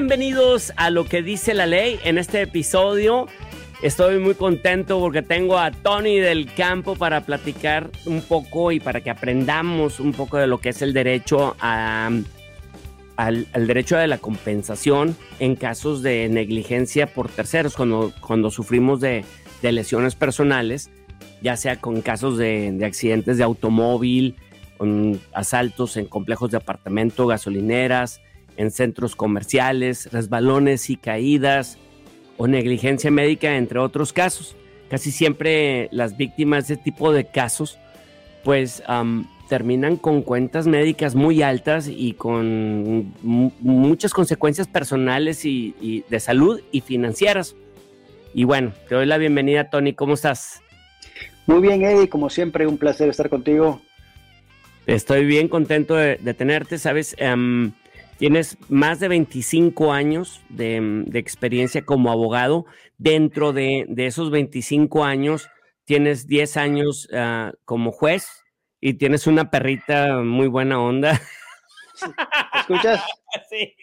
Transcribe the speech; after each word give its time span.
Bienvenidos 0.00 0.72
a 0.76 0.88
lo 0.88 1.04
que 1.04 1.22
dice 1.22 1.52
la 1.52 1.66
ley. 1.66 2.00
En 2.04 2.16
este 2.16 2.40
episodio 2.40 3.26
estoy 3.82 4.18
muy 4.18 4.34
contento 4.34 4.98
porque 4.98 5.20
tengo 5.20 5.58
a 5.58 5.72
Tony 5.72 6.18
del 6.18 6.50
campo 6.54 6.96
para 6.96 7.20
platicar 7.26 7.90
un 8.06 8.22
poco 8.22 8.72
y 8.72 8.80
para 8.80 9.02
que 9.02 9.10
aprendamos 9.10 10.00
un 10.00 10.12
poco 10.12 10.38
de 10.38 10.46
lo 10.46 10.58
que 10.58 10.70
es 10.70 10.80
el 10.80 10.94
derecho 10.94 11.54
al, 11.60 12.24
derecho 13.52 13.98
de 13.98 14.06
la 14.06 14.16
compensación 14.16 15.14
en 15.38 15.54
casos 15.54 16.00
de 16.00 16.30
negligencia 16.30 17.06
por 17.06 17.28
terceros, 17.28 17.76
cuando, 17.76 18.10
cuando 18.22 18.50
sufrimos 18.50 19.00
de, 19.00 19.22
lesiones 19.60 20.14
personales, 20.14 20.90
ya 21.42 21.58
sea 21.58 21.78
con 21.78 22.00
casos 22.00 22.38
de, 22.38 22.72
de 22.72 22.86
accidentes 22.86 23.36
de 23.36 23.44
automóvil, 23.44 24.36
con 24.78 25.20
asaltos 25.34 25.98
en 25.98 26.06
complejos 26.06 26.50
de 26.52 26.56
apartamento, 26.56 27.26
gasolineras, 27.26 28.22
en 28.60 28.70
centros 28.70 29.16
comerciales, 29.16 30.12
resbalones 30.12 30.90
y 30.90 30.96
caídas 30.96 31.78
o 32.36 32.46
negligencia 32.46 33.10
médica, 33.10 33.56
entre 33.56 33.78
otros 33.78 34.12
casos. 34.12 34.54
Casi 34.90 35.12
siempre 35.12 35.88
las 35.92 36.18
víctimas 36.18 36.68
de 36.68 36.74
este 36.74 36.84
tipo 36.84 37.10
de 37.10 37.24
casos, 37.24 37.78
pues 38.44 38.82
terminan 39.48 39.96
con 39.96 40.20
cuentas 40.20 40.66
médicas 40.66 41.14
muy 41.14 41.40
altas 41.40 41.88
y 41.88 42.12
con 42.12 43.14
muchas 43.22 44.12
consecuencias 44.12 44.68
personales 44.68 45.46
y, 45.46 46.04
de 46.10 46.20
salud 46.20 46.60
y 46.70 46.82
financieras. 46.82 47.56
Y 48.34 48.44
bueno, 48.44 48.74
te 48.90 48.94
doy 48.94 49.06
la 49.06 49.16
bienvenida, 49.16 49.70
Tony. 49.70 49.94
¿Cómo 49.94 50.12
estás? 50.12 50.60
Muy 51.46 51.62
bien, 51.62 51.82
Eddie. 51.82 52.10
Como 52.10 52.28
siempre, 52.28 52.66
un 52.66 52.76
placer 52.76 53.08
estar 53.08 53.30
contigo. 53.30 53.80
Estoy 54.86 55.24
bien 55.24 55.48
contento 55.48 55.94
de, 55.94 56.16
tenerte. 56.34 56.76
Sabes, 56.78 57.16
Tienes 58.20 58.58
más 58.68 59.00
de 59.00 59.08
25 59.08 59.94
años 59.94 60.42
de, 60.50 61.06
experiencia 61.14 61.86
como 61.86 62.12
abogado. 62.12 62.66
Dentro 62.98 63.54
de, 63.54 63.86
esos 63.96 64.30
25 64.30 65.04
años, 65.04 65.48
tienes 65.86 66.26
10 66.26 66.58
años 66.58 67.08
ah, 67.14 67.52
como 67.64 67.92
juez 67.92 68.44
y 68.78 68.92
tienes 68.92 69.26
una 69.26 69.50
perrita 69.50 70.18
muy 70.18 70.48
buena 70.48 70.82
onda. 70.82 71.18
¿Escuchas? 72.54 73.02
Sí, 73.48 73.76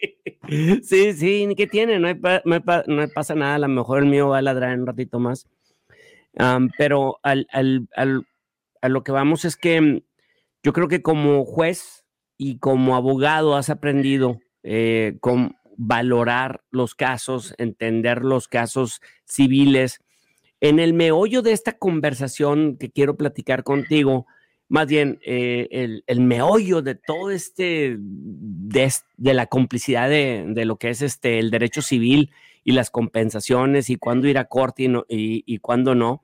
sí, 0.82 1.12
sí 1.14 1.54
¿qué 1.56 1.66
tiene? 1.66 1.98
No, 1.98 2.08
no, 2.14 3.08
pasa 3.14 3.34
nada, 3.34 3.54
a 3.54 3.58
lo 3.58 3.68
mejor 3.68 4.00
el 4.00 4.06
mío 4.06 4.28
va 4.28 4.38
a 4.38 4.42
ladrar 4.42 4.78
un 4.78 4.86
ratito 4.86 5.18
más. 5.18 5.48
pero 6.76 7.18
al, 7.22 7.48
a 7.94 8.88
lo 8.88 9.02
que 9.02 9.10
vamos 9.10 9.46
es 9.46 9.56
que 9.56 10.04
yo 10.62 10.72
creo 10.74 10.86
que 10.86 11.00
como 11.00 11.46
juez 11.46 11.97
y 12.38 12.58
como 12.58 12.96
abogado 12.96 13.56
has 13.56 13.68
aprendido 13.68 14.40
eh, 14.62 15.16
con 15.20 15.56
valorar 15.76 16.62
los 16.70 16.94
casos, 16.94 17.54
entender 17.58 18.24
los 18.24 18.48
casos 18.48 19.00
civiles. 19.24 20.00
En 20.60 20.78
el 20.78 20.94
meollo 20.94 21.42
de 21.42 21.52
esta 21.52 21.78
conversación 21.78 22.78
que 22.78 22.90
quiero 22.90 23.16
platicar 23.16 23.64
contigo, 23.64 24.26
más 24.68 24.86
bien 24.86 25.18
eh, 25.24 26.02
el, 26.06 26.20
meollo 26.20 26.82
de 26.82 26.94
todo 26.94 27.30
este, 27.30 27.96
de, 27.98 28.90
la 29.34 29.46
complicidad 29.46 30.08
de, 30.08 30.64
lo 30.64 30.76
que 30.76 30.90
es 30.90 31.02
este, 31.02 31.38
el 31.38 31.50
derecho 31.50 31.82
civil 31.82 32.30
y 32.64 32.72
las 32.72 32.90
compensaciones 32.90 33.90
y 33.90 33.96
cuándo 33.96 34.28
ir 34.28 34.38
a 34.38 34.46
corte 34.46 34.84
y, 34.84 35.44
y 35.46 35.58
cuándo 35.58 35.94
no, 35.94 36.22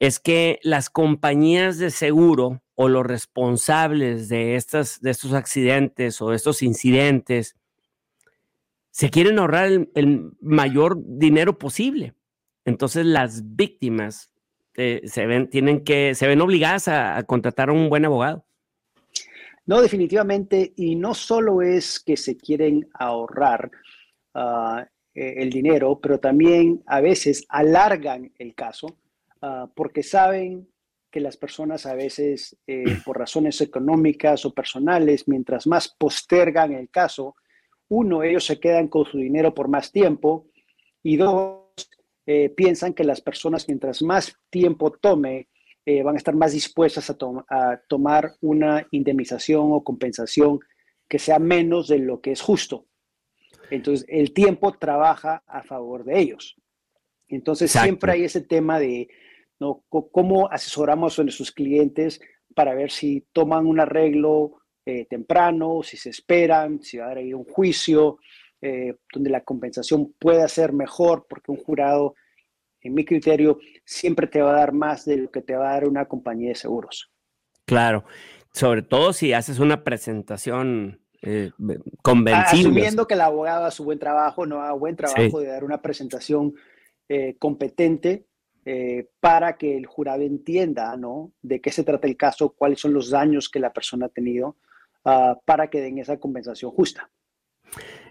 es 0.00 0.20
que 0.20 0.60
las 0.62 0.90
compañías 0.90 1.78
de 1.78 1.90
seguro 1.90 2.62
o 2.74 2.88
los 2.88 3.04
responsables 3.04 4.28
de, 4.28 4.54
estas, 4.54 5.00
de 5.00 5.10
estos 5.10 5.32
accidentes 5.32 6.22
o 6.22 6.30
de 6.30 6.36
estos 6.36 6.62
incidentes 6.62 7.56
se 8.90 9.10
quieren 9.10 9.38
ahorrar 9.38 9.88
el, 9.94 10.30
mayor 10.40 10.98
dinero 11.04 11.58
posible. 11.58 12.14
Entonces 12.64 13.06
las 13.06 13.56
víctimas 13.56 14.32
eh, 14.76 15.02
se, 15.04 15.26
ven, 15.26 15.50
tienen 15.50 15.82
que, 15.82 16.14
se 16.14 16.28
ven 16.28 16.40
obligadas 16.40 16.86
a, 16.86 17.20
contratar 17.24 17.68
a 17.70 17.72
un 17.72 17.88
buen 17.88 18.04
abogado. 18.04 18.44
No, 19.66 19.82
definitivamente, 19.82 20.72
y 20.76 20.94
no 20.94 21.14
solo 21.14 21.60
es 21.60 22.00
que 22.00 22.16
se 22.16 22.36
quieren 22.36 22.88
ahorrar 22.94 23.70
ah, 24.34 24.86
e, 25.14 25.42
el 25.42 25.50
dinero, 25.50 25.98
pero 26.00 26.18
también 26.20 26.82
a 26.86 27.00
veces 27.00 27.44
alargan 27.48 28.32
el 28.38 28.54
caso 28.54 28.96
ah, 29.42 29.70
porque 29.74 30.02
saben 30.02 30.68
que 31.10 31.20
las 31.20 31.36
personas 31.36 31.86
a 31.86 31.94
veces, 31.94 32.56
eh, 32.66 32.84
por 33.04 33.18
razones 33.18 33.60
económicas 33.60 34.44
o 34.44 34.52
personales, 34.52 35.26
mientras 35.26 35.66
más 35.66 35.94
postergan 35.98 36.72
el 36.72 36.90
caso, 36.90 37.36
uno, 37.88 38.22
ellos 38.22 38.44
se 38.44 38.60
quedan 38.60 38.88
con 38.88 39.06
su 39.06 39.18
dinero 39.18 39.54
por 39.54 39.68
más 39.68 39.90
tiempo 39.90 40.46
y 41.02 41.16
dos, 41.16 41.64
eh, 42.26 42.50
piensan 42.50 42.92
que 42.92 43.04
las 43.04 43.22
personas 43.22 43.66
mientras 43.68 44.02
más 44.02 44.36
tiempo 44.50 44.90
tome, 44.90 45.48
eh, 45.86 46.02
van 46.02 46.16
a 46.16 46.18
estar 46.18 46.34
más 46.34 46.52
dispuestas 46.52 47.08
a, 47.08 47.16
a, 47.48 47.80
tomar 47.88 48.34
una 48.42 48.86
indemnización 48.90 49.72
o 49.72 49.82
compensación 49.82 50.60
que 51.08 51.18
sea 51.18 51.38
menos 51.38 51.88
de 51.88 51.98
lo 51.98 52.20
que 52.20 52.32
es 52.32 52.42
justo. 52.42 52.84
Entonces, 53.70 54.06
el 54.10 54.34
tiempo 54.34 54.72
trabaja 54.72 55.42
a 55.46 55.62
favor 55.62 56.04
de 56.04 56.18
ellos. 56.18 56.56
Entonces, 57.28 57.70
siempre 57.70 58.12
hay 58.12 58.24
ese 58.24 58.42
tema 58.42 58.78
de, 58.78 59.08
¿no? 59.60 59.84
¿Cómo 59.88 60.50
asesoramos 60.50 61.18
a 61.18 61.22
nuestros 61.22 61.52
clientes 61.52 62.20
para 62.54 62.74
ver 62.74 62.90
si 62.90 63.26
toman 63.32 63.66
un 63.66 63.80
arreglo 63.80 64.62
eh, 64.84 65.06
temprano, 65.06 65.82
si 65.82 65.96
se 65.96 66.10
esperan, 66.10 66.82
si 66.82 66.98
va 66.98 67.06
a 67.06 67.10
haber 67.10 67.34
un 67.34 67.44
juicio, 67.44 68.18
eh, 68.60 68.96
donde 69.12 69.30
la 69.30 69.42
compensación 69.42 70.14
pueda 70.18 70.48
ser 70.48 70.72
mejor, 70.72 71.26
porque 71.28 71.52
un 71.52 71.58
jurado, 71.58 72.14
en 72.80 72.94
mi 72.94 73.04
criterio, 73.04 73.58
siempre 73.84 74.26
te 74.26 74.40
va 74.40 74.50
a 74.50 74.60
dar 74.60 74.72
más 74.72 75.04
de 75.04 75.16
lo 75.18 75.30
que 75.30 75.42
te 75.42 75.54
va 75.54 75.70
a 75.70 75.74
dar 75.74 75.88
una 75.88 76.06
compañía 76.06 76.48
de 76.48 76.54
seguros. 76.54 77.10
Claro, 77.66 78.04
sobre 78.52 78.82
todo 78.82 79.12
si 79.12 79.32
haces 79.32 79.58
una 79.58 79.84
presentación 79.84 81.00
eh, 81.22 81.50
convencible. 82.02 82.68
Asumiendo 82.70 83.06
que 83.06 83.14
el 83.14 83.20
abogado 83.20 83.64
hace 83.64 83.82
buen 83.82 83.98
trabajo, 83.98 84.46
no 84.46 84.62
haga 84.62 84.72
buen 84.72 84.96
trabajo 84.96 85.40
de 85.40 85.48
dar 85.48 85.64
una 85.64 85.82
presentación 85.82 86.54
eh, 87.08 87.36
competente, 87.38 88.26
eh, 88.70 89.08
para 89.18 89.56
que 89.56 89.78
el 89.78 89.86
jurado 89.86 90.20
entienda 90.20 90.94
¿no? 90.98 91.32
de 91.40 91.58
qué 91.58 91.72
se 91.72 91.84
trata 91.84 92.06
el 92.06 92.18
caso, 92.18 92.50
cuáles 92.50 92.78
son 92.78 92.92
los 92.92 93.08
daños 93.08 93.48
que 93.48 93.60
la 93.60 93.72
persona 93.72 94.04
ha 94.04 94.08
tenido, 94.10 94.58
ah, 95.06 95.38
para 95.46 95.70
que 95.70 95.80
den 95.80 95.96
esa 95.96 96.20
compensación 96.20 96.70
justa. 96.72 97.10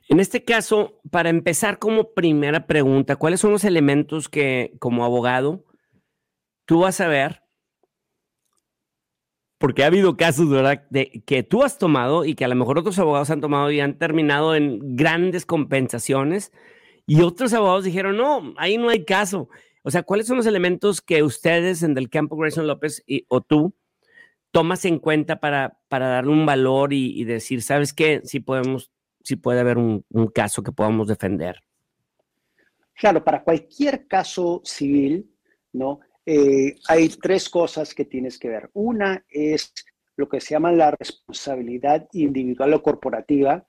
En 0.10 0.20
este 0.20 0.44
caso, 0.44 1.00
para 1.12 1.30
empezar 1.30 1.78
como 1.78 2.12
primera 2.16 2.66
pregunta, 2.66 3.18
¿cuáles 3.18 3.40
son 3.40 3.52
los 3.52 3.66
elementos 3.66 4.30
que 4.30 4.74
como 4.80 5.06
abogado 5.06 5.64
tú 6.66 6.80
vas 6.80 7.02
a 7.02 7.08
ver? 7.08 7.44
Porque 9.60 9.84
ha 9.84 9.88
habido 9.88 10.18
casos, 10.18 10.50
¿verdad?, 10.50 10.88
de, 10.90 11.22
que 11.28 11.44
tú 11.44 11.62
has 11.62 11.78
tomado 11.78 12.26
y 12.26 12.34
que 12.34 12.46
a 12.46 12.48
lo 12.48 12.56
mejor 12.56 12.80
otros 12.80 12.98
abogados 12.98 13.30
han 13.30 13.42
tomado 13.42 13.70
y 13.70 13.80
han 13.80 14.00
terminado 14.00 14.56
en 14.56 14.96
grandes 14.96 15.46
compensaciones 15.46 16.52
y 17.06 17.22
otros 17.22 17.54
abogados 17.54 17.84
dijeron, 17.84 18.18
no, 18.18 18.56
ahí 18.58 18.80
no 18.80 18.90
hay 18.90 19.06
caso. 19.06 19.50
O 19.88 19.90
sea, 19.90 20.04
¿cuáles 20.04 20.28
son 20.28 20.36
los 20.36 20.46
elementos 20.46 21.00
que 21.00 21.24
ustedes 21.24 21.82
en 21.82 21.94
Del 21.94 22.10
Campo 22.10 22.36
Grayson 22.36 22.68
López 22.68 23.06
o 23.30 23.40
tú 23.40 23.74
tomas 24.52 24.84
en 24.84 25.00
cuenta 25.00 25.40
para, 25.40 25.80
para 25.88 26.10
darle 26.10 26.32
un 26.34 26.46
valor 26.46 26.92
y, 26.92 27.24
decir, 27.24 27.62
¿sabes 27.62 27.94
qué? 27.94 28.20
Si 28.26 28.42
podemos, 28.42 28.92
si 29.24 29.38
puede 29.38 29.62
haber 29.62 29.78
un, 29.78 30.04
caso 30.36 30.62
que 30.62 30.74
podamos 30.74 31.08
defender. 31.08 31.64
Claro, 32.96 33.24
para 33.24 33.46
cualquier 33.46 34.08
caso 34.08 34.60
civil, 34.66 35.32
¿no? 35.72 36.02
Eh, 36.26 36.76
hay 36.90 37.08
tres 37.08 37.48
cosas 37.48 37.94
que 37.94 38.04
tienes 38.04 38.38
que 38.38 38.50
ver. 38.50 38.70
Una 38.74 39.24
es 39.30 39.74
lo 40.18 40.28
que 40.28 40.42
se 40.42 40.50
llama 40.50 40.74
la 40.74 40.92
responsabilidad 40.92 42.10
individual 42.12 42.74
o 42.74 42.84
corporativa 42.84 43.66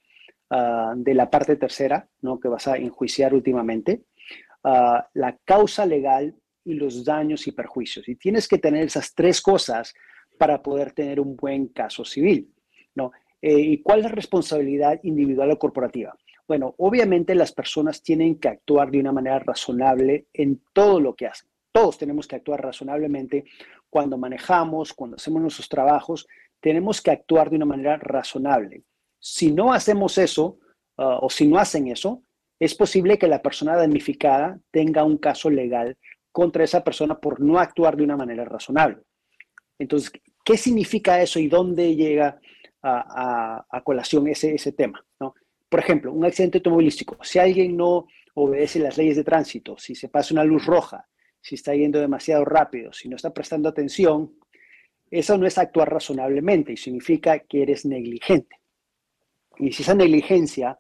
ah, 0.51 0.95
de 0.97 1.15
la 1.15 1.31
parte 1.31 1.55
tercera, 1.55 2.09
¿no? 2.23 2.41
Que 2.41 2.49
vas 2.49 2.67
a 2.67 2.77
enjuiciar 2.77 3.35
últimamente. 3.35 4.03
Ah, 4.71 5.09
la 5.15 5.35
causa 5.47 5.87
legal 5.87 6.35
y 6.63 6.75
los 6.75 7.03
daños 7.03 7.47
y 7.47 7.53
perjuicios. 7.53 8.07
Y 8.07 8.17
tienes 8.17 8.47
que 8.47 8.59
tener 8.59 8.85
esas 8.85 9.15
tres 9.15 9.41
cosas 9.41 9.95
para 10.37 10.63
poder 10.63 10.93
tener 10.93 11.21
un 11.21 11.37
buen 11.37 11.69
caso 11.69 12.05
civil. 12.05 12.53
¿no? 12.95 13.11
Eh, 13.41 13.59
¿Y 13.59 13.83
cuál 13.83 14.01
es 14.01 14.05
la 14.05 14.11
responsabilidad 14.11 15.01
individual 15.05 15.53
o 15.53 15.59
corporativa? 15.59 16.15
Bueno, 16.47 16.75
obviamente 16.77 17.35
las 17.35 17.51
personas 17.51 18.03
tienen 18.03 18.39
que 18.39 18.49
actuar 18.49 18.91
de 18.91 19.01
una 19.01 19.11
manera 19.11 19.39
razonable 19.39 20.27
en 20.35 20.61
todo 20.75 21.01
lo 21.01 21.17
que 21.17 21.29
hacen. 21.29 21.49
Todos 21.73 21.97
tenemos 21.97 22.29
que 22.29 22.37
actuar 22.37 22.63
razonablemente 22.63 23.47
cuando 23.89 24.19
manejamos, 24.19 24.93
cuando 24.93 25.17
hacemos 25.17 25.41
nuestros 25.41 25.71
trabajos, 25.71 26.27
tenemos 26.61 27.01
que 27.01 27.11
actuar 27.11 27.49
de 27.49 27.57
una 27.57 27.65
manera 27.65 27.97
razonable. 27.97 28.83
Si 29.19 29.51
no 29.51 29.73
hacemos 29.73 30.19
eso, 30.19 30.59
ah, 30.99 31.21
o 31.23 31.31
si 31.31 31.47
no 31.47 31.59
hacen 31.59 31.89
eso, 31.89 32.23
es 32.61 32.75
posible 32.75 33.19
que 33.19 33.29
la 33.29 33.41
persona 33.41 33.77
damnificada 33.77 34.59
tenga 34.71 35.05
un 35.05 35.19
caso 35.19 35.49
legal 35.51 35.97
contra 36.33 36.65
esa 36.65 36.83
persona 36.83 37.19
por 37.19 37.41
no 37.41 37.59
actuar 37.59 37.97
de 37.97 38.05
una 38.05 38.17
manera 38.17 38.45
razonable. 38.45 38.99
Entonces, 39.79 40.11
¿qué 40.45 40.57
significa 40.57 41.23
eso 41.23 41.39
y 41.39 41.49
dónde 41.49 41.95
llega 41.95 42.41
a, 42.83 43.83
colación 43.85 44.29
ese, 44.29 44.73
tema? 44.73 45.05
por 45.69 45.81
ejemplo, 45.81 46.13
un 46.13 46.25
accidente 46.25 46.59
automovilístico, 46.59 47.23
si 47.23 47.39
alguien 47.39 47.77
no 47.77 48.07
obedece 48.35 48.79
las 48.79 48.97
leyes 48.97 49.17
de 49.17 49.25
tránsito, 49.25 49.77
si 49.77 49.95
se 49.95 50.09
pasa 50.09 50.33
una 50.33 50.45
luz 50.45 50.65
roja, 50.65 51.07
si 51.41 51.57
está 51.57 51.75
yendo 51.75 52.01
demasiado 52.01 52.45
rápido, 52.45 52.93
si 52.93 53.09
no 53.09 53.17
está 53.17 53.35
prestando 53.35 53.69
atención, 53.69 54.33
eso 55.11 55.37
no 55.37 55.47
es 55.47 55.59
actuar 55.59 55.93
razonablemente 55.93 56.73
y 56.73 56.77
significa 56.77 57.41
que 57.41 57.63
eres 57.63 57.85
negligente. 57.85 58.57
Y 59.59 59.73
si 59.73 59.83
esa 59.83 59.95
negligencia 59.95 60.79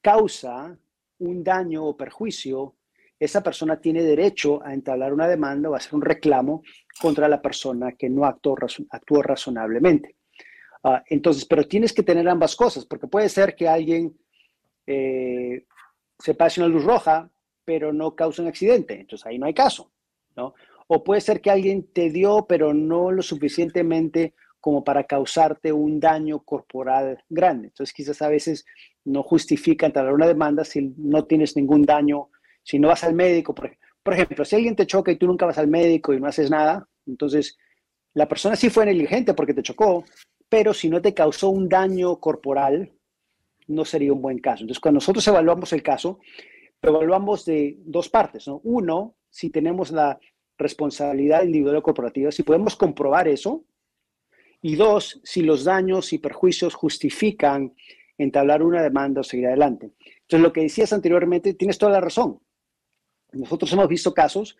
causa 0.00 0.78
un 1.22 1.42
daño 1.42 1.84
o 1.84 1.96
perjuicio, 1.96 2.76
esa 3.18 3.42
persona 3.42 3.80
tiene 3.80 4.02
derecho 4.02 4.62
a 4.64 4.74
entablar 4.74 5.12
una 5.12 5.28
demanda 5.28 5.70
o 5.70 5.74
a 5.74 5.76
hacer 5.76 5.94
un 5.94 6.02
reclamo 6.02 6.62
contra 7.00 7.28
la 7.28 7.40
persona 7.40 7.92
que 7.92 8.10
no 8.10 8.24
actuó, 8.24 8.56
razonablemente. 9.22 10.16
Ah, 10.82 11.02
entonces, 11.06 11.44
pero 11.44 11.68
tienes 11.68 11.92
que 11.92 12.02
tener 12.02 12.28
ambas 12.28 12.56
cosas, 12.56 12.84
porque 12.84 13.06
puede 13.06 13.28
ser 13.28 13.54
que 13.54 13.68
alguien 13.68 14.16
eh, 14.86 15.66
se 16.18 16.34
pase 16.34 16.60
una 16.60 16.68
luz 16.68 16.84
roja, 16.84 17.30
pero 17.64 17.92
no 17.92 18.16
causa 18.16 18.42
un 18.42 18.48
accidente, 18.48 19.00
entonces 19.00 19.24
ahí 19.24 19.38
no 19.38 19.46
hay 19.46 19.54
caso, 19.54 19.92
¿no? 20.34 20.54
O 20.88 21.04
puede 21.04 21.20
ser 21.20 21.40
que 21.40 21.50
alguien 21.52 21.86
te 21.92 22.10
dio, 22.10 22.46
pero 22.48 22.74
no 22.74 23.12
lo 23.12 23.22
suficientemente 23.22 24.34
como 24.62 24.84
para 24.84 25.02
causarte 25.04 25.72
un 25.72 25.98
daño 25.98 26.44
corporal 26.44 27.24
grande. 27.28 27.66
Entonces, 27.66 27.92
quizás 27.92 28.22
a 28.22 28.28
veces 28.28 28.64
no 29.04 29.24
justifica 29.24 29.86
entrar 29.86 30.12
una 30.14 30.28
demanda 30.28 30.64
si 30.64 30.94
no 30.96 31.24
tienes 31.24 31.56
ningún 31.56 31.82
daño, 31.82 32.30
si 32.62 32.78
no 32.78 32.86
vas 32.86 33.02
al 33.02 33.12
médico. 33.12 33.56
Por, 33.56 33.76
por 34.04 34.14
ejemplo, 34.14 34.44
si 34.44 34.54
alguien 34.54 34.76
te 34.76 34.86
choca 34.86 35.10
y 35.10 35.16
tú 35.16 35.26
nunca 35.26 35.46
vas 35.46 35.58
al 35.58 35.66
médico 35.66 36.14
y 36.14 36.20
no 36.20 36.28
haces 36.28 36.48
nada, 36.48 36.88
entonces 37.08 37.58
la 38.14 38.28
persona 38.28 38.54
sí 38.54 38.70
fue 38.70 38.86
negligente 38.86 39.34
porque 39.34 39.52
te 39.52 39.64
chocó, 39.64 40.04
pero 40.48 40.72
si 40.72 40.88
no 40.88 41.02
te 41.02 41.12
causó 41.12 41.48
un 41.48 41.68
daño 41.68 42.20
corporal, 42.20 42.92
no 43.66 43.84
sería 43.84 44.12
un 44.12 44.22
buen 44.22 44.38
caso. 44.38 44.62
Entonces, 44.62 44.80
cuando 44.80 44.98
nosotros 44.98 45.26
evaluamos 45.26 45.72
el 45.72 45.82
caso, 45.82 46.20
evaluamos 46.80 47.44
de 47.44 47.78
dos 47.80 48.08
partes. 48.08 48.46
¿no? 48.46 48.60
Uno, 48.62 49.16
si 49.28 49.50
tenemos 49.50 49.90
la 49.90 50.20
responsabilidad 50.56 51.42
individual 51.42 51.76
o 51.76 51.82
corporativa, 51.82 52.30
si 52.30 52.44
podemos 52.44 52.76
comprobar 52.76 53.26
eso. 53.26 53.64
Y 54.62 54.76
dos, 54.76 55.20
si 55.24 55.42
los 55.42 55.64
daños 55.64 56.12
y 56.12 56.18
perjuicios 56.18 56.74
justifican 56.74 57.74
entablar 58.16 58.62
una 58.62 58.82
demanda 58.82 59.20
o 59.20 59.24
seguir 59.24 59.48
adelante. 59.48 59.92
Entonces, 59.98 60.40
lo 60.40 60.52
que 60.52 60.62
decías 60.62 60.92
anteriormente, 60.92 61.54
tienes 61.54 61.78
toda 61.78 61.92
la 61.92 62.00
razón. 62.00 62.40
Nosotros 63.32 63.72
hemos 63.72 63.88
visto 63.88 64.14
casos 64.14 64.56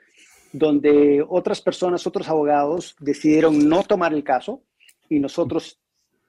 donde 0.53 1.25
otras 1.27 1.61
personas, 1.61 2.07
otros 2.07 2.29
abogados 2.29 2.97
decidieron 3.01 3.69
no 3.69 3.83
tomar 3.85 4.13
el 4.13 4.25
caso 4.25 4.63
y 5.09 5.19
nosotros 5.19 5.81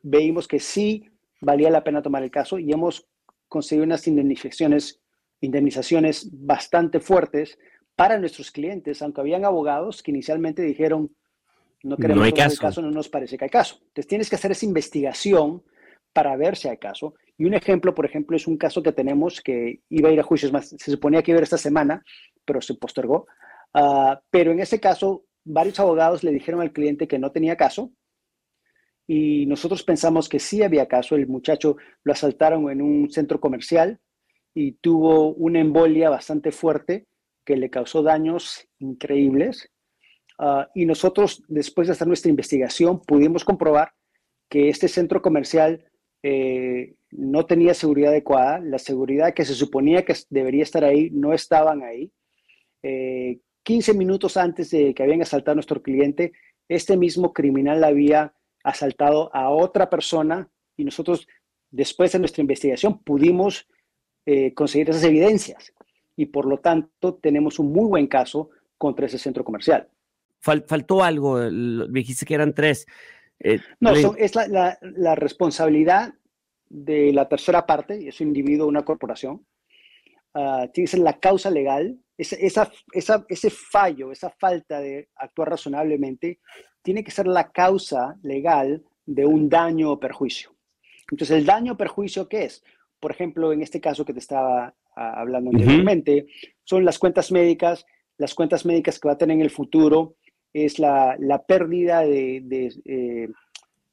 veíamos 0.02 0.48
que 0.48 0.60
sí 0.60 1.10
valía 1.42 1.70
la 1.70 1.84
pena 1.84 2.02
tomar 2.02 2.24
el 2.24 2.32
caso 2.32 2.60
y 2.60 2.72
hemos 2.72 3.08
conseguido 3.50 3.86
unas 3.86 4.08
indemnizaciones, 4.08 5.02
indemnizaciones 5.42 6.30
bastante 6.32 7.00
fuertes 7.00 7.58
para 7.96 8.18
nuestros 8.18 8.52
clientes, 8.52 9.02
aunque 9.02 9.22
habían 9.22 9.46
abogados 9.46 10.02
que 10.02 10.12
inicialmente 10.12 10.62
dijeron, 10.62 11.14
no 11.84 11.98
queremos 11.98 12.30
tomar 12.30 12.52
el 12.52 12.60
caso, 12.60 12.82
no 12.82 12.92
nos 12.92 13.10
parece 13.10 13.38
que 13.38 13.46
hay 13.46 13.50
caso. 13.50 13.76
Entonces 13.80 14.08
tienes 14.08 14.30
que 14.30 14.36
hacer 14.36 14.52
esa 14.52 14.66
investigación 14.66 15.64
para 16.12 16.36
ver 16.36 16.56
si 16.56 16.68
hay 16.68 16.78
caso. 16.78 17.16
Y 17.38 17.46
un 17.46 17.54
ejemplo, 17.54 17.94
por 17.94 18.06
ejemplo, 18.06 18.38
es 18.38 18.48
un 18.48 18.58
caso 18.58 18.82
que 18.82 18.92
tenemos 18.92 19.42
que 19.42 19.82
iba 19.90 20.10
a 20.10 20.12
ir 20.12 20.20
a 20.20 20.24
juicios 20.24 20.52
más, 20.52 20.70
se 20.70 20.92
suponía 20.92 21.22
que 21.22 21.32
iba 21.32 21.38
a 21.38 21.42
ir 21.42 21.44
esta 21.44 21.58
semana, 21.58 22.04
pero 22.46 22.62
se 22.62 22.76
postergó. 22.76 23.28
Ah, 23.74 24.22
pero 24.30 24.52
en 24.52 24.60
ese 24.60 24.80
caso, 24.80 25.26
varios 25.44 25.80
abogados 25.80 26.24
le 26.24 26.32
dijeron 26.32 26.62
al 26.62 26.72
cliente 26.72 27.08
que 27.08 27.20
no 27.20 27.32
tenía 27.32 27.58
caso 27.58 27.92
y 29.08 29.46
nosotros 29.48 29.84
pensamos 29.84 30.30
que 30.30 30.40
sí 30.40 30.64
había 30.64 30.88
caso. 30.88 31.16
El 31.16 31.28
muchacho 31.28 31.78
lo 32.04 32.14
asaltaron 32.14 32.70
en 32.70 32.82
un 32.82 33.10
centro 33.10 33.40
comercial 33.40 34.00
y 34.54 34.74
tuvo 34.74 35.34
una 35.34 35.60
embolia 35.60 36.10
bastante 36.10 36.52
fuerte 36.52 37.08
que 37.46 37.58
le 37.58 37.70
causó 37.70 38.04
daños 38.04 38.68
increíbles. 38.80 39.70
Ah, 40.46 40.70
y 40.76 40.86
nosotros, 40.86 41.42
después 41.48 41.88
de 41.88 41.94
hacer 41.94 42.06
nuestra 42.06 42.30
investigación, 42.30 43.00
pudimos 43.00 43.46
comprobar 43.46 43.94
que 44.50 44.68
este 44.68 44.90
centro 44.90 45.22
comercial 45.22 45.86
eh, 46.22 46.96
no 47.12 47.46
tenía 47.46 47.74
seguridad 47.74 48.12
adecuada. 48.12 48.60
La 48.60 48.78
seguridad 48.78 49.34
que 49.34 49.46
se 49.46 49.54
suponía 49.54 50.04
que 50.04 50.14
debería 50.30 50.64
estar 50.64 50.84
ahí 50.84 51.10
no 51.12 51.32
estaban 51.32 51.82
ahí. 51.82 52.12
15 52.82 53.92
eh, 53.92 53.94
minutos 53.94 54.36
antes 54.36 54.70
de 54.72 54.94
que 54.94 55.02
habían 55.02 55.22
asaltado 55.22 55.54
a 55.54 55.56
nuestro 55.56 55.82
cliente, 55.82 56.34
este 56.68 56.98
mismo 56.98 57.32
criminal 57.32 57.82
había 57.82 58.34
asaltado 58.66 59.34
a 59.34 59.50
otra 59.50 59.90
persona 59.90 60.50
y 60.76 60.84
nosotros, 60.84 61.26
después 61.72 62.12
de 62.12 62.20
nuestra 62.20 62.42
investigación, 62.42 63.02
pudimos 63.02 63.66
eh, 64.26 64.54
conseguir 64.54 64.90
esas 64.90 65.06
evidencias 65.06 65.72
y 66.18 66.26
por 66.26 66.48
lo 66.48 66.58
tanto 66.60 67.14
tenemos 67.14 67.60
un 67.60 67.72
muy 67.72 67.88
buen 67.88 68.08
caso 68.08 68.50
contra 68.78 69.06
ese 69.06 69.18
centro 69.18 69.46
comercial. 69.46 69.88
Faltó 70.44 71.04
algo, 71.04 71.50
dijiste 71.90 72.26
que 72.26 72.36
eran 72.36 72.54
tres. 72.54 72.86
Eh, 73.40 73.60
no, 73.80 73.92
es 74.18 74.36
la, 74.36 75.16
responsabilidad 75.16 76.14
de 76.70 77.14
la 77.14 77.28
tercera 77.28 77.66
parte, 77.66 78.08
es 78.08 78.20
un 78.22 78.28
individuo, 78.28 78.68
una 78.68 78.84
corporación. 78.84 79.46
Uh, 80.36 80.68
tiene 80.74 80.86
que 80.86 80.88
ser 80.88 81.00
la 81.02 81.20
causa 81.20 81.52
legal, 81.52 81.98
esa, 82.18 82.72
esa, 82.92 83.26
ese 83.28 83.50
fallo, 83.50 84.12
esa 84.12 84.32
falta 84.32 84.80
de 84.80 85.10
actuar 85.16 85.52
razonablemente, 85.52 86.40
tiene 86.82 87.04
que 87.04 87.12
ser 87.12 87.28
la 87.28 87.52
causa 87.52 88.18
legal 88.24 88.84
de 89.06 89.26
un 89.26 89.48
daño 89.48 89.92
o 89.92 90.00
perjuicio. 90.00 90.56
Entonces, 91.12 91.38
el 91.38 91.46
daño 91.46 91.74
o 91.74 91.78
perjuicio, 91.78 92.28
¿qué 92.28 92.46
es? 92.46 92.64
Por 93.00 93.12
ejemplo, 93.12 93.54
en 93.54 93.62
este 93.62 93.80
caso 93.80 94.06
que 94.06 94.14
te 94.14 94.20
estaba 94.20 94.74
ah, 94.96 95.14
hablando 95.22 95.52
anteriormente, 95.52 96.28
son 96.64 96.86
las 96.86 96.98
cuentas 96.98 97.32
médicas, 97.32 97.86
las 98.18 98.34
cuentas 98.34 98.66
médicas 98.66 99.00
que 99.00 99.08
va 99.08 99.14
a 99.14 99.18
tener 99.18 99.36
en 99.36 99.42
el 99.42 99.50
futuro, 99.50 100.16
es 100.54 100.80
la, 100.80 101.18
pérdida 101.48 102.02
de, 102.02 102.42
de, 102.44 103.30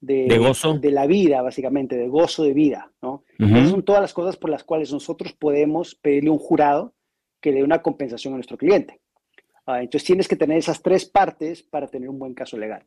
eh, 0.09 0.39
gozo. 0.39 0.79
de 0.79 0.91
la 0.91 1.07
vida, 1.07 1.43
básicamente, 1.43 1.97
de 1.97 2.09
gozo 2.09 2.45
de 2.45 2.53
vida, 2.53 2.93
¿no? 3.03 3.25
Esas 3.39 3.71
son 3.71 3.83
todas 3.83 4.03
las 4.03 4.13
cosas 4.13 4.37
por 4.37 4.51
las 4.51 4.65
cuales 4.65 4.93
nosotros 4.93 5.33
podemos 5.33 5.95
pedirle 5.95 6.29
a 6.29 6.35
un 6.35 6.39
jurado 6.39 6.95
que 7.41 7.53
dé 7.53 7.65
una 7.65 7.81
compensación 7.83 8.35
a 8.35 8.37
nuestro 8.37 8.59
cliente. 8.59 9.01
Ah, 9.67 9.81
entonces 9.81 10.05
tienes 10.05 10.29
que 10.29 10.37
tener 10.37 10.59
esas 10.59 10.83
tres 10.83 11.07
partes 11.07 11.63
para 11.63 11.87
tener 11.87 12.09
un 12.09 12.19
buen 12.19 12.35
caso 12.35 12.59
legal. 12.59 12.85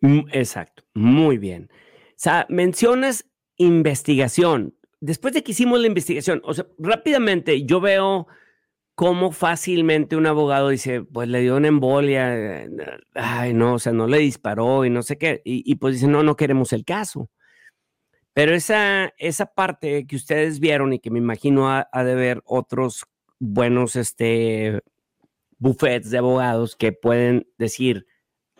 Mm, 0.00 0.28
exacto, 0.32 0.82
muy 0.94 1.38
bien. 1.38 1.68
O 1.70 2.14
sea, 2.16 2.46
mencionas 2.48 3.28
investigación. 3.56 4.74
Después 5.00 5.34
de 5.34 5.42
que 5.42 5.52
hicimos 5.52 5.80
la 5.80 5.86
investigación, 5.86 6.40
o 6.44 6.54
sea, 6.54 6.66
rápidamente 6.78 7.64
yo 7.64 7.80
veo 7.80 8.26
cómo 8.98 9.30
fácilmente 9.30 10.16
un 10.16 10.26
abogado 10.26 10.70
dice, 10.70 11.02
pues 11.02 11.28
le 11.28 11.40
dio 11.40 11.56
una 11.56 11.68
embolia, 11.68 12.66
ay, 13.14 13.54
no, 13.54 13.74
o 13.74 13.78
sea, 13.78 13.92
no 13.92 14.08
le 14.08 14.18
disparó 14.18 14.84
y 14.84 14.90
no 14.90 15.04
sé 15.04 15.16
qué, 15.16 15.40
y, 15.44 15.72
pues 15.76 15.94
dice, 15.94 16.08
no, 16.08 16.24
no 16.24 16.34
queremos 16.34 16.72
el 16.72 16.84
caso. 16.84 17.30
Pero 18.32 18.56
esa, 18.56 19.14
esa 19.16 19.46
parte 19.54 20.04
que 20.08 20.16
ustedes 20.16 20.58
vieron 20.58 20.92
y 20.92 20.98
que 20.98 21.12
me 21.12 21.20
imagino 21.20 21.70
ha, 21.70 21.88
ha 21.92 22.02
de 22.02 22.16
ver 22.16 22.42
otros 22.44 23.04
buenos 23.38 23.94
este, 23.94 24.80
buffets 25.58 26.10
de 26.10 26.18
abogados 26.18 26.74
que 26.74 26.90
pueden 26.90 27.46
decir 27.56 28.04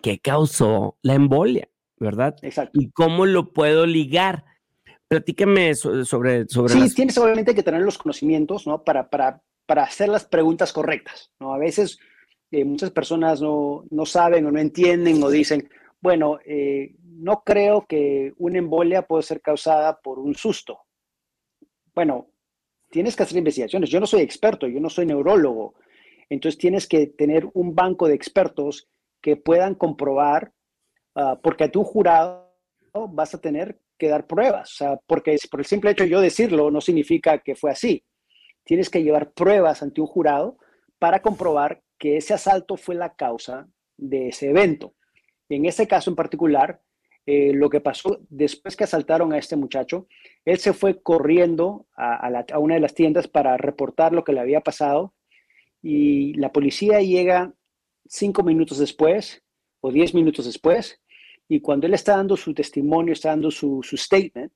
qué 0.02 0.20
causó 0.20 0.98
la 1.02 1.14
embolia, 1.14 1.68
¿verdad? 1.96 2.36
Exacto. 2.42 2.78
Y 2.80 2.92
cómo 2.92 3.26
lo 3.26 3.52
puedo 3.52 3.86
ligar. 3.86 4.44
Platícame 5.08 5.74
sobre... 5.74 6.46
sobre 6.46 6.74
sí, 6.74 6.94
tienes 6.94 7.18
obviamente 7.18 7.56
que 7.56 7.64
tener 7.64 7.80
los 7.80 7.98
conocimientos, 7.98 8.68
¿no? 8.68 8.84
Para, 8.84 9.10
para, 9.10 9.42
para 9.68 9.82
hacer 9.82 10.08
las 10.08 10.24
preguntas 10.24 10.72
correctas, 10.72 11.30
¿no? 11.38 11.52
A 11.52 11.58
veces 11.58 11.98
eh, 12.50 12.64
muchas 12.64 12.90
personas 12.90 13.42
no, 13.42 13.84
no, 13.90 14.06
saben 14.06 14.46
o 14.46 14.50
no 14.50 14.58
entienden 14.58 15.22
o 15.22 15.28
dicen, 15.28 15.68
bueno, 16.00 16.38
eh, 16.46 16.94
no 17.02 17.42
creo 17.44 17.84
que 17.86 18.32
una 18.38 18.56
embolia 18.56 19.02
pueda 19.02 19.22
ser 19.22 19.42
causada 19.42 20.00
por 20.00 20.20
un 20.20 20.34
susto. 20.34 20.80
Bueno, 21.94 22.30
tienes 22.88 23.14
que 23.14 23.24
hacer 23.24 23.36
investigaciones. 23.36 23.90
Yo 23.90 24.00
no 24.00 24.06
soy 24.06 24.22
experto, 24.22 24.66
yo 24.66 24.80
no 24.80 24.88
soy 24.88 25.04
neurólogo, 25.04 25.74
entonces 26.30 26.56
tienes 26.56 26.86
que 26.86 27.08
tener 27.08 27.46
un 27.52 27.74
banco 27.74 28.08
de 28.08 28.14
expertos 28.14 28.88
que 29.20 29.36
puedan 29.36 29.74
comprobar, 29.74 30.50
ah, 31.14 31.38
porque 31.42 31.64
a 31.64 31.70
tu 31.70 31.84
jurado 31.84 32.54
vas 33.10 33.34
a 33.34 33.40
tener 33.40 33.78
que 33.98 34.08
dar 34.08 34.26
pruebas, 34.26 34.72
o 34.72 34.76
sea, 34.76 35.00
porque 35.06 35.36
por 35.50 35.60
el 35.60 35.66
simple 35.66 35.90
hecho 35.90 36.04
de 36.04 36.10
yo 36.10 36.22
decirlo 36.22 36.70
no 36.70 36.80
significa 36.80 37.36
que 37.40 37.54
fue 37.54 37.70
así. 37.70 38.02
Tienes 38.68 38.90
que 38.90 39.02
llevar 39.02 39.32
pruebas 39.32 39.82
ante 39.82 40.02
un 40.02 40.06
jurado 40.06 40.58
para 40.98 41.22
comprobar 41.22 41.82
que 41.96 42.18
ese 42.18 42.34
asalto 42.34 42.76
fue 42.76 42.94
la 42.94 43.14
causa 43.14 43.66
de 43.96 44.28
ese 44.28 44.50
evento. 44.50 44.92
En 45.48 45.64
este 45.64 45.88
caso 45.88 46.10
en 46.10 46.16
particular, 46.16 46.82
eh, 47.24 47.54
lo 47.54 47.70
que 47.70 47.80
pasó 47.80 48.20
después 48.28 48.76
que 48.76 48.84
asaltaron 48.84 49.32
a 49.32 49.38
este 49.38 49.56
muchacho, 49.56 50.06
él 50.44 50.58
se 50.58 50.74
fue 50.74 51.02
corriendo 51.02 51.86
a, 51.96 52.30
una 52.58 52.74
de 52.74 52.80
las 52.80 52.92
tiendas 52.92 53.26
para 53.26 53.56
reportar 53.56 54.12
lo 54.12 54.22
que 54.22 54.34
le 54.34 54.40
había 54.40 54.60
pasado 54.60 55.14
y 55.80 56.34
la 56.34 56.52
policía 56.52 57.00
llega 57.00 57.54
cinco 58.06 58.42
minutos 58.42 58.76
después 58.76 59.42
o 59.80 59.90
diez 59.90 60.12
minutos 60.12 60.44
después 60.44 61.00
y 61.48 61.60
cuando 61.60 61.86
él 61.86 61.94
está 61.94 62.18
dando 62.18 62.36
su 62.36 62.52
testimonio, 62.52 63.14
está 63.14 63.30
dando 63.30 63.50
su 63.50 63.80
statement 63.82 64.52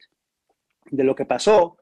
de 0.90 1.02
lo 1.02 1.14
que 1.14 1.24
pasó, 1.24 1.78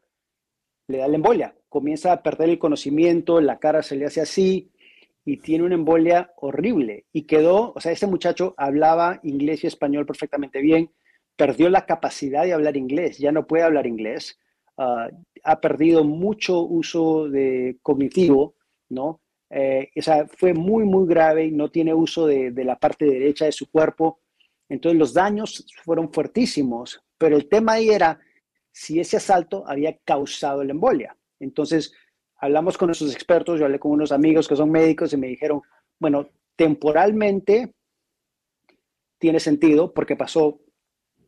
le 0.87 0.99
da 0.99 1.08
la 1.08 1.16
embolia. 1.16 1.56
Comienza 1.70 2.12
a 2.12 2.22
perder 2.22 2.50
el 2.50 2.58
conocimiento, 2.58 3.40
la 3.40 3.58
cara 3.58 3.82
se 3.82 3.96
le 3.96 4.04
hace 4.04 4.20
así 4.20 4.70
y 5.24 5.36
tiene 5.36 5.64
una 5.64 5.76
embolia 5.76 6.32
horrible. 6.36 7.06
Y 7.12 7.22
quedó, 7.22 7.72
o 7.74 7.80
sea, 7.80 7.92
este 7.92 8.08
muchacho 8.08 8.54
hablaba 8.56 9.20
inglés 9.22 9.62
y 9.62 9.68
español 9.68 10.04
perfectamente 10.04 10.60
bien, 10.60 10.90
perdió 11.36 11.70
la 11.70 11.86
capacidad 11.86 12.42
de 12.44 12.52
hablar 12.52 12.76
inglés, 12.76 13.18
ya 13.18 13.30
no 13.30 13.46
puede 13.46 13.62
hablar 13.62 13.86
inglés, 13.86 14.38
ah, 14.78 15.08
ha 15.44 15.60
perdido 15.60 16.04
mucho 16.04 16.60
uso 16.60 17.28
de 17.28 17.78
cognitivo, 17.82 18.56
¿no? 18.88 19.20
Eh, 19.48 19.90
o 19.96 20.02
sea, 20.02 20.26
fue 20.26 20.54
muy, 20.54 20.84
muy 20.84 21.06
grave 21.06 21.46
y 21.46 21.52
no 21.52 21.70
tiene 21.70 21.94
uso 21.94 22.26
de, 22.26 22.50
de 22.50 22.64
la 22.64 22.76
parte 22.76 23.04
derecha 23.04 23.44
de 23.44 23.52
su 23.52 23.70
cuerpo. 23.70 24.20
Entonces 24.68 24.98
los 24.98 25.14
daños 25.14 25.66
fueron 25.84 26.12
fuertísimos, 26.12 27.00
pero 27.16 27.36
el 27.36 27.48
tema 27.48 27.74
ahí 27.74 27.90
era 27.90 28.20
si 28.72 29.00
ese 29.00 29.16
asalto 29.16 29.64
había 29.66 29.96
causado 30.04 30.64
la 30.64 30.72
embolia. 30.72 31.16
Entonces, 31.40 31.92
hablamos 32.37 32.78
con 32.78 32.87
nuestros 32.87 33.12
expertos, 33.12 33.59
yo 33.59 33.64
hablé 33.64 33.78
con 33.78 33.92
unos 33.92 34.12
amigos 34.12 34.47
que 34.47 34.56
son 34.56 34.70
médicos 34.70 35.12
y 35.12 35.16
me 35.16 35.28
dijeron, 35.28 35.61
bueno, 35.99 36.30
temporalmente 36.56 37.75
tiene 39.18 39.40
sentido 39.40 39.92
porque 39.92 40.16
pasó 40.16 40.61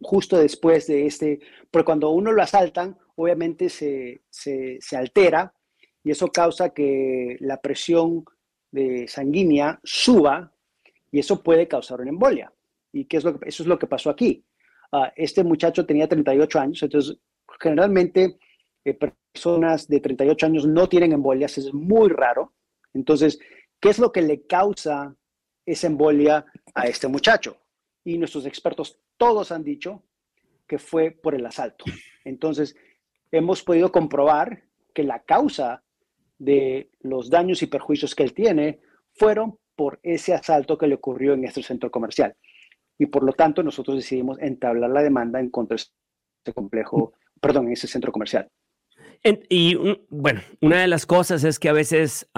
justo 0.00 0.38
después 0.38 0.86
de 0.86 1.06
este, 1.06 1.40
porque 1.70 1.84
cuando 1.84 2.10
uno 2.10 2.32
lo 2.32 2.42
asaltan, 2.42 2.98
obviamente 3.16 3.68
se, 3.68 4.22
se, 4.30 4.78
se 4.80 4.96
altera 4.96 5.54
y 6.04 6.10
eso 6.10 6.28
causa 6.28 6.70
que 6.70 7.36
la 7.40 7.60
presión 7.60 8.24
de 8.70 9.06
sanguínea 9.06 9.78
suba 9.84 10.52
y 11.10 11.18
eso 11.18 11.42
puede 11.42 11.68
causar 11.68 12.00
una 12.00 12.10
embolia. 12.10 12.52
¿Y 12.92 13.04
qué 13.04 13.18
es 13.18 13.24
lo 13.24 13.38
que, 13.38 13.48
eso 13.48 13.62
es 13.62 13.68
lo 13.68 13.78
que 13.78 13.86
pasó 13.86 14.10
aquí? 14.10 14.44
Uh, 14.90 15.06
este 15.16 15.44
muchacho 15.44 15.86
tenía 15.86 16.08
38 16.08 16.60
años, 16.60 16.82
entonces 16.82 17.18
generalmente 17.60 18.38
eh, 18.84 18.98
personas 19.32 19.88
de 19.88 20.00
38 20.00 20.46
años 20.46 20.66
no 20.66 20.88
tienen 20.88 21.12
embolias, 21.12 21.58
es 21.58 21.72
muy 21.72 22.08
raro. 22.08 22.52
Entonces, 22.92 23.38
¿qué 23.80 23.88
es 23.88 23.98
lo 23.98 24.12
que 24.12 24.22
le 24.22 24.46
causa 24.46 25.16
esa 25.64 25.86
embolia 25.86 26.44
a 26.74 26.86
este 26.86 27.08
muchacho? 27.08 27.56
Y 28.04 28.18
nuestros 28.18 28.46
expertos 28.46 29.00
todos 29.16 29.52
han 29.52 29.64
dicho 29.64 30.02
que 30.66 30.78
fue 30.78 31.10
por 31.10 31.34
el 31.34 31.46
asalto. 31.46 31.84
Entonces, 32.24 32.76
hemos 33.30 33.62
podido 33.62 33.90
comprobar 33.90 34.64
que 34.94 35.02
la 35.02 35.22
causa 35.22 35.82
de 36.38 36.90
los 37.00 37.30
daños 37.30 37.62
y 37.62 37.66
perjuicios 37.66 38.14
que 38.14 38.24
él 38.24 38.34
tiene 38.34 38.80
fueron 39.14 39.58
por 39.76 40.00
ese 40.02 40.34
asalto 40.34 40.76
que 40.76 40.86
le 40.86 40.96
ocurrió 40.96 41.34
en 41.34 41.44
este 41.44 41.62
centro 41.62 41.90
comercial. 41.90 42.36
Y 42.98 43.06
por 43.06 43.24
lo 43.24 43.32
tanto, 43.32 43.62
nosotros 43.62 43.96
decidimos 43.96 44.38
entablar 44.40 44.90
la 44.90 45.02
demanda 45.02 45.40
en 45.40 45.50
contra 45.50 45.76
de 45.76 45.82
este 45.82 46.52
complejo 46.52 47.14
perdón, 47.42 47.66
en 47.66 47.72
ese 47.72 47.88
centro 47.88 48.12
comercial. 48.12 48.48
Y 49.24 49.76
bueno, 50.08 50.40
una 50.60 50.80
de 50.80 50.88
las 50.88 51.06
cosas 51.06 51.44
es 51.44 51.58
que 51.58 51.68
a 51.68 51.72
veces 51.72 52.28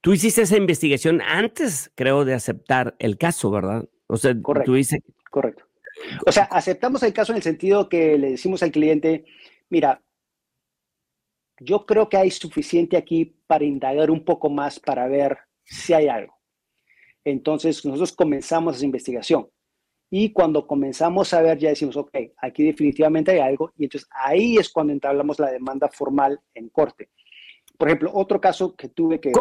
tú 0.00 0.12
hiciste 0.12 0.42
esa 0.42 0.56
investigación 0.56 1.20
antes, 1.20 1.90
creo, 1.94 2.24
de 2.24 2.34
aceptar 2.34 2.96
el 2.98 3.18
caso, 3.18 3.50
¿verdad? 3.50 3.88
O 4.06 4.16
sea, 4.16 4.34
correcto, 4.40 4.72
tú 4.72 4.96
correcto. 5.30 5.64
O 6.26 6.32
sea, 6.32 6.44
aceptamos 6.44 7.02
el 7.02 7.12
caso 7.12 7.32
en 7.32 7.36
el 7.36 7.42
sentido 7.42 7.88
que 7.88 8.16
le 8.16 8.30
decimos 8.30 8.62
al 8.62 8.70
cliente, 8.70 9.24
mira, 9.68 10.02
yo 11.60 11.84
creo 11.86 12.08
que 12.08 12.16
hay 12.16 12.30
suficiente 12.30 12.96
aquí 12.96 13.36
para 13.46 13.64
indagar 13.64 14.10
un 14.10 14.24
poco 14.24 14.48
más 14.48 14.78
para 14.78 15.08
ver 15.08 15.38
si 15.64 15.92
hay 15.92 16.08
algo. 16.08 16.38
Entonces, 17.24 17.84
nosotros 17.84 18.12
comenzamos 18.12 18.76
esa 18.76 18.84
investigación. 18.84 19.48
Y 20.10 20.32
cuando 20.32 20.66
comenzamos 20.66 21.34
a 21.34 21.42
ver, 21.42 21.58
ya 21.58 21.68
decimos, 21.68 21.96
ok, 21.96 22.16
aquí 22.38 22.64
definitivamente 22.64 23.32
hay 23.32 23.40
algo, 23.40 23.72
y 23.76 23.84
entonces 23.84 24.08
ahí 24.10 24.56
es 24.56 24.70
cuando 24.70 24.92
entablamos 24.92 25.38
la 25.38 25.50
demanda 25.50 25.88
formal 25.88 26.40
en 26.54 26.70
corte. 26.70 27.10
Por 27.76 27.88
ejemplo, 27.88 28.10
otro 28.14 28.40
caso 28.40 28.74
que 28.74 28.88
tuve 28.88 29.20
que... 29.20 29.32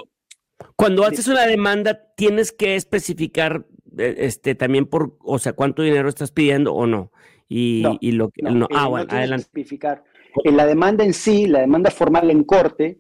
Cuando 0.76 1.06
haces 1.06 1.28
una 1.28 1.46
demanda, 1.46 2.14
tienes 2.16 2.52
que 2.52 2.76
especificar 2.76 3.66
eh, 3.98 4.16
este, 4.20 4.56
también 4.56 4.86
por, 4.86 5.18
o 5.22 5.40
sea, 5.40 5.54
cuánto 5.54 5.82
dinero 5.82 6.10
estás 6.10 6.32
pidiendo 6.32 6.74
o 6.74 6.86
no. 6.86 7.12
Y, 7.48 7.84
y 8.02 8.12
lo 8.12 8.30
que... 8.30 8.42
No, 8.42 8.68
ah, 8.76 8.88
bueno, 8.88 9.08
adelante. 9.10 9.44
Especificar. 9.44 10.04
En 10.44 10.58
la 10.58 10.66
demanda 10.66 11.04
en 11.04 11.14
sí, 11.14 11.48
la 11.48 11.62
demanda 11.62 11.90
formal 11.90 12.30
en 12.30 12.44
corte, 12.44 13.00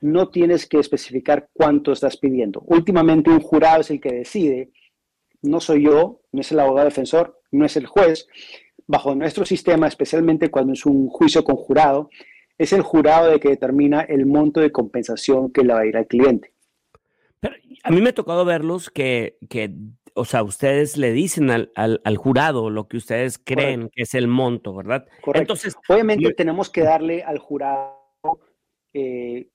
no 0.00 0.28
tienes 0.28 0.66
que 0.66 0.78
especificar 0.78 1.48
cuánto 1.52 1.92
estás 1.92 2.16
pidiendo. 2.16 2.60
Últimamente 2.66 3.30
un 3.30 3.40
jurado 3.40 3.80
es 3.80 3.90
el 3.90 4.00
que 4.00 4.12
decide 4.12 4.70
no 5.44 5.60
soy 5.60 5.84
yo, 5.84 6.20
no 6.32 6.40
es 6.40 6.50
el 6.52 6.60
abogado 6.60 6.86
defensor, 6.86 7.40
no 7.52 7.64
es 7.64 7.76
el 7.76 7.86
juez. 7.86 8.26
Bajo 8.86 9.14
nuestro 9.14 9.44
sistema, 9.44 9.86
especialmente 9.86 10.50
cuando 10.50 10.72
es 10.72 10.84
un 10.84 11.08
juicio 11.08 11.44
con 11.44 11.56
jurado, 11.56 12.10
es 12.58 12.72
el 12.72 12.82
jurado 12.82 13.30
de 13.30 13.40
que 13.40 13.50
determina 13.50 14.02
el 14.02 14.26
monto 14.26 14.60
de 14.60 14.72
compensación 14.72 15.52
que 15.52 15.62
le 15.62 15.74
va 15.74 15.80
a 15.80 15.86
ir 15.86 15.96
al 15.96 16.06
cliente. 16.06 16.52
Pero 17.40 17.54
a 17.82 17.90
mí 17.90 18.00
me 18.00 18.10
ha 18.10 18.14
tocado 18.14 18.44
verlos 18.44 18.90
que, 18.90 19.38
o 20.14 20.24
sea, 20.24 20.42
ustedes 20.42 20.96
le 20.96 21.12
dicen 21.12 21.50
al, 21.50 22.16
jurado 22.16 22.70
lo 22.70 22.88
que 22.88 22.96
ustedes 22.96 23.38
creen 23.38 23.90
que 23.92 24.02
es 24.02 24.14
el 24.14 24.28
monto, 24.28 24.74
¿verdad? 24.74 25.06
Correcto. 25.20 25.40
Entonces, 25.54 25.76
obviamente 25.88 26.32
tenemos 26.34 26.70
que 26.70 26.82
darle 26.82 27.22
al 27.22 27.38
jurado, 27.38 27.98
eh, 28.92 29.48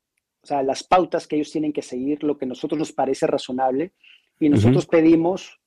o 0.44 0.48
sea, 0.48 0.62
las 0.64 0.84
pautas 0.84 1.28
que 1.28 1.38
ellos 1.38 1.52
tienen 1.52 1.74
que 1.74 1.82
seguir, 1.82 2.24
lo 2.24 2.38
que 2.38 2.46
a 2.46 2.48
nosotros 2.48 2.78
nos 2.78 2.92
parece 2.92 3.26
razonable, 3.28 3.94
y 4.40 4.50
nosotros 4.50 4.86
pedimos 4.86 5.59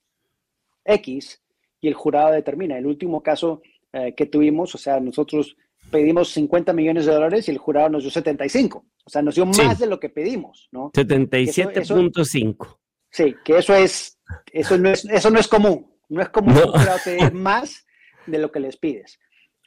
X 0.85 1.43
y 1.81 1.89
el 1.89 1.95
jurado 1.95 2.33
determina. 2.33 2.79
El 2.79 2.87
último 2.87 3.23
caso 3.23 3.63
eh, 3.93 4.15
que 4.15 4.27
tuvimos, 4.27 4.75
o 4.75 4.79
sea, 4.79 5.01
nosotros 5.01 5.57
pedimos 5.91 6.31
50 6.31 6.73
millones 6.73 7.07
de 7.07 7.13
dólares 7.13 7.49
y 7.49 7.51
el 7.51 7.59
jurado 7.59 7.89
nos 7.89 8.03
dio 8.03 8.11
75. 8.11 8.85
O 9.05 9.11
sea, 9.11 9.23
nos 9.23 9.35
dio 9.35 9.47
más 9.47 9.79
de 9.79 9.87
lo 9.87 9.99
que 9.99 10.09
pedimos, 10.09 10.69
¿no? 10.71 10.93
77.5. 10.93 12.79
Sí, 13.11 13.35
que 13.45 13.59
eso 13.59 13.75
es, 13.75 14.19
eso 14.53 14.79
no 14.79 14.91
es, 14.91 15.05
eso 15.05 15.31
no 15.31 15.39
es 15.39 15.49
común. 15.49 15.87
No 16.09 16.23
es 16.23 16.29
común 16.29 16.55
no. 16.55 16.73
pedir 17.05 17.33
más 17.33 17.85
de 18.27 18.39
lo 18.39 18.51
que 18.53 18.61
les 18.61 18.77
pides. 18.77 19.19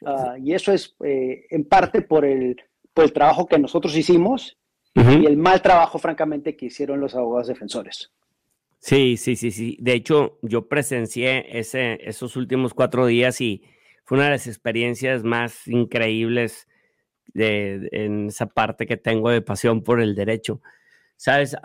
Ah, 0.04 0.36
y 0.42 0.52
eso 0.52 0.72
es 0.72 0.94
eh, 1.04 1.46
en 1.50 1.64
parte 1.64 2.02
por 2.02 2.24
el, 2.24 2.56
por 2.92 3.04
el 3.04 3.12
trabajo 3.12 3.46
que 3.46 3.58
nosotros 3.58 3.96
hicimos 3.96 4.58
y 4.94 5.26
el 5.26 5.36
mal 5.36 5.60
trabajo, 5.60 5.98
francamente, 5.98 6.56
que 6.56 6.66
hicieron 6.66 7.00
los 7.00 7.14
abogados 7.14 7.48
defensores. 7.48 8.12
Sí, 8.78 9.16
sí, 9.16 9.36
sí, 9.36 9.50
sí. 9.50 9.76
De 9.80 9.94
hecho, 9.94 10.38
yo 10.42 10.68
presencié 10.68 11.58
ese, 11.58 11.98
esos 12.08 12.36
últimos 12.36 12.74
cuatro 12.74 13.06
días 13.06 13.40
y 13.40 13.62
fue 14.04 14.18
una 14.18 14.26
de 14.26 14.32
las 14.32 14.46
experiencias 14.46 15.24
más 15.24 15.66
increíbles 15.66 16.68
de, 17.34 17.88
en 17.92 18.28
esa 18.28 18.46
parte 18.46 18.86
que 18.86 18.96
tengo 18.96 19.30
de 19.30 19.42
pasión 19.42 19.82
por 19.82 20.00
el 20.00 20.14
derecho. 20.14 20.60
Sabes, 21.16 21.56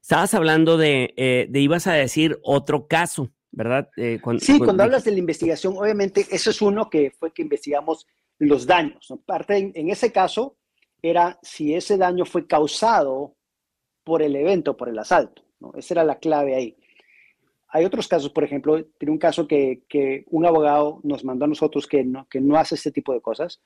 estabas 0.00 0.34
hablando 0.34 0.80
eh, 0.82 1.46
de, 1.50 1.60
ibas 1.60 1.86
a 1.86 1.92
decir 1.92 2.38
otro 2.42 2.86
caso, 2.86 3.30
¿verdad? 3.50 3.90
Eh, 3.96 4.20
sí, 4.38 4.58
cuando 4.58 4.84
hablas 4.84 5.04
de 5.04 5.12
la 5.12 5.18
investigación, 5.18 5.76
obviamente, 5.76 6.26
eso 6.30 6.50
es 6.50 6.62
uno 6.62 6.88
que 6.88 7.10
fue 7.10 7.32
que 7.32 7.42
investigamos 7.42 8.06
los 8.38 8.66
daños. 8.66 9.12
Parte 9.26 9.58
en, 9.58 9.72
en 9.74 9.90
ese 9.90 10.12
caso 10.12 10.56
era 11.02 11.38
si 11.42 11.74
ese 11.74 11.98
daño 11.98 12.24
fue 12.24 12.46
causado 12.46 13.36
por 14.04 14.22
el 14.22 14.36
evento, 14.36 14.76
por 14.76 14.88
el 14.88 14.98
asalto. 14.98 15.45
Esa 15.74 15.94
era 15.94 16.04
la 16.04 16.18
clave 16.18 16.54
ahí. 16.54 16.76
Hay 17.68 17.84
otros 17.84 18.08
casos, 18.08 18.30
por 18.30 18.44
ejemplo, 18.44 18.82
tiene 18.98 19.12
un 19.12 19.18
caso 19.18 19.46
que, 19.46 20.24
un 20.30 20.46
abogado 20.46 21.00
nos 21.02 21.24
mandó 21.24 21.44
a 21.44 21.48
nosotros 21.48 21.86
que 21.86 22.04
no, 22.04 22.26
que 22.28 22.40
no 22.40 22.56
hace 22.56 22.76
este 22.76 22.92
tipo 22.92 23.12
de 23.12 23.20
cosas 23.20 23.60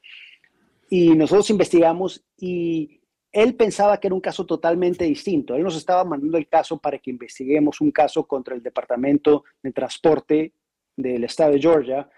y 0.89 1.15
nosotros 1.15 1.49
investigamos 1.51 2.25
y 2.37 3.01
él 3.31 3.55
pensaba 3.55 4.01
que 4.01 4.09
era 4.09 4.15
un 4.15 4.21
caso 4.21 4.45
totalmente 4.45 5.05
distinto. 5.05 5.55
Él 5.55 5.63
nos 5.63 5.77
estaba 5.77 6.03
mandando 6.03 6.37
el 6.37 6.49
caso 6.49 6.79
para 6.79 6.99
que 6.99 7.11
investiguemos 7.11 7.81
un 7.81 7.93
caso 7.93 8.27
contra 8.27 8.57
el 8.57 8.63
Departamento 8.63 9.45
de 9.63 9.71
Transporte 9.71 10.53
del 10.97 11.23
Estado 11.23 11.53
de 11.53 11.61
Georgia, 11.61 12.11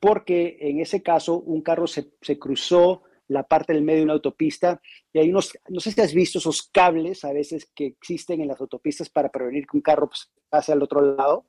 porque 0.00 0.56
en 0.60 0.80
ese 0.80 1.02
caso 1.02 1.38
un 1.40 1.60
carro 1.60 1.86
se, 1.86 2.12
se 2.22 2.38
cruzó 2.38 3.02
la 3.28 3.42
parte 3.42 3.72
del 3.72 3.82
medio 3.82 4.00
de 4.00 4.04
una 4.04 4.12
autopista 4.14 4.80
y 5.12 5.18
hay 5.18 5.30
unos, 5.30 5.56
no 5.68 5.80
sé 5.80 5.92
si 5.92 6.00
has 6.00 6.14
visto 6.14 6.38
esos 6.38 6.68
cables 6.70 7.24
a 7.24 7.32
veces 7.32 7.70
que 7.74 7.86
existen 7.86 8.40
en 8.40 8.48
las 8.48 8.60
autopistas 8.60 9.08
para 9.08 9.30
prevenir 9.30 9.66
que 9.66 9.76
un 9.76 9.82
carro 9.82 10.08
pues, 10.08 10.30
pase 10.48 10.72
al 10.72 10.82
otro 10.82 11.00
lado. 11.00 11.46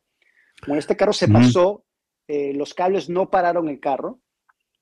Bueno, 0.66 0.80
este 0.80 0.96
carro 0.96 1.14
se 1.14 1.28
pasó, 1.28 1.86
eh, 2.28 2.54
los 2.54 2.74
cables 2.74 3.10
no 3.10 3.30
pararon 3.30 3.68
el 3.70 3.80
carro 3.80 4.20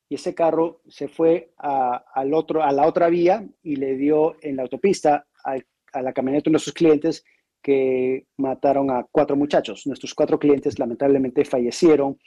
y 0.07 0.15
ese 0.15 0.35
carro 0.35 0.81
se 0.88 1.07
fue 1.07 1.53
a, 1.57 2.03
al 2.13 2.33
otro, 2.33 2.63
a 2.63 2.71
la 2.71 2.88
otra 2.88 3.09
vía 3.09 3.47
y 3.63 3.77
le 3.77 3.95
dio 3.95 4.35
en 4.41 4.57
la 4.57 4.63
autopista 4.63 5.27
a, 5.43 5.57
a 5.93 6.01
la 6.01 6.13
camioneta 6.13 6.45
de 6.45 6.51
nuestros 6.51 6.75
clientes 6.75 7.23
que 7.63 8.27
mataron 8.38 8.91
a 8.91 9.07
cuatro 9.09 9.35
muchachos. 9.35 9.88
Nuestros 9.88 10.13
cuatro 10.13 10.38
clientes 10.38 10.77
lamentablemente 10.77 11.45
fallecieron 11.45 12.19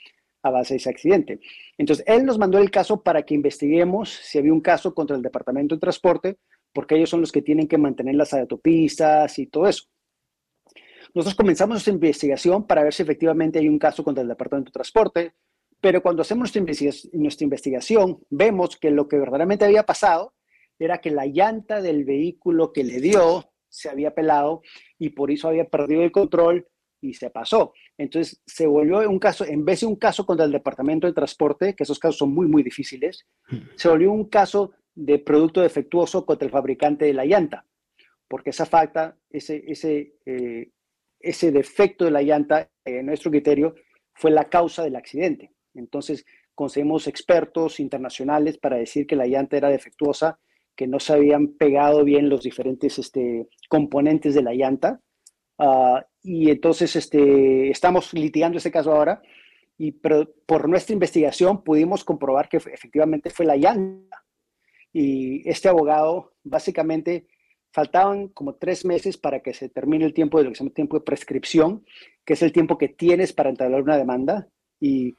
a 0.43 0.49
base 0.49 0.73
de 0.73 0.77
ese 0.77 0.89
accidente. 0.89 1.39
Entonces, 1.77 2.05
él 2.07 2.25
nos 2.25 2.37
mandó 2.37 2.57
el 2.57 2.71
caso 2.71 3.01
para 3.01 3.23
que 3.23 3.33
investiguemos 3.33 4.09
si 4.09 4.37
había 4.37 4.53
un 4.53 4.61
caso 4.61 4.93
contra 4.93 5.15
el 5.15 5.21
Departamento 5.21 5.75
de 5.75 5.81
Transporte, 5.81 6.37
porque 6.73 6.95
ellos 6.95 7.09
son 7.09 7.21
los 7.21 7.31
que 7.31 7.41
tienen 7.41 7.67
que 7.67 7.77
mantener 7.77 8.15
las 8.15 8.33
autopistas 8.33 9.39
y 9.39 9.47
todo 9.47 9.67
eso. 9.67 9.85
Nosotros 11.13 11.35
comenzamos 11.35 11.81
esa 11.81 11.91
investigación 11.91 12.67
para 12.67 12.83
ver 12.83 12.93
si 12.93 13.03
efectivamente 13.03 13.59
hay 13.59 13.67
un 13.67 13.79
caso 13.79 14.03
contra 14.03 14.21
el 14.21 14.27
Departamento 14.27 14.69
de 14.69 14.73
Transporte. 14.73 15.33
Pero 15.79 16.01
cuando 16.01 16.21
hacemos 16.21 16.51
nuestra 17.13 17.43
investigación, 17.43 18.19
vemos 18.29 18.77
que 18.77 18.89
lo 18.89 19.07
que 19.07 19.17
verdaderamente 19.17 19.65
había 19.65 19.83
pasado 19.83 20.33
era 20.79 20.99
que 20.99 21.11
la 21.11 21.25
llanta 21.25 21.81
del 21.81 22.03
vehículo 22.03 22.73
que 22.73 22.83
le 22.83 22.99
dio 22.99 23.51
se 23.69 23.89
había 23.89 24.13
pelado 24.13 24.61
y 24.97 25.09
por 25.09 25.31
eso 25.31 25.47
había 25.47 25.65
perdido 25.65 26.03
el 26.03 26.11
control 26.11 26.67
y 27.01 27.13
se 27.13 27.29
pasó. 27.29 27.73
Entonces 27.97 28.41
se 28.45 28.67
volvió 28.67 29.07
un 29.09 29.19
caso, 29.19 29.45
en 29.45 29.65
vez 29.65 29.81
de 29.81 29.87
un 29.87 29.95
caso 29.95 30.25
contra 30.25 30.45
el 30.45 30.51
Departamento 30.51 31.07
de 31.07 31.13
Transporte, 31.13 31.75
que 31.75 31.83
esos 31.83 31.99
casos 31.99 32.17
son 32.17 32.33
muy, 32.33 32.47
muy 32.47 32.63
difíciles, 32.63 33.25
se 33.75 33.89
volvió 33.89 34.11
un 34.11 34.25
caso 34.25 34.73
de 34.95 35.19
producto 35.19 35.61
defectuoso 35.61 36.25
contra 36.25 36.45
el 36.45 36.51
fabricante 36.51 37.05
de 37.05 37.13
la 37.13 37.25
llanta, 37.25 37.65
porque 38.27 38.49
esa 38.49 38.65
falta, 38.65 39.17
ese, 39.29 39.63
ese, 39.67 40.15
eh, 40.25 40.71
ese 41.19 41.51
defecto 41.51 42.05
de 42.05 42.11
la 42.11 42.21
llanta, 42.21 42.69
en 42.83 43.05
nuestro 43.05 43.31
criterio, 43.31 43.75
fue 44.13 44.31
la 44.31 44.45
causa 44.45 44.83
del 44.83 44.95
accidente. 44.95 45.51
Entonces, 45.75 46.25
conseguimos 46.55 47.07
expertos 47.07 47.79
internacionales 47.79 48.57
para 48.57 48.77
decir 48.77 49.05
que 49.05 49.15
la 49.15 49.27
llanta 49.27 49.57
era 49.57 49.69
defectuosa 49.69 50.39
que 50.77 50.87
no 50.87 50.99
se 50.99 51.11
habían 51.11 51.49
pegado 51.49 52.03
bien 52.03 52.29
los 52.29 52.43
diferentes 52.43 52.99
este, 52.99 53.49
componentes 53.67 54.35
de 54.35 54.43
la 54.43 54.53
llanta. 54.53 55.01
Ah, 55.57 56.05
y 56.29 56.51
entonces 56.51 56.93
este, 56.97 57.69
estamos 57.69 58.13
litigando 58.13 58.57
ese 58.57 58.69
caso 58.69 58.91
ahora 58.91 59.21
y 59.77 59.93
por 59.93 60.67
nuestra 60.67 60.91
investigación 60.91 61.63
pudimos 61.63 62.03
comprobar 62.03 62.49
que 62.49 62.57
efectivamente 62.57 63.29
fue 63.29 63.45
la 63.45 63.55
llanta. 63.55 64.25
Y 64.91 65.47
este 65.49 65.69
abogado, 65.69 66.33
básicamente, 66.43 67.27
faltaban 67.71 68.27
como 68.29 68.55
tres 68.55 68.83
meses 68.83 69.15
para 69.15 69.39
que 69.39 69.53
se 69.53 69.69
termine 69.69 70.03
el 70.03 70.13
tiempo 70.13 70.37
de 70.37 70.43
lo 70.43 70.51
que 70.51 70.69
tiempo 70.71 70.97
de 70.97 71.05
prescripción, 71.05 71.85
que 72.25 72.33
es 72.33 72.41
el 72.41 72.51
tiempo 72.51 72.77
que 72.77 72.89
tienes 72.89 73.31
para 73.31 73.49
entablar 73.49 73.81
una 73.81 73.97
demanda. 73.97 74.49
Y 74.81 75.15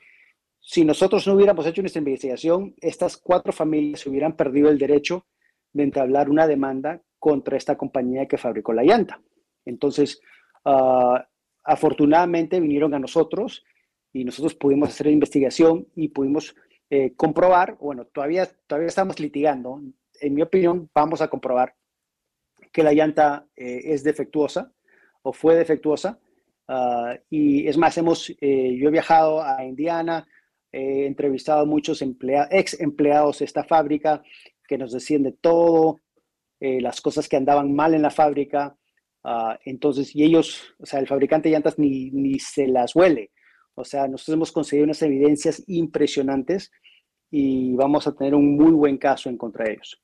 si 0.61 0.85
nosotros 0.85 1.27
no 1.27 1.37
hubiéramos 1.37 1.65
hecho 1.65 1.81
nuestra 1.81 2.01
investigación, 2.01 2.75
estas 2.83 3.17
cuatro 3.17 3.55
familias 3.55 4.07
hubieran 4.07 4.37
perdido 4.37 4.69
el 4.69 4.77
derecho 4.77 5.25
de 5.73 5.85
entablar 5.85 6.29
una 6.29 6.47
demanda 6.47 7.01
contra 7.19 7.57
esta 7.57 7.79
compañía 7.79 8.29
que 8.29 8.37
fabricó 8.37 8.75
la 8.75 8.83
llanta. 8.83 9.23
Entonces, 9.65 10.21
ah, 10.69 11.29
afortunadamente 11.65 12.61
vinieron 12.61 12.95
a 12.95 12.99
nosotros 12.99 13.65
y 14.13 14.25
nosotros 14.25 14.55
pudimos 14.55 14.91
hacer 14.91 15.09
investigación 15.09 15.87
y 15.95 16.09
pudimos 16.09 16.55
eh, 16.91 17.15
comprobar, 17.17 17.77
bueno, 17.79 18.07
todavía, 18.07 18.49
todavía 18.67 18.89
estamos 18.89 19.21
litigando, 19.21 19.81
en 20.21 20.35
mi 20.35 20.43
opinión, 20.43 20.91
vamos 20.95 21.21
a 21.21 21.29
comprobar 21.29 21.75
que 22.73 22.83
la 22.83 22.93
llanta 22.93 23.47
eh, 23.57 23.81
es 23.85 24.03
defectuosa 24.03 24.73
o 25.23 25.33
fue 25.33 25.57
defectuosa. 25.57 26.19
Ah, 26.67 27.17
y 27.31 27.67
es 27.67 27.77
más, 27.77 27.97
hemos, 27.99 28.31
eh, 28.41 28.77
yo 28.79 28.89
he 28.89 28.93
viajado 28.93 29.43
a 29.43 29.65
Indiana, 29.65 30.27
he 30.71 31.07
entrevistado 31.07 31.63
a 31.63 31.67
muchos 31.67 32.03
ex 32.03 32.81
empleados 32.81 33.39
de 33.39 33.45
esta 33.47 33.65
fábrica 33.65 34.23
que 34.67 34.77
nos 34.79 34.93
decían 34.93 35.23
de 35.23 35.33
todo, 35.33 36.01
eh, 36.61 36.81
las 36.81 37.01
cosas 37.01 37.29
que 37.29 37.37
andaban 37.37 37.75
mal 37.75 37.95
en 37.95 38.03
la 38.03 38.11
fábrica. 38.11 38.77
Ah, 39.25 39.59
entonces, 39.65 40.15
y 40.15 40.25
ellos, 40.25 40.75
o 40.79 40.87
sea, 40.87 41.01
el 41.01 41.07
fabricante 41.07 41.49
de 41.49 41.55
llantas 41.55 41.79
ni, 41.79 42.11
ni 42.11 42.39
se 42.39 42.67
las 42.67 42.95
huele. 42.95 43.31
O 43.75 43.85
sea, 43.85 44.09
nosotros 44.09 44.35
hemos 44.35 44.53
conseguido 44.53 44.85
unas 44.85 45.03
evidencias 45.03 45.63
impresionantes 45.67 46.73
y 47.31 47.75
vamos 47.75 48.07
a 48.07 48.15
tener 48.15 48.35
un 48.35 48.57
muy 48.57 48.73
buen 48.73 48.97
caso 48.97 49.29
en 49.29 49.37
contra 49.37 49.67
de 49.67 49.73
ellos. 49.73 50.03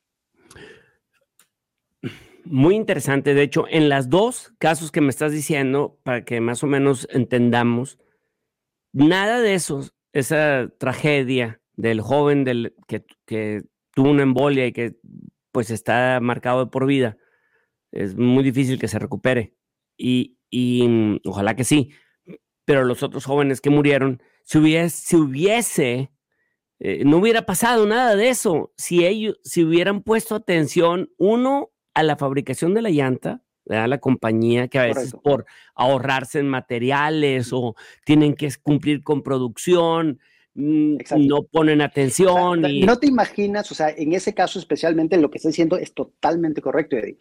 Muy 2.44 2.76
interesante. 2.76 3.34
De 3.34 3.42
hecho, 3.42 3.64
en 3.68 3.88
las 3.88 4.10
dos 4.10 4.52
casos 4.58 4.92
que 4.92 5.00
me 5.00 5.08
estás 5.08 5.32
diciendo, 5.32 5.98
para 6.02 6.24
que 6.24 6.40
más 6.40 6.62
o 6.62 6.66
menos 6.66 7.08
entendamos, 7.10 7.98
nada 8.92 9.40
de 9.40 9.54
eso, 9.54 9.82
esa 10.12 10.70
tragedia 10.78 11.60
del 11.76 12.00
joven 12.00 12.44
del, 12.44 12.74
que, 12.86 13.04
que 13.26 13.62
tuvo 13.94 14.10
una 14.10 14.22
embolia 14.22 14.66
y 14.66 14.72
que 14.72 14.96
pues 15.52 15.70
está 15.70 16.20
marcado 16.20 16.70
por 16.70 16.86
vida, 16.86 17.16
es 17.94 18.16
muy 18.16 18.42
difícil 18.42 18.78
que 18.78 18.88
se 18.88 18.98
recupere. 18.98 19.54
Y, 19.96 20.36
mm, 20.52 21.18
ojalá 21.24 21.54
que 21.54 21.64
sí. 21.64 21.92
Pero 22.64 22.84
los 22.84 23.02
otros 23.02 23.24
jóvenes 23.24 23.60
que 23.60 23.70
murieron, 23.70 24.22
si 24.42 24.58
hubiese, 24.58 25.16
hubiese 25.16 26.10
eh, 26.80 27.04
no 27.04 27.18
hubiera 27.18 27.46
pasado 27.46 27.86
nada 27.86 28.16
de 28.16 28.28
eso. 28.28 28.72
Si 28.76 29.06
ellos, 29.06 29.38
si 29.44 29.64
hubieran 29.64 30.02
puesto 30.02 30.34
atención, 30.34 31.10
uno, 31.18 31.70
a 31.94 32.02
la 32.02 32.16
fabricación 32.16 32.74
de 32.74 32.82
la 32.82 32.90
llanta, 32.90 33.44
a 33.70 33.86
la 33.86 33.98
compañía 33.98 34.68
que 34.68 34.78
a 34.78 34.86
veces 34.86 35.14
por 35.22 35.46
ahorrarse 35.74 36.40
en 36.40 36.48
materiales 36.48 37.50
o 37.52 37.76
tienen 38.04 38.34
que 38.34 38.50
cumplir 38.62 39.04
con 39.04 39.22
producción, 39.22 40.18
Mm, 40.54 40.98
no 41.16 41.42
ponen 41.42 41.80
atención. 41.80 42.62
No 42.62 42.98
te 42.98 43.08
imaginas, 43.08 43.70
o 43.72 43.74
sea, 43.74 43.90
en 43.90 44.12
ese 44.12 44.34
caso 44.34 44.60
especialmente 44.60 45.16
lo 45.16 45.28
que 45.28 45.38
está 45.38 45.48
diciendo 45.48 45.76
es 45.76 45.92
totalmente 45.92 46.62
correcto, 46.62 46.96
Eddie. 46.96 47.18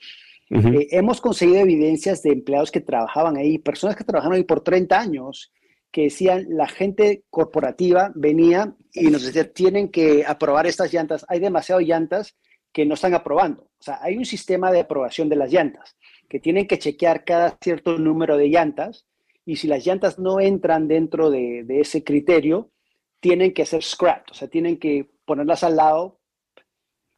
Eh, 0.49 0.87
hemos 0.91 1.21
conseguido 1.21 1.59
evidencias 1.59 2.21
de 2.21 2.31
empleados 2.31 2.71
que 2.71 2.81
trabajaban 2.81 3.37
ahí, 3.37 3.57
personas 3.57 3.95
que 3.95 4.03
trabajaron 4.03 4.35
ahí 4.35 4.43
por 4.43 4.61
30 4.61 4.99
años, 4.99 5.51
que 5.91 6.03
decían, 6.03 6.45
la 6.49 6.67
gente 6.67 7.23
corporativa 7.29 8.11
venía 8.15 8.75
y 8.93 9.09
nos 9.09 9.23
decía, 9.23 9.51
tienen 9.51 9.89
que 9.89 10.25
aprobar 10.25 10.67
estas 10.67 10.91
llantas, 10.91 11.25
hay 11.29 11.39
demasiadas 11.39 11.85
llantas 11.85 12.35
que 12.71 12.85
no 12.85 12.95
están 12.95 13.13
aprobando. 13.13 13.63
O 13.63 13.83
sea, 13.83 13.99
hay 14.01 14.17
un 14.17 14.25
sistema 14.25 14.71
de 14.71 14.81
aprobación 14.81 15.29
de 15.29 15.35
las 15.35 15.51
llantas, 15.51 15.95
que 16.27 16.39
tienen 16.39 16.67
que 16.67 16.79
chequear 16.79 17.23
cada 17.23 17.57
cierto 17.61 17.97
número 17.97 18.37
de 18.37 18.49
llantas, 18.49 19.05
y 19.45 19.57
si 19.57 19.67
las 19.67 19.85
llantas 19.85 20.19
no 20.19 20.39
entran 20.39 20.87
dentro 20.87 21.29
de, 21.29 21.63
de 21.63 21.81
ese 21.81 22.03
criterio, 22.03 22.71
tienen 23.19 23.53
que 23.53 23.65
ser 23.65 23.83
scrapped, 23.83 24.31
o 24.31 24.33
sea, 24.33 24.47
tienen 24.47 24.77
que 24.77 25.09
ponerlas 25.25 25.63
al 25.63 25.77
lado. 25.77 26.19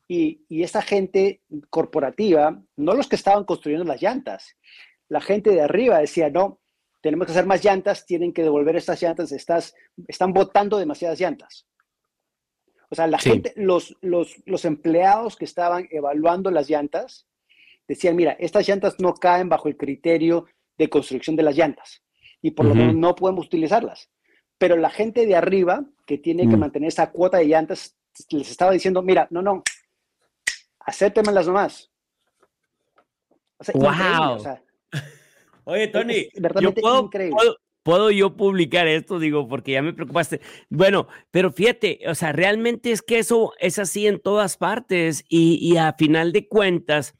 Y, 0.08 0.46
y 0.50 0.64
esta 0.64 0.82
gente 0.82 1.42
corporativa, 1.70 2.62
no 2.76 2.94
los 2.94 3.08
que 3.08 3.16
estaban 3.16 3.44
construyendo 3.44 3.86
las 3.86 4.02
llantas, 4.02 4.56
la 5.10 5.22
gente 5.22 5.52
de 5.52 5.62
arriba 5.62 6.00
decía, 6.00 6.30
no, 6.30 6.60
tenemos 7.02 7.26
que 7.26 7.32
hacer 7.32 7.46
más 7.46 7.64
llantas, 7.64 8.06
tienen 8.06 8.34
que 8.34 8.44
devolver 8.44 8.76
estas 8.76 9.02
llantas, 9.02 9.32
estás, 9.32 9.74
están 10.08 10.34
botando 10.34 10.78
demasiadas 10.78 11.20
llantas. 11.20 11.68
O 12.90 12.96
sea, 12.96 13.08
la 13.08 13.18
gente, 13.18 13.54
los, 13.56 13.96
los, 14.02 14.36
los, 14.46 14.64
empleados 14.64 15.36
que 15.36 15.46
estaban 15.46 15.88
evaluando 15.90 16.52
las 16.52 16.70
llantas 16.70 17.28
decían, 17.88 18.16
mira, 18.16 18.34
estas 18.34 18.68
llantas 18.68 19.00
no 19.00 19.16
caen 19.16 19.50
bajo 19.50 19.68
el 19.68 19.76
criterio 19.76 20.46
de 20.78 20.90
construcción 20.90 21.36
de 21.36 21.44
las 21.44 21.56
llantas 21.56 22.04
y 22.42 22.52
por 22.52 22.66
lo 22.66 22.76
menos 22.76 22.96
no 22.96 23.16
podemos 23.16 23.48
utilizarlas 23.48 24.10
pero 24.58 24.78
la 24.78 24.90
gente 24.90 25.26
de 25.26 25.36
arriba, 25.36 25.86
que 26.06 26.18
tiene 26.18 26.48
que 26.48 26.56
mm. 26.56 26.60
mantener 26.60 26.88
esa 26.88 27.12
cuota 27.12 27.38
de 27.38 27.46
llantas, 27.46 27.98
les 28.30 28.50
estaba 28.50 28.72
diciendo, 28.72 29.02
mira, 29.02 29.28
no, 29.30 29.42
no, 29.42 29.64
acéptemelas 30.86 31.48
nomás. 31.48 31.92
wow. 33.74 34.38
Oye, 35.66 35.88
Tony, 35.88 36.30
yo 36.62 36.74
puedo, 36.74 37.10
puedo, 37.82 38.12
yo 38.12 38.36
publicar 38.38 38.88
esto? 38.88 39.18
Digo, 39.18 39.48
porque 39.48 39.72
ya 39.72 39.82
me 39.82 39.94
preocupaste. 39.94 40.40
Bueno, 40.70 41.08
pero 41.32 41.52
fíjate, 41.52 42.02
o 42.08 42.14
sea, 42.14 42.32
realmente 42.32 42.92
es 42.92 43.02
que 43.02 43.18
eso 43.18 43.54
es 43.60 43.80
así 43.80 44.06
en 44.06 44.20
todas 44.20 44.58
partes 44.58 45.26
y, 45.28 45.58
y 45.60 45.78
a 45.78 45.94
final 45.94 46.32
de 46.32 46.48
cuentas, 46.48 47.16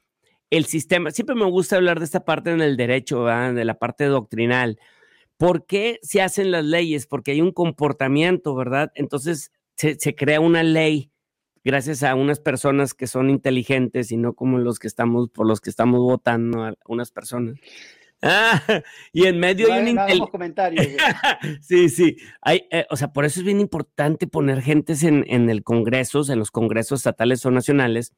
el 0.50 0.66
sistema, 0.66 1.10
siempre 1.10 1.34
me 1.34 1.44
gusta 1.44 1.74
hablar 1.74 1.98
de 1.98 2.04
esta 2.04 2.24
parte 2.24 2.50
en 2.50 2.60
el 2.60 2.76
derecho, 2.76 3.24
de 3.24 3.64
la 3.64 3.78
parte 3.78 4.04
doctrinal 4.04 4.78
¿Por 5.36 5.66
qué 5.66 5.98
se 6.02 6.22
hacen 6.22 6.50
las 6.50 6.64
leyes? 6.64 7.06
Porque 7.06 7.32
hay 7.32 7.40
un 7.40 7.52
comportamiento, 7.52 8.54
¿verdad? 8.54 8.90
Entonces 8.94 9.52
se, 9.76 10.14
crea 10.14 10.40
una 10.40 10.62
ley 10.62 11.12
gracias 11.66 12.04
a 12.04 12.14
unas 12.14 12.38
personas 12.38 12.94
que 12.94 13.08
son 13.08 13.28
inteligentes 13.28 14.12
y 14.12 14.16
no 14.16 14.34
como 14.34 14.58
los 14.58 14.78
que 14.78 14.86
estamos, 14.86 15.28
por 15.30 15.48
los 15.48 15.60
que 15.60 15.68
estamos 15.68 15.98
votando 15.98 16.62
a 16.62 16.74
unas 16.86 17.10
personas. 17.10 17.56
Ah, 18.22 18.62
y 19.12 19.26
en 19.26 19.40
medio 19.40 19.72
hay 19.72 19.90
un 19.90 20.26
comentarios. 20.28 20.86
sí, 21.60 21.88
sí. 21.88 22.18
Hay, 22.40 22.68
eh, 22.70 22.86
o 22.88 22.96
sea, 22.96 23.12
por 23.12 23.24
eso 23.24 23.40
es 23.40 23.44
bien 23.44 23.58
importante 23.58 24.28
poner 24.28 24.62
gentes 24.62 25.02
en, 25.02 25.24
en 25.26 25.50
el 25.50 25.64
Congreso, 25.64 26.22
en 26.32 26.38
los 26.38 26.52
congresos 26.52 27.00
estatales 27.00 27.44
o 27.44 27.50
nacionales, 27.50 28.12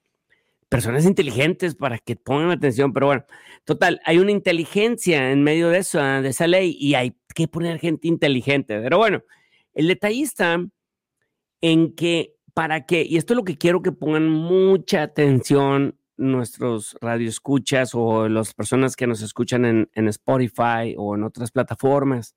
personas 0.69 1.07
inteligentes 1.07 1.75
para 1.75 1.97
que 1.97 2.17
pongan 2.17 2.51
atención, 2.51 2.93
pero 2.93 3.07
bueno, 3.07 3.25
total, 3.65 4.03
hay 4.05 4.19
una 4.19 4.31
inteligencia 4.31 5.33
en 5.33 5.43
medio 5.43 5.71
de 5.71 5.79
eso, 5.79 6.03
de 6.03 6.29
esa 6.29 6.47
ley, 6.47 6.77
y 6.79 6.97
hay 6.97 7.17
que 7.35 7.49
poner 7.49 7.79
gente 7.79 8.09
inteligente. 8.09 8.79
Pero 8.79 8.99
bueno, 8.99 9.23
el 9.73 9.89
detalle 9.89 10.21
está 10.21 10.63
en 11.63 11.95
que 11.95 12.38
para 12.59 12.87
qué, 12.87 13.07
y 13.09 13.19
esto 13.19 13.35
es 13.35 13.37
lo 13.37 13.45
que 13.45 13.57
quiero 13.57 13.83
que 13.83 13.93
pongan 13.93 14.29
mucha 14.29 15.03
atención 15.03 15.97
nuestros 16.17 16.99
radioescuchas 17.01 17.95
o 17.95 18.29
las 18.29 18.53
personas 18.53 18.97
que 18.97 19.07
nos 19.07 19.23
escuchan 19.23 19.65
en, 19.65 20.09
Spotify 20.09 20.97
o 20.97 21.15
en 21.15 21.23
otras 21.23 21.53
plataformas. 21.53 22.35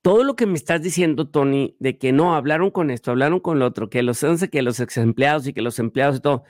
Todo 0.00 0.24
lo 0.24 0.34
que 0.34 0.46
me 0.46 0.54
estás 0.54 0.80
diciendo, 0.80 1.28
Tony, 1.28 1.76
de 1.78 1.98
que 1.98 2.12
no 2.12 2.34
hablaron 2.34 2.70
con 2.70 2.90
esto, 2.90 3.10
hablaron 3.10 3.40
con 3.40 3.58
lo 3.58 3.66
otro, 3.66 3.90
que 3.90 4.02
los 4.02 4.24
que 4.50 4.62
los 4.62 4.80
ex 4.80 4.96
empleados 4.96 5.46
y 5.46 5.52
que 5.52 5.60
los 5.60 5.78
empleados 5.78 6.16
y 6.16 6.20
todo, 6.20 6.44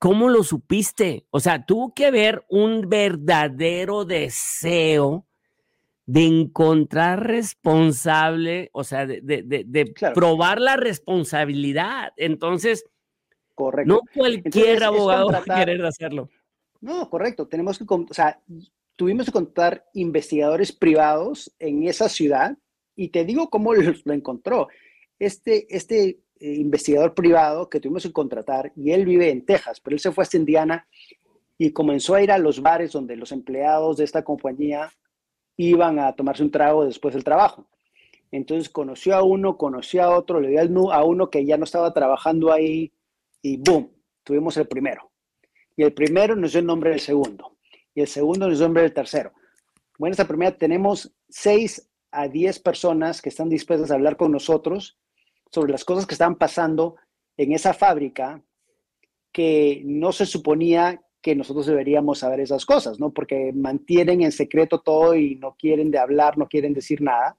¿Cómo 0.00 0.28
lo 0.28 0.42
supiste? 0.42 1.28
O 1.30 1.38
sea, 1.38 1.66
tuvo 1.66 1.94
que 1.94 2.06
haber 2.06 2.44
un 2.48 2.88
verdadero 2.88 4.04
deseo 4.04 5.24
de 6.10 6.24
encontrar 6.24 7.24
responsable, 7.24 8.68
o 8.72 8.82
sea, 8.82 9.06
de, 9.06 9.94
probar 10.12 10.60
la 10.60 10.76
responsabilidad. 10.76 12.12
Entonces, 12.16 12.84
correcto. 13.54 13.94
no 13.94 14.00
cualquier 14.12 14.82
abogado 14.82 15.30
va 15.30 15.44
a 15.46 15.58
querer 15.60 15.84
hacerlo. 15.84 16.28
No, 16.80 17.08
correcto. 17.08 17.46
Tenemos 17.46 17.78
que, 17.78 17.84
o 17.88 18.06
sea, 18.10 18.40
tuvimos 18.96 19.26
que 19.26 19.32
contar 19.32 19.84
investigadores 19.94 20.72
privados 20.72 21.54
en 21.60 21.84
esa 21.84 22.08
ciudad 22.08 22.58
y 22.96 23.10
te 23.10 23.24
digo 23.24 23.48
cómo 23.48 23.72
lo, 23.72 24.12
encontró. 24.12 24.66
Este, 25.16 25.72
este 25.72 26.18
eh, 26.40 26.54
investigador 26.54 27.14
privado 27.14 27.70
que 27.70 27.78
tuvimos 27.78 28.02
que 28.02 28.12
contratar, 28.12 28.72
y 28.74 28.90
él 28.90 29.04
vive 29.04 29.30
en 29.30 29.44
Texas, 29.44 29.78
pero 29.78 29.94
él 29.94 30.00
se 30.00 30.10
fue 30.10 30.22
hasta 30.22 30.38
Indiana 30.38 30.88
y 31.56 31.70
comenzó 31.70 32.16
a 32.16 32.22
ir 32.22 32.32
a 32.32 32.38
los 32.38 32.60
bares 32.60 32.90
donde 32.90 33.14
los 33.14 33.30
empleados 33.30 33.98
de 33.98 34.04
esta 34.04 34.24
compañía 34.24 34.90
iban 35.68 35.98
a 35.98 36.14
tomarse 36.14 36.42
un 36.42 36.50
trago 36.50 36.84
después 36.84 37.14
del 37.14 37.24
trabajo. 37.24 37.66
Entonces 38.30 38.70
conoció 38.70 39.16
a 39.16 39.22
uno, 39.22 39.56
conoció 39.56 40.02
a 40.02 40.16
otro, 40.16 40.40
le 40.40 40.48
dio 40.48 40.92
a 40.92 41.04
uno 41.04 41.30
que 41.30 41.44
ya 41.44 41.56
no 41.56 41.64
estaba 41.64 41.92
trabajando 41.92 42.52
ahí 42.52 42.92
y 43.42 43.56
¡boom! 43.56 43.90
Tuvimos 44.22 44.56
el 44.56 44.68
primero. 44.68 45.10
Y 45.76 45.82
el 45.82 45.92
primero 45.92 46.36
nos 46.36 46.52
dio 46.52 46.60
el 46.60 46.66
nombre 46.66 46.90
del 46.90 47.00
segundo. 47.00 47.56
Y 47.94 48.02
el 48.02 48.06
segundo 48.06 48.46
nos 48.46 48.58
dio 48.58 48.66
el 48.66 48.68
nombre 48.68 48.82
del 48.84 48.94
tercero. 48.94 49.32
Bueno, 49.98 50.12
esta 50.12 50.28
primera 50.28 50.56
tenemos 50.56 51.12
seis 51.28 51.90
a 52.12 52.28
diez 52.28 52.58
personas 52.58 53.20
que 53.20 53.28
están 53.28 53.48
dispuestas 53.48 53.90
a 53.90 53.94
hablar 53.94 54.16
con 54.16 54.32
nosotros 54.32 54.98
sobre 55.50 55.72
las 55.72 55.84
cosas 55.84 56.06
que 56.06 56.14
estaban 56.14 56.36
pasando 56.36 56.96
en 57.36 57.52
esa 57.52 57.74
fábrica 57.74 58.42
que 59.32 59.82
no 59.84 60.12
se 60.12 60.26
suponía 60.26 61.02
que 61.22 61.34
nosotros 61.34 61.66
deberíamos 61.66 62.20
saber 62.20 62.40
esas 62.40 62.64
cosas, 62.64 62.98
¿no? 62.98 63.12
Porque 63.12 63.52
mantienen 63.54 64.22
en 64.22 64.32
secreto 64.32 64.80
todo 64.80 65.14
y 65.14 65.36
no 65.36 65.54
quieren 65.58 65.90
de 65.90 65.98
hablar, 65.98 66.38
no 66.38 66.48
quieren 66.48 66.72
decir 66.72 67.02
nada. 67.02 67.38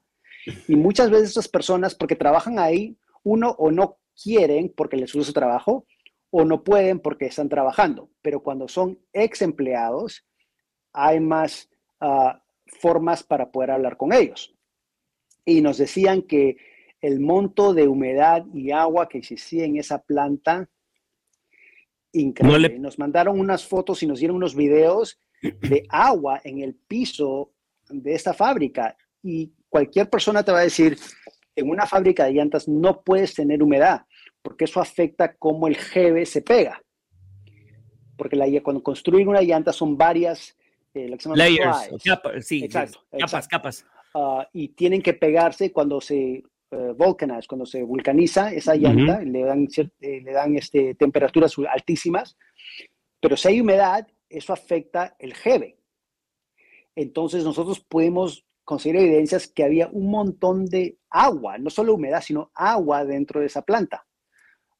Y 0.68 0.76
muchas 0.76 1.10
veces 1.10 1.30
esas 1.30 1.48
personas, 1.48 1.94
porque 1.94 2.16
trabajan 2.16 2.58
ahí, 2.58 2.96
uno 3.24 3.50
o 3.58 3.70
no 3.70 3.98
quieren 4.20 4.72
porque 4.76 4.96
les 4.96 5.12
gusta 5.12 5.28
su 5.28 5.32
trabajo, 5.32 5.86
o 6.30 6.44
no 6.44 6.64
pueden 6.64 7.00
porque 7.00 7.26
están 7.26 7.48
trabajando. 7.48 8.10
Pero 8.22 8.42
cuando 8.42 8.68
son 8.68 8.98
ex 9.12 9.42
empleados, 9.42 10.24
hay 10.92 11.20
más 11.20 11.68
ah, 12.00 12.42
formas 12.66 13.22
para 13.22 13.50
poder 13.50 13.72
hablar 13.72 13.96
con 13.96 14.12
ellos. 14.12 14.54
Y 15.44 15.60
nos 15.60 15.78
decían 15.78 16.22
que 16.22 16.56
el 17.00 17.20
monto 17.20 17.74
de 17.74 17.88
humedad 17.88 18.46
y 18.54 18.70
agua 18.70 19.08
que 19.08 19.18
existía 19.18 19.64
en 19.64 19.76
esa 19.76 20.02
planta, 20.02 20.70
increíble. 22.12 22.78
Nos 22.78 22.98
mandaron 22.98 23.38
unas 23.38 23.66
fotos 23.66 24.02
y 24.02 24.06
nos 24.06 24.18
dieron 24.18 24.36
unos 24.36 24.54
videos 24.54 25.18
de 25.40 25.86
agua 25.90 26.40
en 26.44 26.60
el 26.60 26.74
piso 26.74 27.52
de 27.88 28.14
esta 28.14 28.34
fábrica. 28.34 28.96
Y 29.22 29.52
cualquier 29.68 30.08
persona 30.08 30.42
te 30.42 30.52
va 30.52 30.60
a 30.60 30.64
decir, 30.64 30.98
en 31.56 31.68
una 31.68 31.86
fábrica 31.86 32.24
de 32.24 32.32
llantas 32.32 32.68
no 32.68 33.02
puedes 33.02 33.34
tener 33.34 33.62
humedad, 33.62 34.02
porque 34.42 34.64
eso 34.64 34.80
afecta 34.80 35.34
cómo 35.34 35.68
el 35.68 35.76
jeve 35.76 36.26
se 36.26 36.42
pega. 36.42 36.82
Porque 38.16 38.36
la, 38.36 38.46
cuando 38.62 38.82
construyen 38.82 39.28
una 39.28 39.42
llanta 39.42 39.72
son 39.72 39.96
varias 39.96 40.56
eh, 40.94 41.16
layers, 41.34 41.88
capas, 42.04 42.46
sí, 42.46 42.68
capas, 42.68 43.48
capas. 43.48 43.86
Ah, 44.14 44.46
y 44.52 44.68
tienen 44.68 45.00
que 45.00 45.14
pegarse 45.14 45.72
cuando 45.72 46.00
se 46.00 46.44
uh, 46.72 47.16
cuando 47.46 47.66
se 47.66 47.82
vulcaniza 47.82 48.52
esa 48.52 48.74
llanta, 48.74 49.20
le 49.22 49.44
dan, 49.44 49.68
eh, 50.00 50.20
le 50.22 50.32
dan 50.32 50.56
este, 50.56 50.94
temperaturas 50.94 51.54
altísimas, 51.70 52.36
pero 53.20 53.36
si 53.36 53.48
hay 53.48 53.60
humedad, 53.60 54.06
eso 54.28 54.52
afecta 54.52 55.14
el 55.18 55.34
jeve. 55.34 55.78
Entonces 56.94 57.44
nosotros 57.44 57.80
podemos 57.80 58.44
conseguir 58.64 59.00
evidencias 59.00 59.48
que 59.48 59.64
había 59.64 59.88
un 59.88 60.10
montón 60.10 60.66
de 60.66 60.98
agua, 61.10 61.58
no 61.58 61.70
solo 61.70 61.94
humedad, 61.94 62.22
sino 62.22 62.50
agua 62.54 63.04
dentro 63.04 63.40
de 63.40 63.46
esa 63.46 63.62
planta. 63.62 64.06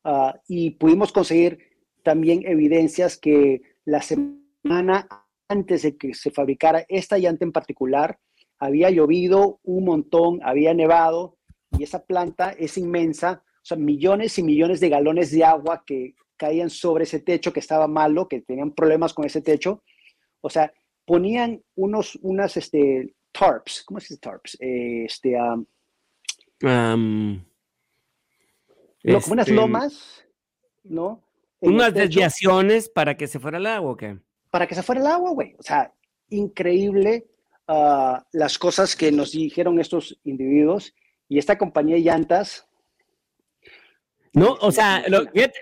Ah, 0.04 0.34
y 0.48 0.70
pudimos 0.70 1.12
conseguir 1.12 1.58
también 2.02 2.42
evidencias 2.46 3.16
que 3.16 3.62
la 3.84 4.02
semana 4.02 5.08
antes 5.48 5.82
de 5.82 5.96
que 5.96 6.14
se 6.14 6.30
fabricara 6.30 6.84
esta 6.88 7.18
llanta 7.18 7.44
en 7.44 7.52
particular, 7.52 8.18
había 8.58 8.90
llovido 8.90 9.60
un 9.62 9.84
montón, 9.84 10.40
había 10.42 10.72
nevado 10.74 11.36
y 11.82 11.84
esa 11.84 12.04
planta 12.04 12.52
es 12.52 12.78
inmensa, 12.78 13.42
o 13.44 13.64
sea, 13.64 13.76
millones 13.76 14.38
y 14.38 14.44
millones 14.44 14.78
de 14.78 14.88
galones 14.88 15.32
de 15.32 15.42
agua 15.42 15.82
que 15.84 16.14
caían 16.36 16.70
sobre 16.70 17.02
ese 17.02 17.18
techo 17.18 17.52
que 17.52 17.58
estaba 17.58 17.88
malo, 17.88 18.28
que 18.28 18.40
tenían 18.40 18.70
problemas 18.70 19.12
con 19.12 19.24
ese 19.24 19.42
techo. 19.42 19.82
O 20.40 20.48
sea, 20.48 20.72
ponían 21.04 21.60
unos, 21.74 22.16
unas, 22.22 22.56
este, 22.56 23.16
tarps, 23.32 23.82
¿cómo 23.84 23.98
se 23.98 24.14
dice 24.14 24.20
tarps? 24.20 24.56
este, 24.60 25.34
um, 26.62 27.44
como 29.02 29.32
unas 29.32 29.48
este, 29.48 29.52
lomas, 29.52 30.24
¿no? 30.84 31.20
unas 31.58 31.92
desviaciones 31.92 32.88
para 32.88 33.16
que 33.16 33.26
se 33.26 33.40
fuera 33.40 33.58
el 33.58 33.66
agua, 33.66 33.90
¿o 33.90 33.96
qué? 33.96 34.20
Para 34.50 34.68
que 34.68 34.76
se 34.76 34.84
fuera 34.84 35.00
el 35.00 35.08
agua, 35.08 35.32
güey. 35.32 35.56
O 35.58 35.62
sea, 35.64 35.92
increíble 36.28 37.26
uh, 37.66 38.18
las 38.30 38.56
cosas 38.56 38.94
que 38.94 39.10
nos 39.10 39.32
dijeron 39.32 39.80
estos 39.80 40.16
individuos 40.22 40.94
y 41.32 41.38
esta 41.38 41.56
compañía 41.56 41.94
de 41.94 42.02
llantas. 42.02 42.68
No, 44.34 44.58
o 44.60 44.70
sea, 44.70 45.02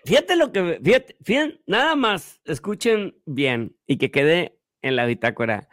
fíjate, 0.04 0.34
lo 0.34 0.50
que, 0.50 0.80
fíjate, 1.22 1.60
nada 1.64 1.94
más, 1.94 2.40
escuchen 2.44 3.16
bien 3.24 3.76
y 3.86 3.96
que 3.96 4.10
quede 4.10 4.58
en 4.82 4.96
la 4.96 5.06
bitácora. 5.06 5.68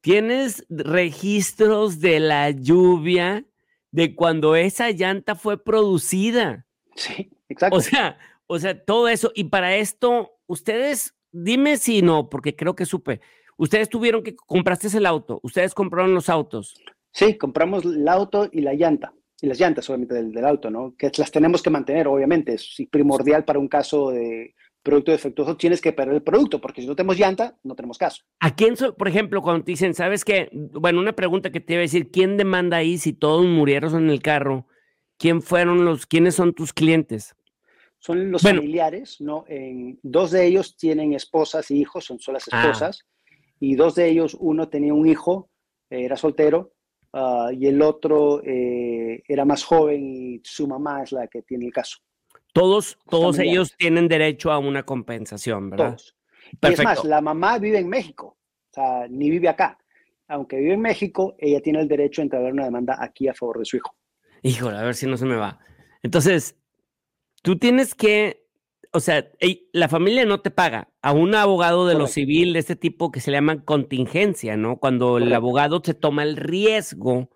Tienes 0.00 0.64
registros 0.68 1.98
de 1.98 2.20
la 2.20 2.50
lluvia 2.50 3.44
de 3.90 4.14
cuando 4.14 4.54
esa 4.54 4.92
llanta 4.92 5.34
fue 5.34 5.60
producida. 5.60 6.68
Sí, 6.94 7.28
exacto. 7.48 7.78
O 7.78 7.80
sea, 7.80 8.18
o 8.46 8.60
sea, 8.60 8.80
todo 8.84 9.08
eso. 9.08 9.32
Y 9.34 9.44
para 9.44 9.74
esto, 9.74 10.38
ustedes, 10.46 11.16
dime 11.32 11.78
si 11.78 12.00
no, 12.00 12.30
porque 12.30 12.54
creo 12.54 12.76
que 12.76 12.86
supe. 12.86 13.20
Ustedes 13.56 13.88
tuvieron 13.88 14.22
que 14.22 14.36
compraste 14.36 14.86
el 14.96 15.06
auto. 15.06 15.40
Ustedes 15.42 15.74
compraron 15.74 16.14
los 16.14 16.28
autos. 16.28 16.80
Sí, 17.10 17.36
compramos 17.36 17.84
el 17.84 18.06
auto 18.06 18.48
y 18.52 18.60
la 18.60 18.74
llanta. 18.74 19.14
Y 19.40 19.46
las 19.46 19.60
llantas, 19.60 19.88
obviamente, 19.90 20.14
del, 20.14 20.44
auto, 20.44 20.70
¿no? 20.70 20.94
Que 20.96 21.10
las 21.18 21.30
tenemos 21.30 21.62
que 21.62 21.70
mantener, 21.70 22.08
obviamente. 22.08 22.54
Es 22.54 22.76
primordial 22.90 23.44
para 23.44 23.58
un 23.58 23.68
caso 23.68 24.10
de 24.10 24.54
producto 24.82 25.12
defectuoso. 25.12 25.56
Tienes 25.56 25.80
que 25.80 25.92
perder 25.92 26.14
el 26.14 26.22
producto, 26.22 26.60
porque 26.60 26.80
si 26.80 26.86
no 26.86 26.96
tenemos 26.96 27.18
llanta, 27.18 27.56
no 27.62 27.74
tenemos 27.74 27.98
caso. 27.98 28.22
¿A 28.40 28.54
quién, 28.54 28.74
por 28.96 29.08
ejemplo, 29.08 29.42
cuando 29.42 29.64
te 29.64 29.72
dicen, 29.72 29.94
sabes 29.94 30.24
qué? 30.24 30.48
Bueno, 30.52 31.00
una 31.00 31.12
pregunta 31.12 31.50
que 31.50 31.60
te 31.60 31.74
iba 31.74 31.80
a 31.80 31.82
decir, 31.82 32.10
¿quién 32.10 32.36
demanda 32.36 32.78
ahí 32.78 32.96
si 32.96 33.12
todos 33.12 33.44
murieron 33.44 33.94
en 33.96 34.10
el 34.10 34.22
carro? 34.22 34.66
¿Quién 35.18 35.42
fueron 35.42 35.84
los, 35.84 36.06
quiénes 36.06 36.34
son 36.34 36.54
tus 36.54 36.72
clientes? 36.72 37.34
Son 37.98 38.30
los 38.30 38.42
familiares, 38.42 39.20
¿no? 39.20 39.44
En, 39.48 39.98
dos 40.02 40.30
de 40.30 40.46
ellos 40.46 40.76
tienen 40.76 41.12
esposas 41.12 41.70
y 41.70 41.80
hijos, 41.80 42.04
son 42.04 42.18
solo 42.20 42.36
las 42.36 42.48
ah. 42.52 42.60
esposas, 42.60 43.06
y 43.58 43.74
dos 43.74 43.94
de 43.94 44.08
ellos, 44.08 44.36
uno 44.38 44.68
tenía 44.68 44.94
un 44.94 45.08
hijo, 45.08 45.50
era 45.90 46.16
soltero, 46.16 46.75
Ah, 47.18 47.48
y 47.50 47.66
el 47.66 47.80
otro 47.80 48.42
eh, 48.44 49.22
era 49.26 49.46
más 49.46 49.64
joven 49.64 50.04
y 50.04 50.40
su 50.44 50.68
mamá 50.68 51.02
es 51.02 51.12
la 51.12 51.26
que 51.28 51.40
tiene 51.40 51.64
el 51.64 51.72
caso. 51.72 51.96
Todos, 52.52 52.98
todos 53.08 53.38
ellos 53.38 53.74
tienen 53.78 54.06
derecho 54.06 54.52
a 54.52 54.58
una 54.58 54.82
compensación, 54.82 55.70
¿verdad? 55.70 55.96
Todos. 55.96 56.14
es 56.74 56.84
más, 56.84 57.04
la 57.04 57.22
mamá 57.22 57.58
vive 57.58 57.78
en 57.78 57.88
México, 57.88 58.36
o 58.70 58.74
sea, 58.74 59.06
ni 59.08 59.30
vive 59.30 59.48
acá. 59.48 59.78
Aunque 60.28 60.58
vive 60.58 60.74
en 60.74 60.82
México, 60.82 61.34
ella 61.38 61.62
tiene 61.62 61.80
el 61.80 61.88
derecho 61.88 62.20
de 62.20 62.24
entregar 62.24 62.52
una 62.52 62.66
demanda 62.66 62.98
aquí 63.00 63.28
a 63.28 63.34
favor 63.34 63.60
de 63.60 63.64
su 63.64 63.78
hijo. 63.78 63.96
Híjole, 64.42 64.76
a 64.76 64.82
ver 64.82 64.94
si 64.94 65.06
no 65.06 65.16
se 65.16 65.24
me 65.24 65.36
va. 65.36 65.58
Entonces, 66.02 66.54
tú 67.42 67.56
tienes 67.56 67.94
que 67.94 68.45
o 68.92 69.00
sea, 69.00 69.30
la 69.72 69.88
familia 69.88 70.24
no 70.24 70.40
te 70.40 70.50
paga. 70.50 70.88
A 71.02 71.12
un 71.12 71.34
abogado 71.34 71.86
de 71.86 71.94
lo 71.94 72.06
civil 72.06 72.52
de 72.52 72.58
este 72.58 72.76
tipo 72.76 73.10
que 73.10 73.20
se 73.20 73.30
le 73.30 73.36
llama 73.36 73.64
contingencia, 73.64 74.56
¿no? 74.56 74.78
Cuando 74.78 75.18
el 75.18 75.32
abogado 75.32 75.80
se 75.84 75.94
toma 75.94 76.22
el 76.22 76.36
riesgo 76.36 77.30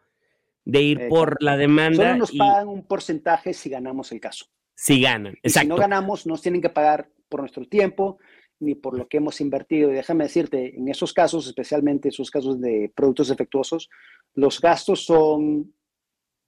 de 0.64 0.82
ir 0.82 1.08
por 1.08 1.36
la 1.42 1.56
demanda. 1.56 2.08
Solo 2.08 2.18
nos 2.18 2.32
pagan 2.32 2.68
un 2.68 2.84
porcentaje 2.84 3.54
si 3.54 3.70
ganamos 3.70 4.12
el 4.12 4.20
caso. 4.20 4.46
Si 4.74 5.00
ganan, 5.00 5.34
exacto. 5.42 5.60
si 5.60 5.68
no 5.68 5.76
ganamos, 5.76 6.26
nos 6.26 6.40
tienen 6.42 6.62
que 6.62 6.70
pagar 6.70 7.10
por 7.28 7.40
nuestro 7.40 7.66
tiempo 7.66 8.18
ni 8.60 8.74
por 8.74 8.96
lo 8.96 9.08
que 9.08 9.16
hemos 9.16 9.40
invertido. 9.40 9.90
Y 9.90 9.94
déjame 9.94 10.24
decirte, 10.24 10.76
en 10.76 10.88
esos 10.88 11.12
casos, 11.12 11.46
especialmente 11.46 12.10
esos 12.10 12.30
casos 12.30 12.60
de 12.60 12.92
productos 12.94 13.28
defectuosos, 13.28 13.88
los 14.34 14.60
gastos 14.60 15.04
son 15.04 15.74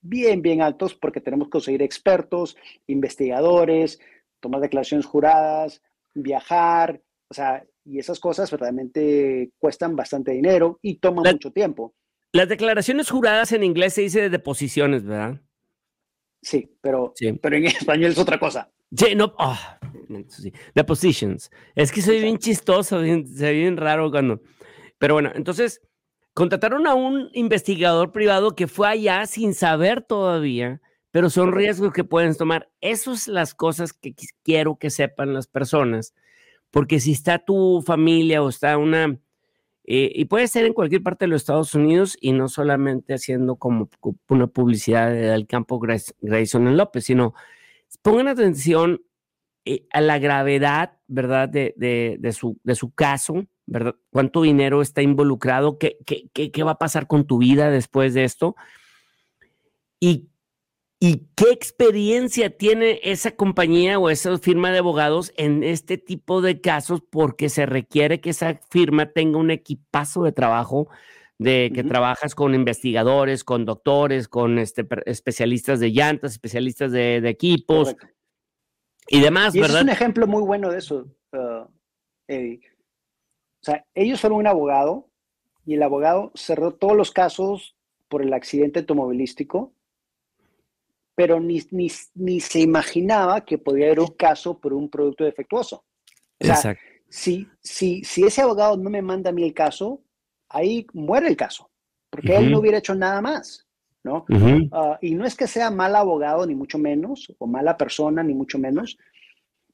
bien, 0.02 0.42
bien 0.42 0.60
altos 0.60 0.94
porque 0.94 1.20
tenemos 1.20 1.48
que 1.48 1.52
conseguir 1.52 1.82
expertos, 1.82 2.56
investigadores, 2.86 3.98
tomar 4.42 4.60
declaraciones 4.60 5.06
juradas, 5.06 5.80
viajar, 6.14 7.00
o 7.30 7.34
sea, 7.34 7.64
y 7.84 7.98
esas 7.98 8.20
cosas 8.20 8.50
verdaderamente 8.50 9.52
cuestan 9.58 9.96
bastante 9.96 10.32
dinero 10.32 10.78
y 10.82 10.96
toman 10.98 11.32
mucho 11.32 11.50
tiempo. 11.50 11.94
Las 12.32 12.48
declaraciones 12.48 13.10
juradas 13.10 13.52
en 13.52 13.62
inglés 13.62 13.94
se 13.94 14.02
dice 14.02 14.20
de 14.22 14.30
deposiciones, 14.30 15.04
¿verdad? 15.04 15.40
Sí, 16.42 16.76
pero, 16.80 17.14
pero 17.40 17.56
en 17.56 17.64
español 17.66 18.10
es 18.10 18.18
otra 18.18 18.38
cosa. 18.38 18.70
Sí, 18.94 19.14
no, 19.14 19.34
oh, 19.38 19.58
depositions. 20.74 21.50
Es 21.74 21.92
que 21.92 22.02
soy 22.02 22.20
bien 22.20 22.38
chistoso, 22.38 23.00
se 23.00 23.22
ve 23.22 23.52
bien 23.52 23.76
raro 23.76 24.10
cuando. 24.10 24.42
Pero 24.98 25.14
bueno, 25.14 25.30
entonces, 25.34 25.80
contrataron 26.34 26.86
a 26.86 26.94
un 26.94 27.30
investigador 27.32 28.12
privado 28.12 28.54
que 28.54 28.66
fue 28.66 28.88
allá 28.88 29.24
sin 29.26 29.54
saber 29.54 30.02
todavía, 30.02 30.80
pero 31.12 31.30
son 31.30 31.52
riesgos 31.52 31.92
que 31.92 32.02
pueden 32.02 32.34
tomar. 32.34 32.68
Esas 32.80 33.22
son 33.22 33.34
las 33.34 33.54
cosas 33.54 33.92
que 33.92 34.14
quiero 34.42 34.76
que 34.76 34.90
sepan 34.90 35.34
las 35.34 35.46
personas, 35.46 36.14
porque 36.72 36.98
si 36.98 37.12
está 37.12 37.38
tu 37.38 37.82
familia 37.86 38.42
o 38.42 38.48
está 38.48 38.76
una, 38.78 39.20
eh, 39.84 40.10
y 40.14 40.24
puede 40.24 40.48
ser 40.48 40.64
en 40.64 40.72
cualquier 40.72 41.02
parte 41.02 41.26
de 41.26 41.28
los 41.28 41.42
Estados 41.42 41.74
Unidos 41.74 42.16
y 42.20 42.32
no 42.32 42.48
solamente 42.48 43.14
haciendo 43.14 43.56
como 43.56 43.90
una 44.28 44.46
publicidad 44.46 45.12
del 45.12 45.46
campo 45.46 45.78
Grayson 45.78 46.76
López, 46.76 47.04
sino 47.04 47.34
pongan 48.02 48.28
atención 48.28 49.02
eh, 49.64 49.86
a 49.92 50.00
la 50.00 50.18
gravedad, 50.18 50.98
¿verdad? 51.08 51.48
De, 51.48 51.74
de, 51.76 52.32
su, 52.32 52.58
de 52.64 52.74
su 52.74 52.90
caso, 52.92 53.46
¿verdad? 53.66 53.96
¿Cuánto 54.10 54.42
dinero 54.42 54.82
está 54.82 55.02
involucrado? 55.02 55.78
¿Qué, 55.78 55.98
qué, 56.06 56.50
qué, 56.50 56.62
va 56.62 56.72
a 56.72 56.78
pasar 56.78 57.06
con 57.06 57.26
tu 57.26 57.38
vida 57.38 57.70
después 57.70 58.14
de 58.14 58.24
esto? 58.24 58.56
Y, 60.00 60.31
y 61.04 61.26
qué 61.34 61.50
experiencia 61.50 62.56
tiene 62.56 63.00
esa 63.02 63.32
compañía 63.32 63.98
o 63.98 64.08
esa 64.08 64.38
firma 64.38 64.70
de 64.70 64.78
abogados 64.78 65.32
en 65.36 65.64
este 65.64 65.98
tipo 65.98 66.40
de 66.40 66.60
casos, 66.60 67.02
porque 67.10 67.48
se 67.48 67.66
requiere 67.66 68.20
que 68.20 68.30
esa 68.30 68.60
firma 68.70 69.10
tenga 69.10 69.38
un 69.38 69.50
equipazo 69.50 70.22
de 70.22 70.30
trabajo 70.30 70.86
de 71.38 71.72
que 71.74 71.82
trabajas 71.82 72.36
con 72.36 72.54
investigadores, 72.54 73.42
con 73.42 73.64
doctores, 73.64 74.28
con 74.28 74.60
este, 74.60 74.86
especialistas 75.04 75.80
de 75.80 75.90
llantas, 75.90 76.30
especialistas 76.30 76.92
de, 76.92 77.16
equipos, 77.28 77.96
y 79.08 79.20
demás, 79.20 79.54
¿verdad? 79.54 79.78
Es 79.78 79.82
un 79.82 79.88
ejemplo 79.88 80.28
muy 80.28 80.42
bueno 80.42 80.70
de 80.70 80.78
eso, 80.78 81.08
uh, 81.32 81.66
Eddie. 82.28 82.60
O 83.60 83.64
sea, 83.64 83.84
ellos 83.94 84.20
fueron 84.20 84.38
un 84.38 84.46
abogado 84.46 85.10
y 85.66 85.74
el 85.74 85.82
abogado 85.82 86.30
cerró 86.36 86.74
todos 86.74 86.96
los 86.96 87.10
casos 87.10 87.74
por 88.06 88.22
el 88.22 88.32
accidente 88.32 88.78
automovilístico, 88.78 89.74
pero 91.14 91.40
ni, 91.40 91.60
ni, 91.70 92.40
se 92.40 92.60
imaginaba 92.60 93.44
que 93.44 93.58
podía 93.58 93.86
haber 93.86 94.00
un 94.00 94.14
caso 94.16 94.58
por 94.58 94.72
un 94.72 94.88
producto 94.88 95.24
defectuoso. 95.24 95.84
O 96.40 96.44
sea, 96.44 96.76
Si, 97.08 97.46
si, 97.60 98.02
si 98.04 98.24
ese 98.24 98.40
abogado 98.40 98.76
no 98.76 98.88
me 98.88 99.02
manda 99.02 99.30
a 99.30 99.32
mí 99.32 99.44
el 99.44 99.52
caso, 99.52 100.02
ahí 100.48 100.86
muere 100.94 101.28
el 101.28 101.36
caso, 101.36 101.70
porque 102.10 102.36
él 102.36 102.50
no 102.50 102.60
hubiera 102.60 102.78
hecho 102.78 102.94
nada 102.94 103.20
más. 103.20 103.66
¿no? 104.04 104.24
Ah, 104.72 104.98
y 105.00 105.14
no 105.14 105.24
es 105.24 105.36
que 105.36 105.46
sea 105.46 105.70
mal 105.70 105.94
abogado, 105.94 106.46
ni 106.46 106.54
mucho 106.54 106.78
menos, 106.78 107.32
o 107.38 107.46
mala 107.46 107.76
persona, 107.76 108.22
ni 108.22 108.34
mucho 108.34 108.58
menos, 108.58 108.98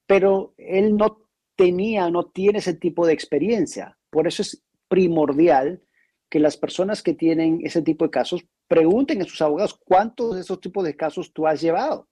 pero 0.06 0.54
él 0.56 0.96
no 0.96 1.28
tenía, 1.56 2.10
no 2.10 2.24
tiene 2.24 2.58
ese 2.58 2.74
tipo 2.74 3.06
de 3.06 3.12
experiencia. 3.12 3.96
Por 4.10 4.26
eso 4.26 4.42
es 4.42 4.62
primordial 4.88 5.82
que 6.30 6.40
las 6.40 6.56
personas 6.56 7.02
que 7.02 7.14
tienen 7.14 7.60
ese 7.62 7.82
tipo 7.82 8.04
de 8.04 8.10
casos 8.10 8.44
pregunten 8.68 9.22
a 9.22 9.24
sus 9.24 9.40
abogados 9.42 9.74
cuántos 9.74 10.34
de 10.34 10.42
esos 10.42 10.60
tipos 10.60 10.84
de 10.84 10.94
casos 10.94 11.32
tú 11.32 11.46
has 11.46 11.60
llevado. 11.60 12.08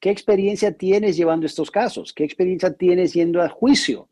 ¿Qué 0.00 0.10
experiencia 0.10 0.76
tienes 0.76 1.16
llevando 1.16 1.46
estos 1.46 1.70
casos? 1.70 2.12
¿Qué 2.12 2.24
experiencia 2.24 2.74
tienes 2.74 3.14
yendo 3.14 3.40
a 3.40 3.48
juicio? 3.48 4.08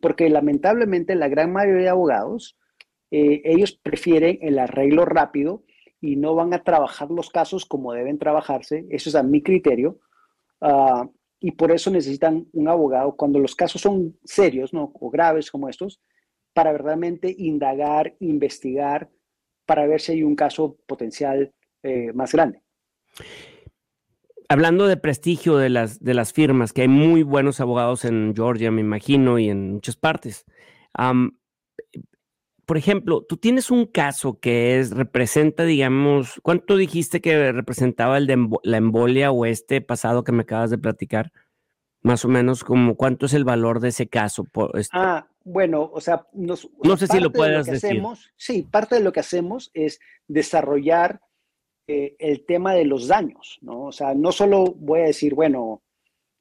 Porque 0.00 0.30
lamentablemente 0.30 1.14
la 1.14 1.28
gran 1.28 1.52
mayoría 1.52 1.82
de 1.82 1.88
abogados, 1.90 2.56
eh, 3.10 3.42
ellos 3.44 3.72
prefieren 3.72 4.38
el 4.40 4.58
arreglo 4.58 5.04
rápido 5.04 5.64
y 6.00 6.16
no 6.16 6.34
van 6.34 6.54
a 6.54 6.62
trabajar 6.62 7.10
los 7.10 7.30
casos 7.30 7.66
como 7.66 7.92
deben 7.92 8.18
trabajarse. 8.18 8.86
Eso 8.90 9.10
es 9.10 9.14
a 9.14 9.22
mi 9.22 9.42
criterio. 9.42 9.98
Ah, 10.60 11.08
y 11.40 11.52
por 11.52 11.70
eso 11.70 11.90
necesitan 11.90 12.46
un 12.52 12.68
abogado 12.68 13.14
cuando 13.16 13.38
los 13.38 13.54
casos 13.54 13.82
son 13.82 14.16
serios 14.24 14.72
¿no? 14.72 14.90
o 14.94 15.10
graves 15.10 15.50
como 15.50 15.68
estos, 15.68 16.00
para 16.54 16.72
verdaderamente 16.72 17.34
indagar, 17.36 18.16
investigar, 18.20 19.10
para 19.66 19.86
ver 19.86 20.00
si 20.00 20.12
hay 20.12 20.22
un 20.22 20.36
caso 20.36 20.76
potencial 20.86 21.52
eh, 21.82 22.12
más 22.14 22.32
grande. 22.32 22.62
Hablando 24.48 24.86
de 24.86 24.96
prestigio 24.96 25.56
de 25.56 25.68
las, 25.68 26.02
de 26.02 26.14
las 26.14 26.32
firmas, 26.32 26.72
que 26.72 26.82
hay 26.82 26.88
muy 26.88 27.24
buenos 27.24 27.60
abogados 27.60 28.04
en 28.04 28.32
Georgia, 28.34 28.70
me 28.70 28.80
imagino, 28.80 29.38
y 29.38 29.48
en 29.48 29.72
muchas 29.72 29.96
partes 29.96 30.46
por 32.66 32.76
ejemplo, 32.76 33.22
tú 33.22 33.36
tienes 33.36 33.70
un 33.70 33.86
caso 33.86 34.40
que 34.40 34.78
es, 34.78 34.90
representa, 34.90 35.62
digamos, 35.62 36.40
¿cuánto 36.42 36.76
dijiste 36.76 37.20
que 37.20 37.52
representaba 37.52 38.18
el 38.18 38.26
de 38.26 38.48
la 38.64 38.76
embolia 38.76 39.30
o 39.30 39.46
este 39.46 39.80
pasado 39.80 40.24
que 40.24 40.32
me 40.32 40.42
acabas 40.42 40.70
de 40.70 40.78
platicar? 40.78 41.32
Más 42.02 42.24
o 42.24 42.28
menos, 42.28 42.64
como 42.64 42.96
cuánto 42.96 43.26
es 43.26 43.34
el 43.34 43.44
valor 43.44 43.78
de 43.78 43.88
ese 43.88 44.08
caso. 44.08 44.46
Este 44.74 44.96
ah, 44.98 45.28
bueno, 45.48 45.88
o 45.92 46.00
sea, 46.00 46.26
no 46.32 46.56
sé 46.56 47.06
si 47.06 47.20
lo 47.20 47.30
puedes 47.30 47.66
decir. 47.66 48.02
sí, 48.34 48.62
parte 48.64 48.96
de 48.96 49.00
lo 49.00 49.12
que 49.12 49.20
hacemos 49.20 49.70
es 49.74 50.00
desarrollar 50.26 51.20
eh, 51.86 52.16
el 52.18 52.44
tema 52.44 52.74
de 52.74 52.84
los 52.84 53.06
daños, 53.06 53.60
¿no? 53.62 53.84
O 53.84 53.92
sea, 53.92 54.12
no 54.12 54.32
solo 54.32 54.64
voy 54.76 55.02
a 55.02 55.04
decir, 55.04 55.36
bueno, 55.36 55.84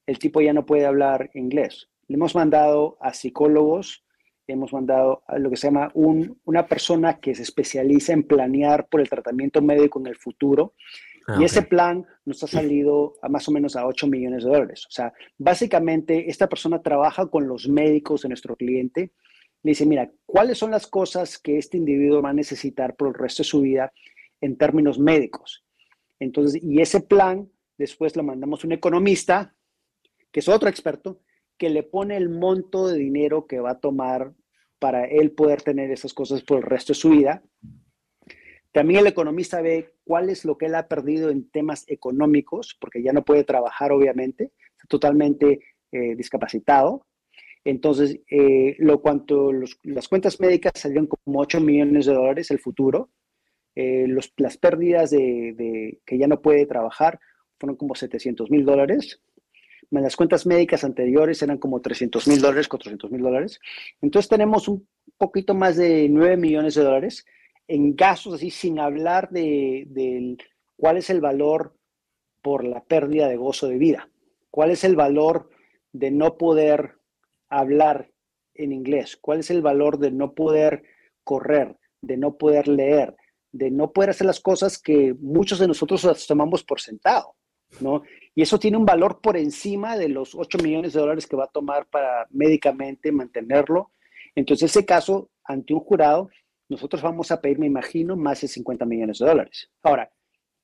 el 0.08 0.18
tipo 0.18 0.42
ya 0.42 0.54
no 0.54 0.66
puede 0.66 0.88
hablar 0.88 1.30
inglés. 1.36 1.88
Le 2.08 2.16
hemos 2.16 2.34
mandado 2.34 2.98
a 3.00 3.14
psicólogos, 3.14 4.04
hemos 4.48 4.74
mandado 4.74 5.22
a 5.28 5.38
lo 5.38 5.52
que 5.52 5.58
se 5.58 5.68
llama 5.68 5.92
una 5.94 6.66
persona 6.66 7.20
que 7.20 7.36
se 7.36 7.44
especializa 7.44 8.12
en 8.12 8.24
planear 8.24 8.88
por 8.88 9.02
el 9.02 9.10
tratamiento 9.10 9.62
médico 9.62 10.00
en 10.00 10.08
el 10.08 10.16
futuro. 10.16 10.74
Ah, 11.28 11.38
y 11.40 11.44
ese 11.44 11.64
plan 11.64 12.06
nos 12.26 12.44
ha 12.44 12.48
salido 12.48 13.16
a 13.22 13.30
más 13.30 13.48
o 13.48 13.52
menos 13.52 13.76
a 13.76 13.88
8 13.88 14.08
millones 14.08 14.44
de 14.44 14.50
dólares. 14.52 14.86
O 14.88 14.92
sea, 14.92 15.14
básicamente 15.38 16.30
esta 16.30 16.48
persona 16.48 16.82
trabaja 16.82 17.28
con 17.28 17.48
los 17.48 17.68
médicos 17.68 18.22
de 18.22 18.30
nuestro 18.30 18.56
cliente. 18.56 19.12
Le 19.64 19.72
dice, 19.72 19.86
mira, 19.86 20.12
¿cuáles 20.26 20.60
son 20.60 20.72
las 20.72 20.86
cosas 20.86 21.40
que 21.40 21.58
este 21.58 21.78
individuo 21.78 22.22
va 22.22 22.30
a 22.30 22.34
necesitar 22.34 22.96
por 22.96 23.08
el 23.08 23.14
resto 23.16 23.42
de 23.42 23.50
su 23.50 23.62
vida 23.62 23.92
en 24.40 24.58
términos 24.58 25.00
médicos? 25.00 25.66
Entonces, 26.20 26.62
y 26.64 26.80
ese 26.80 27.02
plan 27.02 27.50
después 27.78 28.16
lo 28.16 28.24
mandamos 28.24 28.64
a 28.64 28.68
un 28.68 28.74
economista, 28.74 29.56
que 30.32 30.42
es 30.42 30.48
otro 30.48 30.70
experto, 30.70 31.22
que 31.58 31.70
le 31.70 31.84
pone 31.84 32.18
el 32.18 32.30
monto 32.30 32.88
de 32.88 32.98
dinero 32.98 33.48
que 33.48 33.60
va 33.60 33.72
a 33.72 33.80
tomar 33.80 34.34
para 34.78 35.06
él 35.06 35.32
poder 35.32 35.62
tener 35.62 35.90
esas 35.90 36.14
cosas 36.14 36.44
por 36.44 36.58
el 36.58 36.64
resto 36.64 36.94
de 36.94 37.00
su 37.00 37.10
vida. 37.10 37.42
También 38.72 39.00
el 39.00 39.08
economista 39.08 39.62
ve 39.62 39.95
cuál 40.06 40.30
es 40.30 40.46
lo 40.46 40.58
que 40.58 40.68
él 40.68 40.76
ha 40.76 40.88
perdido 40.88 41.30
en 41.30 41.50
temas 41.50 41.84
económicos, 41.88 42.78
porque 42.80 43.04
ya 43.04 43.12
no 43.12 43.26
puede 43.26 43.44
trabajar, 43.44 43.92
obviamente, 43.92 44.52
está 44.72 44.88
totalmente 44.88 45.60
eh, 45.92 46.16
discapacitado. 46.16 47.06
Entonces, 47.66 48.20
eh, 48.30 48.76
lo 48.80 49.02
cuanto 49.02 49.52
las 49.84 50.08
cuentas 50.08 50.40
médicas 50.40 50.74
salieron 50.76 51.08
como 51.08 51.42
8 51.42 51.60
millones 51.60 52.06
de 52.06 52.14
dólares 52.14 52.52
el 52.52 52.60
futuro. 52.60 53.10
Eh, 53.76 54.08
las 54.38 54.58
pérdidas 54.58 55.10
de, 55.10 55.54
de, 55.58 56.00
que 56.06 56.18
ya 56.18 56.28
no 56.28 56.42
puede 56.42 56.66
trabajar 56.66 57.20
fueron 57.60 57.76
como 57.76 57.96
700 57.96 58.50
mil 58.50 58.64
dólares 58.64 59.20
las 60.02 60.16
cuentas 60.16 60.46
médicas 60.46 60.84
anteriores 60.84 61.42
eran 61.42 61.58
como 61.58 61.82
300 61.82 62.28
mil 62.28 62.42
dólares, 62.42 62.68
400 62.68 63.12
mil 63.12 63.22
dólares. 63.22 63.60
Entonces 64.02 64.30
tenemos 64.30 64.68
un 64.68 64.88
poquito 65.18 65.54
más 65.54 65.78
de 65.78 66.08
9 66.10 66.38
millones 66.38 66.76
de 66.76 66.84
dólares 66.84 67.26
en 67.68 67.96
gastos 67.96 68.36
así, 68.36 68.50
sin 68.50 68.80
hablar 68.80 69.30
de, 69.30 70.38
cuál 70.78 70.98
es 70.98 71.10
el 71.10 71.22
valor 71.22 71.76
por 72.42 72.64
la 72.64 72.84
pérdida 72.84 73.28
de 73.28 73.38
gozo 73.38 73.68
de 73.68 73.78
vida, 73.78 74.10
cuál 74.52 74.72
es 74.72 74.84
el 74.84 74.96
valor 74.96 75.50
de 75.92 76.12
no 76.12 76.38
poder 76.38 77.00
hablar 77.50 78.12
en 78.54 78.72
inglés, 78.72 79.18
cuál 79.18 79.40
es 79.40 79.50
el 79.50 79.62
valor 79.62 79.98
de 79.98 80.12
no 80.12 80.34
poder 80.34 80.84
correr, 81.24 81.78
de 82.02 82.18
no 82.18 82.38
poder 82.38 82.68
leer, 82.68 83.16
de 83.52 83.72
no 83.72 83.92
poder 83.92 84.12
hacer 84.12 84.28
las 84.28 84.40
cosas 84.40 84.78
que 84.78 85.16
muchos 85.20 85.60
de 85.60 85.68
nosotros 85.68 86.26
tomamos 86.28 86.64
por 86.64 86.80
sentado, 86.80 87.36
¿no? 87.80 88.04
Y 88.36 88.42
eso 88.42 88.60
tiene 88.60 88.78
un 88.78 88.86
valor 88.86 89.22
por 89.22 89.38
encima 89.38 89.98
de 89.98 90.10
los 90.10 90.36
8 90.36 90.60
millones 90.62 90.94
de 90.94 91.00
dólares 91.00 91.26
que 91.26 91.36
va 91.36 91.46
a 91.46 91.52
tomar 91.52 91.88
para 91.88 92.28
médicamente 92.30 93.12
mantenerlo. 93.12 93.92
Entonces, 94.36 94.72
ese 94.72 94.86
caso, 94.86 95.30
ante 95.44 95.74
un 95.74 95.80
jurado, 95.80 96.30
nosotros 96.70 97.02
vamos 97.02 97.32
a 97.32 97.42
pedir, 97.42 97.60
me 97.60 97.68
imagino, 97.68 98.16
más 98.16 98.42
de 98.42 98.48
50 98.48 98.86
millones 98.86 99.20
de 99.20 99.28
dólares. 99.28 99.70
Ahora, 99.84 100.12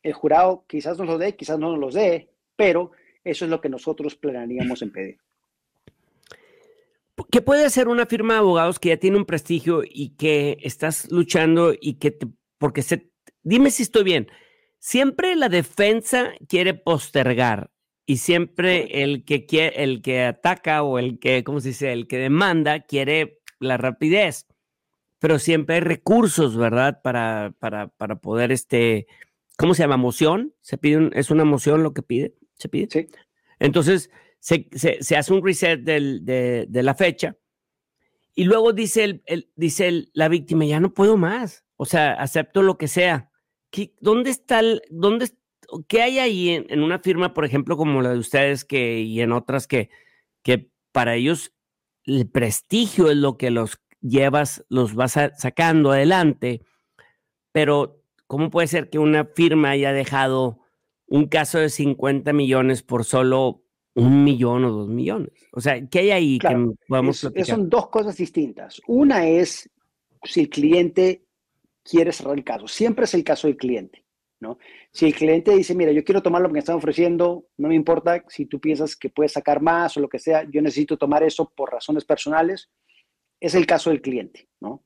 el 0.03 0.13
jurado 0.13 0.65
quizás 0.67 0.97
nos 0.97 1.07
lo 1.07 1.17
dé, 1.17 1.35
quizás 1.35 1.59
no 1.59 1.71
nos 1.71 1.79
lo 1.79 1.91
dé, 1.91 2.29
pero 2.55 2.91
eso 3.23 3.45
es 3.45 3.51
lo 3.51 3.61
que 3.61 3.69
nosotros 3.69 4.15
planearíamos 4.15 4.81
en 4.81 4.91
pedir. 4.91 5.17
¿Qué 7.31 7.41
puede 7.41 7.65
hacer 7.65 7.87
una 7.87 8.05
firma 8.05 8.33
de 8.33 8.39
abogados 8.39 8.79
que 8.79 8.89
ya 8.89 8.97
tiene 8.97 9.17
un 9.17 9.25
prestigio 9.25 9.83
y 9.85 10.15
que 10.15 10.57
estás 10.61 11.11
luchando 11.11 11.73
y 11.79 11.95
que 11.95 12.11
te, 12.11 12.27
porque 12.57 12.81
se, 12.81 13.11
dime 13.43 13.69
si 13.69 13.83
estoy 13.83 14.03
bien, 14.03 14.27
siempre 14.79 15.35
la 15.35 15.49
defensa 15.49 16.33
quiere 16.47 16.73
postergar 16.73 17.69
y 18.05 18.17
siempre 18.17 19.03
el 19.03 19.23
que 19.23 19.45
quiere, 19.45 19.83
el 19.83 20.01
que 20.01 20.23
ataca 20.23 20.83
o 20.83 20.99
el 20.99 21.19
que, 21.19 21.43
¿cómo 21.43 21.59
se 21.59 21.69
dice? 21.69 21.93
El 21.93 22.07
que 22.07 22.17
demanda 22.17 22.81
quiere 22.81 23.39
la 23.59 23.77
rapidez. 23.77 24.47
Pero 25.21 25.37
siempre 25.37 25.75
hay 25.75 25.81
recursos, 25.81 26.57
¿verdad? 26.57 26.99
Para, 27.03 27.53
para, 27.59 27.89
para 27.89 28.15
poder, 28.15 28.51
este, 28.51 29.05
¿cómo 29.55 29.75
se 29.75 29.83
llama? 29.83 29.97
¿Moción? 29.97 30.55
¿Se 30.61 30.79
pide 30.79 31.11
es 31.13 31.29
una 31.29 31.45
moción 31.45 31.83
lo 31.83 31.93
que 31.93 32.01
pide? 32.01 32.33
¿Se 32.55 32.69
pide? 32.69 32.87
Sí. 32.89 33.07
Entonces, 33.59 34.09
se, 34.39 34.67
se, 34.73 35.15
hace 35.15 35.31
un 35.31 35.45
reset 35.45 35.81
del, 35.81 36.25
de, 36.25 36.67
la 36.71 36.95
fecha 36.95 37.37
y 38.33 38.45
luego 38.45 38.73
dice, 38.73 39.21
el, 39.27 39.51
dice 39.55 40.05
la 40.13 40.27
víctima, 40.27 40.65
ya 40.65 40.79
no 40.79 40.91
puedo 40.91 41.17
más. 41.17 41.65
o 41.77 41.85
sea, 41.85 42.13
acepto 42.13 42.63
lo 42.63 42.79
que 42.79 42.87
sea. 42.87 43.29
¿Dónde 43.99 44.31
está 44.31 44.61
el, 44.61 44.81
dónde, 44.89 45.29
qué 45.87 46.01
hay 46.01 46.17
ahí 46.17 46.49
en, 46.49 46.81
una 46.81 46.97
firma, 46.97 47.35
por 47.35 47.45
ejemplo, 47.45 47.77
como 47.77 48.01
la 48.01 48.09
de 48.09 48.17
ustedes 48.17 48.65
que, 48.65 49.01
y 49.01 49.21
en 49.21 49.31
otras 49.31 49.67
que, 49.67 49.91
que 50.41 50.71
para 50.91 51.13
ellos 51.13 51.53
el 52.05 52.27
prestigio 52.27 53.11
es 53.11 53.17
lo 53.17 53.37
que 53.37 53.51
los 53.51 53.79
llevas, 54.01 54.65
los 54.69 54.95
vas 54.95 55.17
sacando 55.37 55.91
adelante, 55.91 56.61
pero 57.51 58.03
¿cómo 58.27 58.49
puede 58.49 58.67
ser 58.67 58.89
que 58.89 58.99
una 58.99 59.25
firma 59.25 59.71
haya 59.71 59.93
dejado 59.93 60.59
un 61.07 61.27
caso 61.27 61.59
de 61.59 61.69
50 61.69 62.33
millones 62.33 62.83
por 62.83 63.05
solo 63.05 63.63
un 63.93 64.23
millón 64.23 64.65
o 64.65 64.71
dos 64.71 64.89
millones? 64.89 65.31
O 65.51 65.61
sea, 65.61 65.85
¿qué 65.87 65.99
hay 65.99 66.11
ahí 66.11 66.39
que 66.39 66.73
podemos 66.87 67.17
Son 67.43 67.69
dos 67.69 67.89
cosas 67.89 68.17
distintas. 68.17 68.81
Una 68.87 69.27
es 69.27 69.69
si 70.23 70.41
el 70.41 70.49
cliente 70.49 71.25
quiere 71.83 72.11
cerrar 72.11 72.37
el 72.37 72.43
caso. 72.43 72.67
Siempre 72.67 73.05
es 73.05 73.13
el 73.13 73.23
caso 73.23 73.47
del 73.47 73.57
cliente, 73.57 74.05
¿no? 74.39 74.57
Si 74.91 75.05
el 75.05 75.15
cliente 75.15 75.55
dice, 75.55 75.75
mira, 75.75 75.91
yo 75.91 76.03
quiero 76.03 76.21
tomar 76.21 76.41
lo 76.41 76.47
que 76.47 76.53
me 76.53 76.59
están 76.59 76.75
ofreciendo, 76.75 77.47
no 77.57 77.67
me 77.67 77.75
importa 77.75 78.23
si 78.27 78.45
tú 78.45 78.59
piensas 78.59 78.95
que 78.95 79.09
puedes 79.09 79.33
sacar 79.33 79.61
más 79.61 79.97
o 79.97 79.99
lo 79.99 80.09
que 80.09 80.19
sea, 80.19 80.47
yo 80.49 80.61
necesito 80.61 80.97
tomar 80.97 81.23
eso 81.23 81.51
por 81.55 81.71
razones 81.71 82.05
personales, 82.05 82.69
es 83.41 83.55
el 83.55 83.65
caso 83.65 83.89
del 83.89 84.01
cliente, 84.01 84.47
¿no? 84.61 84.85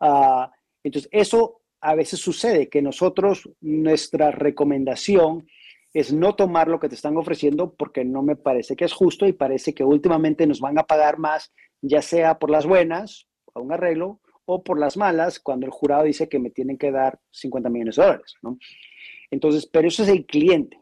Ah, 0.00 0.50
entonces, 0.82 1.08
eso 1.12 1.60
a 1.80 1.94
veces 1.94 2.18
sucede, 2.18 2.68
que 2.68 2.82
nosotros, 2.82 3.48
nuestra 3.60 4.30
recomendación 4.30 5.46
es 5.92 6.12
no 6.12 6.34
tomar 6.34 6.68
lo 6.68 6.80
que 6.80 6.88
te 6.88 6.94
están 6.94 7.16
ofreciendo 7.16 7.74
porque 7.74 8.04
no 8.04 8.22
me 8.22 8.36
parece 8.36 8.76
que 8.76 8.84
es 8.84 8.92
justo 8.92 9.26
y 9.26 9.32
parece 9.32 9.74
que 9.74 9.84
últimamente 9.84 10.46
nos 10.46 10.60
van 10.60 10.78
a 10.78 10.84
pagar 10.84 11.18
más, 11.18 11.52
ya 11.82 12.02
sea 12.02 12.38
por 12.38 12.50
las 12.50 12.66
buenas, 12.66 13.28
a 13.54 13.60
un 13.60 13.72
arreglo, 13.72 14.20
o 14.44 14.62
por 14.62 14.78
las 14.78 14.96
malas, 14.96 15.38
cuando 15.38 15.66
el 15.66 15.72
jurado 15.72 16.04
dice 16.04 16.28
que 16.28 16.38
me 16.38 16.50
tienen 16.50 16.76
que 16.76 16.90
dar 16.90 17.20
50 17.30 17.68
millones 17.70 17.96
de 17.96 18.02
dólares, 18.02 18.34
¿no? 18.42 18.58
Entonces, 19.30 19.66
pero 19.66 19.88
eso 19.88 20.02
es 20.02 20.08
el 20.08 20.26
cliente. 20.26 20.80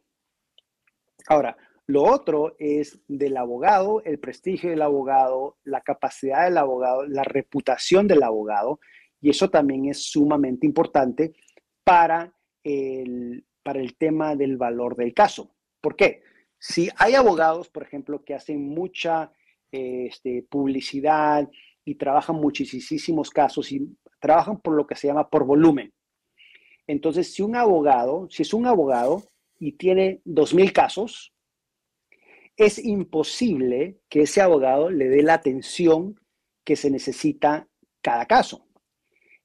Ahora, 1.26 1.56
lo 1.88 2.04
otro 2.04 2.54
es 2.58 3.00
del 3.08 3.38
abogado, 3.38 4.02
el 4.04 4.18
prestigio 4.18 4.68
del 4.68 4.82
abogado, 4.82 5.56
la 5.64 5.80
capacidad 5.80 6.44
del 6.44 6.58
abogado, 6.58 7.06
la 7.06 7.24
reputación 7.24 8.06
del 8.06 8.22
abogado, 8.22 8.78
y 9.22 9.30
eso 9.30 9.48
también 9.48 9.86
es 9.86 10.04
sumamente 10.04 10.66
importante 10.66 11.32
para 11.82 12.34
el, 12.62 13.46
para 13.62 13.80
el 13.80 13.96
tema 13.96 14.36
del 14.36 14.58
valor 14.58 14.96
del 14.96 15.14
caso. 15.14 15.54
¿Por 15.80 15.96
qué? 15.96 16.22
Si 16.58 16.90
hay 16.98 17.14
abogados, 17.14 17.70
por 17.70 17.84
ejemplo, 17.84 18.22
que 18.22 18.34
hacen 18.34 18.68
mucha 18.68 19.32
este, 19.72 20.42
publicidad 20.42 21.48
y 21.86 21.94
trabajan 21.94 22.36
muchísimos 22.36 23.30
casos 23.30 23.72
y 23.72 23.96
trabajan 24.20 24.60
por 24.60 24.74
lo 24.74 24.86
que 24.86 24.94
se 24.94 25.06
llama 25.06 25.30
por 25.30 25.44
volumen. 25.44 25.94
Entonces, 26.86 27.32
si 27.32 27.40
un 27.40 27.56
abogado, 27.56 28.28
si 28.28 28.42
es 28.42 28.52
un 28.52 28.66
abogado 28.66 29.22
y 29.58 29.72
tiene 29.72 30.20
2.000 30.26 30.72
casos, 30.72 31.32
es 32.58 32.84
imposible 32.84 34.00
que 34.08 34.22
ese 34.22 34.40
abogado 34.40 34.90
le 34.90 35.08
dé 35.08 35.22
la 35.22 35.34
atención 35.34 36.20
que 36.64 36.74
se 36.74 36.90
necesita 36.90 37.68
cada 38.02 38.26
caso. 38.26 38.66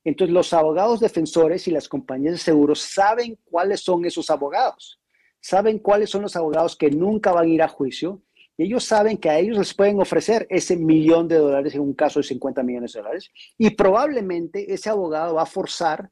Entonces, 0.04 0.34
los 0.34 0.52
abogados 0.52 1.00
defensores 1.00 1.68
y 1.68 1.72
las 1.72 1.88
compañías 1.88 2.34
de 2.34 2.40
seguros 2.40 2.82
saben 2.82 3.38
cuáles 3.46 3.82
son 3.82 4.04
esos 4.04 4.30
abogados, 4.32 5.00
saben 5.40 5.78
cuáles 5.78 6.10
son 6.10 6.24
los 6.24 6.36
abogados 6.36 6.76
que 6.76 6.90
nunca 6.90 7.32
van 7.32 7.46
a 7.46 7.54
ir 7.54 7.62
a 7.62 7.68
juicio 7.68 8.24
y 8.58 8.64
ellos 8.64 8.84
saben 8.84 9.18
que 9.18 9.30
a 9.30 9.40
ellos 9.40 9.58
les 9.60 9.74
pueden 9.74 10.02
ofrecer 10.02 10.48
ese 10.50 10.76
millón 10.76 11.28
de 11.28 11.38
dólares 11.38 11.76
en 11.76 11.82
un 11.82 11.94
caso 11.94 12.20
de 12.20 12.24
50 12.24 12.64
millones 12.64 12.94
de 12.94 13.00
dólares 13.00 13.32
y 13.58 13.70
probablemente 13.72 14.74
ese 14.74 14.90
abogado 14.90 15.36
va 15.36 15.44
a 15.44 15.48
forzar 15.48 16.12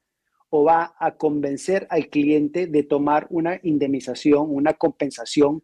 o 0.49 0.63
va 0.63 0.95
a 0.99 1.15
convencer 1.15 1.87
al 1.89 2.07
cliente 2.07 2.67
de 2.67 2.83
tomar 2.83 3.27
una 3.29 3.59
indemnización, 3.63 4.47
una 4.49 4.73
compensación 4.73 5.63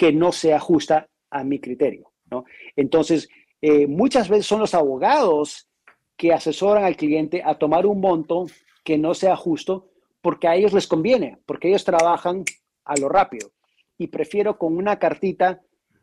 que 0.00 0.12
no 0.12 0.32
sea 0.32 0.58
justa 0.58 1.10
a 1.28 1.44
mi 1.44 1.60
criterio. 1.60 2.10
¿no? 2.30 2.46
Entonces, 2.74 3.28
eh, 3.60 3.86
muchas 3.86 4.30
veces 4.30 4.46
son 4.46 4.60
los 4.60 4.74
abogados 4.74 5.68
que 6.16 6.32
asesoran 6.32 6.84
al 6.84 6.96
cliente 6.96 7.42
a 7.44 7.58
tomar 7.58 7.84
un 7.84 8.00
monto 8.00 8.46
que 8.82 8.96
no 8.96 9.12
sea 9.12 9.36
justo 9.36 9.90
porque 10.22 10.48
a 10.48 10.56
ellos 10.56 10.72
les 10.72 10.86
conviene, 10.86 11.36
porque 11.44 11.68
ellos 11.68 11.84
trabajan 11.84 12.44
a 12.86 12.96
lo 12.96 13.10
rápido. 13.10 13.50
Y 13.98 14.06
prefiero 14.06 14.56
con 14.56 14.78
una 14.78 14.98
cartita 14.98 15.60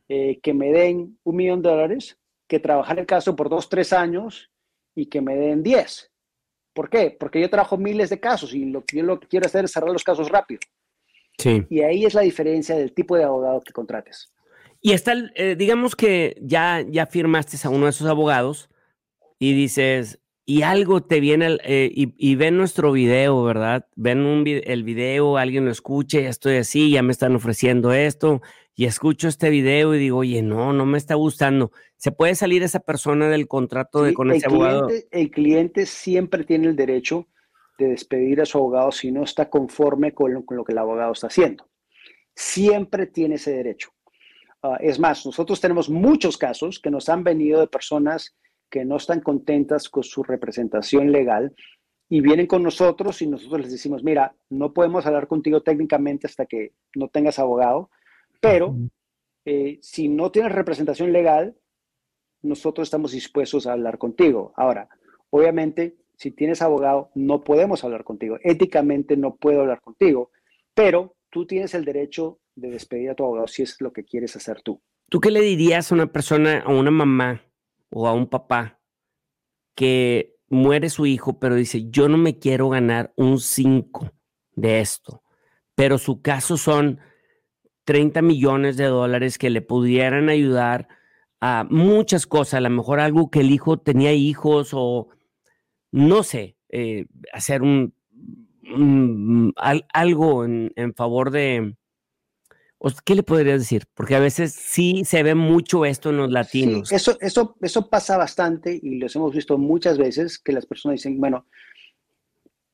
eh, 0.08 0.40
que 0.44 0.54
me 0.54 0.72
den 0.72 1.18
un 1.24 1.36
millón 1.36 1.64
de 1.64 1.70
dólares 1.70 2.20
que 2.48 2.60
trabajar 2.60 3.00
el 3.00 3.08
caso 3.08 3.36
por 3.36 3.50
dos, 3.50 3.68
tres 3.68 3.94
años 3.94 4.52
y 4.94 5.08
que 5.08 5.22
me 5.22 5.36
den 5.36 5.64
diez. 5.64 6.12
¿Por 6.72 6.92
qué? 6.92 7.18
Porque 7.20 7.42
yo 7.42 7.50
trabajo 7.50 7.78
miles 7.78 8.12
de 8.12 8.20
casos 8.20 8.54
y 8.54 8.66
lo 8.66 8.86
que 8.86 8.98
yo 8.98 9.04
lo 9.04 9.20
que 9.20 9.28
quiero 9.28 9.48
hacer 9.48 9.66
es 9.66 9.72
cerrar 9.72 9.90
los 9.90 10.04
casos 10.04 10.30
rápido. 10.30 10.60
Sí. 11.38 11.66
Y 11.70 11.82
ahí 11.82 12.06
es 12.06 12.14
la 12.14 12.22
diferencia 12.22 12.76
del 12.76 12.94
tipo 12.94 13.16
de 13.16 13.24
abogado 13.24 13.62
que 13.62 13.74
contrates. 13.74 14.32
Y 14.82 14.94
está, 14.94 15.14
eh, 15.36 15.56
digamos 15.58 15.96
que 15.96 16.38
ya, 16.42 16.86
ya 16.88 17.06
firmaste 17.06 17.58
a 17.64 17.70
uno 17.70 17.86
de 17.86 17.92
esos 17.92 18.08
abogados, 18.08 18.70
y 19.40 19.54
dices, 19.54 20.20
y 20.46 20.62
algo 20.62 21.04
te 21.04 21.20
viene, 21.20 21.58
eh, 21.64 21.92
y, 21.94 22.36
ven 22.36 22.58
nuestro 22.58 22.92
video, 22.92 23.44
¿verdad? 23.44 23.86
Ven 23.96 24.20
un 24.20 24.48
el 24.48 24.84
video, 24.84 25.38
alguien 25.38 25.66
lo 25.66 25.72
escuche, 25.72 26.24
ya 26.24 26.30
estoy 26.30 26.56
así, 26.56 26.92
ya 26.92 27.04
me 27.04 27.12
están 27.12 27.36
ofreciendo 27.36 27.92
esto, 27.92 28.42
y 28.76 28.86
escucho 28.86 29.28
este 29.28 29.50
video 29.50 29.94
y 29.94 30.00
digo, 30.00 30.20
oye, 30.20 30.42
no, 30.42 30.72
no 30.74 30.86
me 30.86 30.98
está 30.98 31.16
gustando. 31.16 31.72
¿Se 31.98 32.12
puede 32.12 32.36
salir 32.36 32.64
esa 32.64 32.80
persona 32.80 33.28
del 33.28 33.48
contrato 33.48 34.04
de, 34.04 34.14
con 34.14 34.32
ese 34.32 34.46
abogado? 34.46 34.88
El 35.12 35.32
cliente 35.32 35.86
siempre 35.86 36.44
tiene 36.44 36.68
el 36.68 36.76
derecho 36.76 37.28
de 37.78 37.88
despedir 37.88 38.42
a 38.42 38.46
su 38.46 38.58
abogado 38.58 38.92
si 38.92 39.12
no 39.12 39.24
está 39.24 39.50
conforme 39.50 40.14
con 40.14 40.34
lo, 40.34 40.46
con 40.46 40.58
lo 40.58 40.64
que 40.64 40.72
el 40.74 40.80
abogado 40.80 41.12
está 41.12 41.28
haciendo. 41.28 41.70
Siempre 42.36 43.08
tiene 43.08 43.36
ese 43.36 43.52
derecho. 43.52 43.92
Ah, 44.64 44.78
es 44.80 45.00
más, 45.00 45.26
nosotros 45.26 45.62
tenemos 45.62 45.90
muchos 45.90 46.38
casos 46.38 46.80
que 46.80 46.90
nos 46.90 47.10
han 47.10 47.24
venido 47.24 47.60
de 47.60 47.68
personas 47.68 48.36
que 48.70 48.86
no 48.86 48.98
están 48.98 49.22
contentas 49.22 49.90
con 49.90 50.04
su 50.04 50.24
representación 50.24 51.12
legal 51.12 51.56
y 52.10 52.22
vienen 52.22 52.48
con 52.48 52.64
nosotros 52.64 53.22
y 53.22 53.28
nosotros 53.28 53.62
les 53.62 53.72
decimos, 53.72 54.04
mira, 54.04 54.36
no 54.50 54.74
podemos 54.74 55.06
hablar 55.06 55.28
contigo 55.28 55.62
técnicamente 55.62 56.28
hasta 56.28 56.46
que 56.46 56.74
no 56.96 57.10
tengas 57.10 57.38
abogado, 57.38 57.90
pero 58.42 58.76
eh, 59.46 59.78
si 59.82 60.08
no 60.08 60.32
tienes 60.32 60.52
representación 60.52 61.12
legal, 61.12 61.56
nosotros 62.42 62.88
estamos 62.88 63.12
dispuestos 63.12 63.68
a 63.68 63.74
hablar 63.74 63.98
contigo. 63.98 64.54
Ahora, 64.56 64.90
obviamente, 65.30 65.98
si 66.18 66.32
tienes 66.32 66.62
abogado, 66.62 67.12
no 67.16 67.44
podemos 67.44 67.84
hablar 67.84 68.04
contigo. 68.04 68.38
Éticamente 68.42 69.16
no 69.16 69.36
puedo 69.36 69.62
hablar 69.62 69.82
contigo, 69.82 70.32
pero 70.74 71.16
tú 71.30 71.46
tienes 71.46 71.76
el 71.76 71.86
derecho 71.86 72.40
de 72.56 72.72
despedir 72.72 73.12
a 73.12 73.16
tu 73.16 73.24
abogado 73.24 73.48
si 73.48 73.62
es 73.62 73.80
lo 73.80 73.94
que 73.94 74.04
quieres 74.04 74.36
hacer 74.36 74.62
tú. 74.64 74.82
¿Tú 75.10 75.20
qué 75.20 75.30
le 75.32 75.42
dirías 75.42 75.92
a 75.92 75.96
una 75.96 76.12
persona, 76.12 76.60
a 76.60 76.74
una 76.74 76.92
mamá 76.92 77.44
o 77.90 78.08
a 78.08 78.14
un 78.14 78.28
papá 78.28 78.80
que 79.76 80.36
muere 80.50 80.90
su 80.90 81.06
hijo, 81.06 81.40
pero 81.40 81.56
dice, 81.56 81.90
yo 81.90 82.10
no 82.10 82.18
me 82.18 82.40
quiero 82.40 82.70
ganar 82.70 83.14
un 83.16 83.40
5 83.40 84.12
de 84.56 84.80
esto, 84.80 85.22
pero 85.76 86.00
su 86.00 86.22
caso 86.22 86.58
son 86.58 87.00
30 87.84 88.24
millones 88.24 88.76
de 88.76 88.86
dólares 88.86 89.38
que 89.38 89.52
le 89.52 89.62
pudieran 89.62 90.30
ayudar 90.30 90.88
a 91.40 91.68
muchas 91.70 92.26
cosas, 92.26 92.56
a 92.56 92.62
lo 92.62 92.72
mejor 92.72 93.00
algo 93.00 93.30
que 93.30 93.42
el 93.42 93.52
hijo 93.52 93.78
tenía 93.78 94.14
hijos 94.14 94.72
o 94.74 95.10
no 95.92 96.24
sé, 96.24 96.58
eh, 96.70 97.06
hacer 97.34 97.62
un, 97.62 97.94
algo 99.94 100.46
en, 100.46 100.94
favor 100.96 101.32
de, 101.32 101.76
¿Qué 103.04 103.16
le 103.16 103.24
podrías 103.24 103.60
decir? 103.60 103.86
Porque 103.94 104.16
a 104.16 104.20
veces 104.20 104.54
sí 104.54 105.04
se 105.04 105.24
ve 105.24 105.34
mucho 105.34 105.86
esto 105.86 106.10
en 106.12 106.18
los 106.18 106.32
latinos. 106.32 106.92
eso, 106.92 107.18
eso, 107.22 107.56
eso 107.62 107.90
pasa 107.90 108.18
bastante 108.18 108.80
y 108.82 109.00
los 109.00 109.16
hemos 109.16 109.34
visto 109.34 109.58
muchas 109.58 109.98
veces 109.98 110.38
que 110.38 110.52
las 110.52 110.66
personas 110.66 110.98
dicen, 110.98 111.20
bueno, 111.20 111.48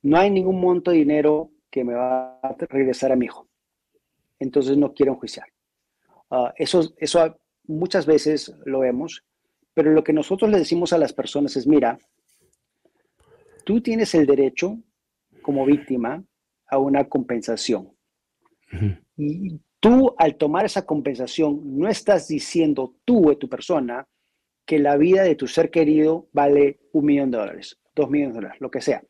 no 0.01 0.17
hay 0.17 0.29
ningún 0.29 0.59
monto 0.59 0.91
de 0.91 0.97
dinero 0.97 1.51
que 1.71 1.83
me 1.83 1.93
va 1.93 2.39
a 2.43 2.55
regresar 2.69 3.11
a 3.11 3.15
mi 3.15 3.25
hijo. 3.25 3.47
Entonces 4.39 4.77
no 4.77 4.93
quiero 4.93 5.13
enjuiciar. 5.13 5.47
Ah, 6.29 6.53
eso, 6.57 6.93
eso 6.97 7.37
muchas 7.65 8.05
veces 8.05 8.53
lo 8.65 8.79
vemos, 8.79 9.23
pero 9.73 9.91
lo 9.91 10.03
que 10.03 10.13
nosotros 10.13 10.51
le 10.51 10.59
decimos 10.59 10.91
a 10.91 10.97
las 10.97 11.13
personas 11.13 11.55
es, 11.55 11.65
mira, 11.65 11.97
tú 13.63 13.81
tienes 13.81 14.13
el 14.15 14.25
derecho 14.25 14.77
como 15.41 15.65
víctima 15.65 16.23
a 16.67 16.77
una 16.77 17.07
compensación. 17.09 17.91
Y 19.17 19.59
Tú, 19.83 20.15
al 20.17 20.37
tomar 20.37 20.63
esa 20.63 20.85
compensación, 20.85 21.77
no 21.77 21.89
estás 21.89 22.29
diciendo 22.29 22.95
tú 23.03 23.29
o 23.29 23.37
tu 23.37 23.49
persona 23.49 24.07
que 24.65 24.79
la 24.79 24.95
vida 24.95 25.23
de 25.23 25.35
tu 25.35 25.45
ser 25.45 25.71
querido 25.71 26.29
vale 26.31 26.79
un 26.93 27.03
millón 27.03 27.31
de 27.31 27.39
dólares, 27.39 27.81
dos 27.93 28.09
millones 28.09 28.33
de 28.33 28.39
dólares, 28.39 28.61
lo 28.61 28.71
que 28.71 28.79
sea. 28.79 29.03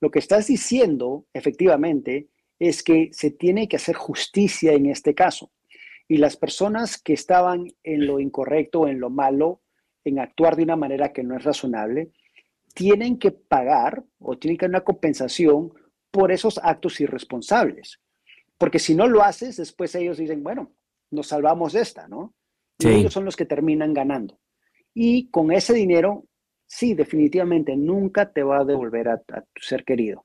Lo 0.00 0.12
que 0.12 0.20
estás 0.20 0.46
diciendo, 0.46 1.26
efectivamente, 1.32 2.28
es 2.60 2.84
que 2.84 3.08
se 3.10 3.32
tiene 3.32 3.66
que 3.66 3.74
hacer 3.74 3.96
justicia 3.96 4.72
en 4.72 4.86
este 4.86 5.16
caso. 5.16 5.50
Y 6.06 6.18
las 6.18 6.36
personas 6.36 7.02
que 7.02 7.14
estaban 7.14 7.66
en 7.82 8.06
lo 8.06 8.20
incorrecto, 8.20 8.86
en 8.86 9.00
lo 9.00 9.10
malo, 9.10 9.62
en 10.04 10.20
actuar 10.20 10.54
de 10.54 10.62
una 10.62 10.76
manera 10.76 11.12
que 11.12 11.24
no 11.24 11.36
es 11.36 11.42
razonable, 11.42 12.12
tienen 12.78 13.18
que 13.18 13.32
pagar 13.32 14.04
o 14.20 14.38
tienen 14.38 14.56
que 14.56 14.66
dar 14.66 14.70
una 14.70 14.84
compensación 14.84 15.72
por 16.12 16.30
esos 16.30 16.60
actos 16.62 17.00
irresponsables. 17.00 17.98
Porque 18.56 18.78
si 18.78 18.94
no 18.94 19.08
lo 19.08 19.24
haces, 19.24 19.56
después 19.56 19.96
ellos 19.96 20.16
dicen, 20.16 20.44
bueno, 20.44 20.72
nos 21.10 21.26
salvamos 21.26 21.72
de 21.72 21.80
esta, 21.80 22.06
¿no? 22.06 22.34
Y 22.78 22.86
ellos 22.86 23.12
son 23.12 23.24
los 23.24 23.34
que 23.34 23.46
terminan 23.46 23.92
ganando. 23.92 24.38
Y 24.94 25.28
con 25.30 25.50
ese 25.50 25.74
dinero, 25.74 26.26
sí, 26.68 26.94
definitivamente, 26.94 27.76
nunca 27.76 28.32
te 28.32 28.44
va 28.44 28.60
a 28.60 28.64
devolver 28.64 29.08
a, 29.08 29.18
tu 29.18 29.60
ser 29.60 29.84
querido. 29.84 30.24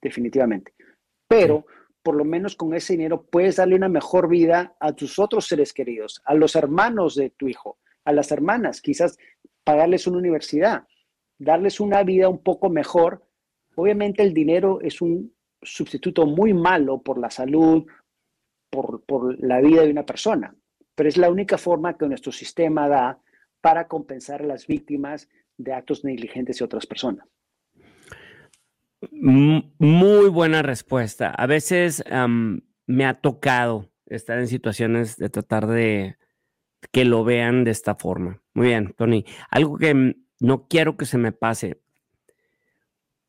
Definitivamente. 0.00 0.74
Pero 1.28 1.64
por 2.02 2.16
lo 2.16 2.24
menos 2.24 2.56
con 2.56 2.74
ese 2.74 2.94
dinero 2.94 3.24
puedes 3.24 3.54
darle 3.54 3.76
una 3.76 3.88
mejor 3.88 4.28
vida 4.28 4.74
a 4.80 4.94
tus 4.94 5.20
otros 5.20 5.46
seres 5.46 5.72
queridos, 5.72 6.20
a 6.24 6.34
los 6.34 6.56
hermanos 6.56 7.14
de 7.14 7.30
tu 7.30 7.46
hijo, 7.46 7.78
a 8.04 8.12
las 8.12 8.32
hermanas, 8.32 8.80
quizás 8.80 9.16
pagarles 9.62 10.08
una 10.08 10.18
universidad, 10.18 10.88
darles 11.38 11.80
una 11.80 12.02
vida 12.02 12.28
un 12.28 12.42
poco 12.42 12.70
mejor. 12.70 13.26
Obviamente 13.74 14.22
el 14.22 14.34
dinero 14.34 14.80
es 14.80 15.00
un 15.00 15.34
sustituto 15.60 16.26
muy 16.26 16.52
malo 16.54 17.02
por 17.02 17.18
la 17.18 17.30
salud, 17.30 17.86
por, 18.70 19.04
por 19.04 19.38
la 19.42 19.60
vida 19.60 19.82
de 19.82 19.90
una 19.90 20.04
persona, 20.04 20.54
pero 20.94 21.08
es 21.08 21.16
la 21.16 21.30
única 21.30 21.58
forma 21.58 21.96
que 21.96 22.06
nuestro 22.06 22.32
sistema 22.32 22.88
da 22.88 23.20
para 23.60 23.86
compensar 23.86 24.42
a 24.42 24.46
las 24.46 24.66
víctimas 24.66 25.28
de 25.56 25.72
actos 25.72 26.04
negligentes 26.04 26.58
de 26.58 26.64
otras 26.64 26.86
personas. 26.86 27.26
Muy 29.10 30.28
buena 30.28 30.62
respuesta. 30.62 31.30
A 31.30 31.46
veces 31.46 32.04
me 32.86 33.04
ha 33.04 33.14
tocado 33.14 33.90
estar 34.06 34.38
en 34.38 34.48
situaciones 34.48 35.16
de 35.16 35.28
tratar 35.28 35.66
de 35.66 36.16
que 36.90 37.04
lo 37.04 37.24
vean 37.24 37.64
de 37.64 37.70
esta 37.70 37.94
forma. 37.94 38.42
Muy 38.54 38.68
bien, 38.68 38.94
Tony. 38.96 39.24
Algo 39.50 39.78
que 39.78 40.16
no 40.42 40.66
quiero 40.66 40.96
que 40.96 41.06
se 41.06 41.18
me 41.18 41.30
pase. 41.30 41.80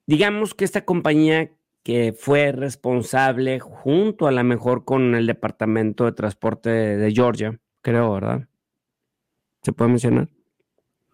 Digamos 0.08 0.56
que 0.56 0.66
esta 0.66 0.84
compañía 0.84 1.52
que 1.84 2.12
fue 2.18 2.52
responsable 2.52 3.60
junto 3.60 4.26
a 4.26 4.32
la 4.32 4.44
mejor 4.44 4.84
con 4.84 5.14
el 5.14 5.28
Departamento 5.28 6.06
de 6.06 6.14
Transporte 6.14 6.70
de 6.70 7.12
Georgia, 7.12 7.60
creo, 7.82 8.14
¿verdad? 8.14 8.48
¿Se 9.62 9.74
puede 9.74 9.92
mencionar? 9.92 10.30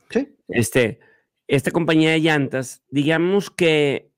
Sí. 0.09 0.37
Este, 0.47 0.99
esta 1.47 1.71
compañía 1.71 2.11
de 2.11 2.21
llantas, 2.21 2.81
digamos 2.89 3.51
que 3.51 4.13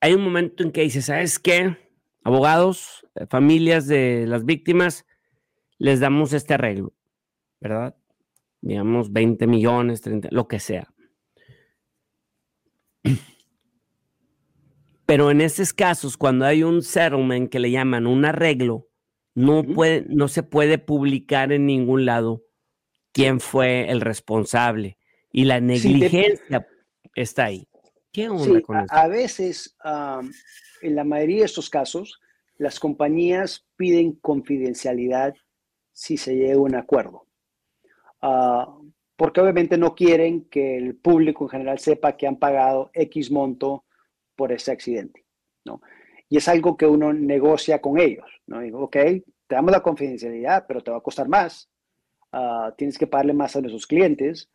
hay 0.00 0.14
un 0.14 0.22
momento 0.22 0.62
en 0.62 0.70
que 0.70 0.82
dice, 0.82 1.02
¿sabes 1.02 1.40
qué? 1.40 1.76
Abogados, 2.22 3.06
eh, 3.16 3.26
familias 3.28 3.88
de 3.88 4.26
las 4.28 4.44
víctimas, 4.44 5.04
les 5.78 5.98
damos 5.98 6.32
este 6.32 6.54
arreglo, 6.54 6.94
¿verdad? 7.60 7.96
Digamos 8.60 9.12
20 9.12 9.46
millones, 9.48 10.00
30, 10.00 10.28
lo 10.30 10.46
que 10.46 10.60
sea. 10.60 10.93
Pero 15.06 15.30
en 15.30 15.40
esos 15.40 15.72
casos, 15.72 16.16
cuando 16.16 16.46
hay 16.46 16.62
un 16.62 16.82
settlement 16.82 17.50
que 17.50 17.58
le 17.58 17.70
llaman 17.70 18.06
un 18.06 18.24
arreglo, 18.24 18.88
no, 19.34 19.62
puede, 19.64 20.06
no 20.08 20.28
se 20.28 20.42
puede 20.42 20.78
publicar 20.78 21.52
en 21.52 21.66
ningún 21.66 22.06
lado 22.06 22.44
quién 23.12 23.40
fue 23.40 23.90
el 23.90 24.00
responsable. 24.00 24.98
Y 25.30 25.44
la 25.44 25.60
negligencia 25.60 26.66
está 27.14 27.46
ahí. 27.46 27.68
¿Qué 28.12 28.28
onda 28.28 28.60
con 28.62 28.76
a, 28.76 28.86
a, 28.88 29.08
veces, 29.08 29.76
en 30.80 30.94
la 30.94 31.04
mayoría 31.04 31.40
de 31.40 31.46
estos 31.46 31.68
casos, 31.68 32.20
las 32.56 32.78
compañías 32.78 33.66
piden 33.76 34.12
confidencialidad 34.12 35.34
si 35.92 36.16
se 36.16 36.34
llega 36.34 36.54
a 36.54 36.58
un 36.58 36.74
acuerdo. 36.74 37.26
Ah, 38.20 38.76
porque 39.16 39.40
obviamente 39.40 39.78
no 39.78 39.94
quieren 39.94 40.46
que 40.46 40.76
el 40.76 40.96
público 40.96 41.44
en 41.44 41.50
general 41.50 41.78
sepa 41.78 42.16
que 42.16 42.26
han 42.26 42.36
pagado 42.36 42.90
X 42.94 43.30
monto 43.30 43.84
por 44.34 44.52
ese 44.52 44.72
accidente, 44.72 45.24
¿no? 45.64 45.80
Y 46.28 46.38
es 46.38 46.48
algo 46.48 46.76
que 46.76 46.86
uno 46.86 47.12
negocia 47.12 47.80
con 47.80 48.00
ellos, 48.00 48.26
¿no? 48.46 48.60
Digo, 48.60 48.80
ok, 48.80 48.96
te 49.46 49.54
damos 49.54 49.70
la 49.70 49.82
confidencialidad, 49.82 50.64
pero 50.66 50.82
te 50.82 50.90
va 50.90 50.96
a 50.96 51.02
costar 51.02 51.28
más, 51.28 51.70
ah, 52.32 52.74
tienes 52.76 52.98
que 52.98 53.06
pagarle 53.06 53.34
más 53.34 53.54
a 53.54 53.60
nuestros 53.60 53.86
clientes, 53.86 54.50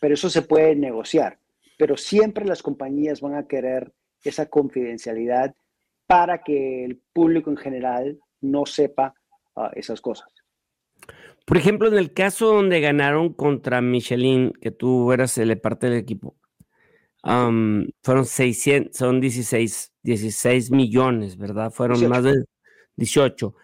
pero 0.00 0.14
eso 0.14 0.28
se 0.30 0.42
puede 0.42 0.74
negociar. 0.74 1.38
Pero 1.78 1.96
siempre 1.96 2.44
las 2.44 2.62
compañías 2.62 3.20
van 3.20 3.34
a 3.34 3.46
querer 3.46 3.92
esa 4.24 4.46
confidencialidad 4.46 5.54
para 6.06 6.42
que 6.42 6.84
el 6.84 7.00
público 7.12 7.50
en 7.50 7.56
general 7.56 8.18
no 8.40 8.66
sepa 8.66 9.14
ah, 9.54 9.70
esas 9.74 10.00
cosas. 10.00 10.41
Por 11.46 11.56
ejemplo, 11.56 11.88
en 11.88 11.98
el 11.98 12.12
caso 12.12 12.46
donde 12.46 12.80
ganaron 12.80 13.32
contra 13.32 13.80
Michelin, 13.80 14.52
que 14.60 14.70
tú 14.70 15.12
eras 15.12 15.38
el 15.38 15.60
parte 15.60 15.88
del 15.88 15.98
equipo, 15.98 16.36
fueron 17.22 18.24
600, 18.24 18.96
son 18.96 19.20
16, 19.20 19.92
16 20.02 20.70
millones, 20.70 21.36
¿verdad? 21.36 21.70
Fueron 21.70 22.08
más 22.08 22.24
de 22.24 22.44
18. 22.96 23.54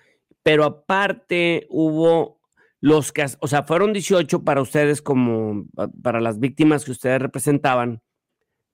Pero 0.42 0.64
aparte 0.64 1.66
hubo 1.70 2.40
los 2.80 3.12
que, 3.12 3.26
o 3.40 3.48
sea, 3.48 3.64
fueron 3.64 3.92
18 3.92 4.44
para 4.44 4.62
ustedes 4.62 5.02
como 5.02 5.66
para 6.02 6.20
las 6.20 6.38
víctimas 6.38 6.84
que 6.84 6.92
ustedes 6.92 7.20
representaban, 7.20 8.02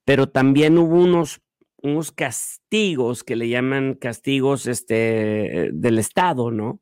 pero 0.04 0.28
también 0.28 0.76
hubo 0.78 0.96
unos, 0.96 1.40
unos 1.82 2.12
castigos 2.12 3.24
que 3.24 3.36
le 3.36 3.48
llaman 3.48 3.94
castigos 3.94 4.66
este, 4.66 5.70
del 5.72 5.98
Estado, 5.98 6.50
¿no? 6.50 6.80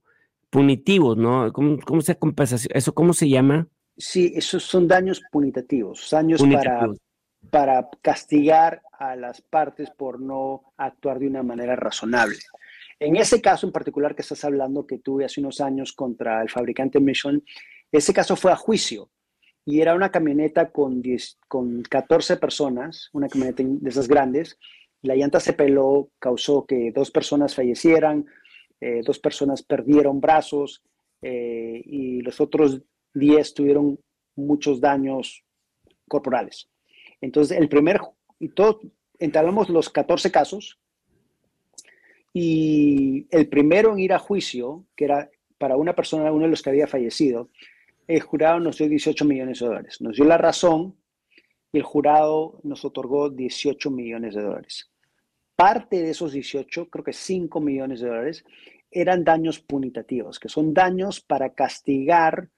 Punitivos, 0.52 1.16
¿no? 1.16 1.52
¿Cómo, 1.52 1.78
cómo 1.80 2.00
se 2.02 2.16
compensa? 2.16 2.56
¿Eso 2.70 2.94
cómo 2.94 3.12
se 3.12 3.28
llama? 3.28 3.66
Sí, 3.96 4.32
esos 4.36 4.62
son 4.62 4.86
daños 4.86 5.20
punitivos, 5.32 6.08
daños 6.10 6.40
para 6.42 6.86
para 7.50 7.88
castigar 8.00 8.82
a 8.92 9.16
las 9.16 9.40
partes 9.42 9.90
por 9.90 10.20
no 10.20 10.72
actuar 10.76 11.18
de 11.18 11.26
una 11.26 11.42
manera 11.42 11.76
razonable. 11.76 12.38
En 12.98 13.16
ese 13.16 13.40
caso 13.40 13.66
en 13.66 13.72
particular 13.72 14.14
que 14.14 14.22
estás 14.22 14.44
hablando, 14.44 14.86
que 14.86 14.98
tuve 14.98 15.24
hace 15.24 15.40
unos 15.40 15.60
años 15.60 15.92
contra 15.92 16.40
el 16.42 16.50
fabricante 16.50 17.00
Mission, 17.00 17.42
ese 17.90 18.14
caso 18.14 18.36
fue 18.36 18.52
a 18.52 18.56
juicio 18.56 19.10
y 19.64 19.80
era 19.80 19.94
una 19.94 20.10
camioneta 20.10 20.70
con, 20.70 21.02
con 21.48 21.82
14 21.82 22.36
personas, 22.36 23.10
una 23.12 23.28
camioneta 23.28 23.62
de 23.64 23.90
esas 23.90 24.08
grandes. 24.08 24.58
La 25.02 25.16
llanta 25.16 25.40
se 25.40 25.52
peló, 25.52 26.10
causó 26.18 26.64
que 26.64 26.92
dos 26.92 27.10
personas 27.10 27.54
fallecieran, 27.54 28.26
eh, 28.82 29.00
dos 29.04 29.20
personas 29.20 29.62
perdieron 29.62 30.20
brazos 30.20 30.82
eh, 31.22 31.80
y 31.84 32.20
los 32.20 32.40
otros 32.40 32.82
10 33.14 33.54
tuvieron 33.54 33.96
muchos 34.34 34.80
daños 34.80 35.44
corporales. 36.08 36.68
Entonces, 37.20 37.56
el 37.56 37.68
primer, 37.68 38.00
y 38.40 38.48
todo, 38.48 38.80
entablamos 39.20 39.68
los 39.68 39.88
14 39.88 40.32
casos, 40.32 40.80
y 42.32 43.28
el 43.30 43.48
primero 43.48 43.92
en 43.92 44.00
ir 44.00 44.12
a 44.14 44.18
juicio, 44.18 44.84
que 44.96 45.04
era 45.04 45.30
para 45.58 45.76
una 45.76 45.94
persona, 45.94 46.32
uno 46.32 46.46
de 46.46 46.50
los 46.50 46.60
que 46.60 46.70
había 46.70 46.88
fallecido, 46.88 47.50
el 48.08 48.20
jurado 48.20 48.58
nos 48.58 48.78
dio 48.78 48.88
18 48.88 49.24
millones 49.24 49.60
de 49.60 49.66
dólares. 49.66 50.00
Nos 50.00 50.16
dio 50.16 50.24
la 50.24 50.38
razón 50.38 50.96
y 51.70 51.78
el 51.78 51.84
jurado 51.84 52.58
nos 52.64 52.84
otorgó 52.84 53.30
18 53.30 53.92
millones 53.92 54.34
de 54.34 54.42
dólares. 54.42 54.90
Parte 55.54 56.02
de 56.02 56.10
esos 56.10 56.32
18, 56.32 56.90
creo 56.90 57.04
que 57.04 57.12
5 57.12 57.60
millones 57.60 58.00
de 58.00 58.08
dólares, 58.08 58.44
eran 58.92 59.24
daños 59.24 59.60
punitativos, 59.60 60.38
que 60.38 60.48
son 60.48 60.74
daños 60.74 61.20
para 61.20 61.54
castigar 61.54 62.50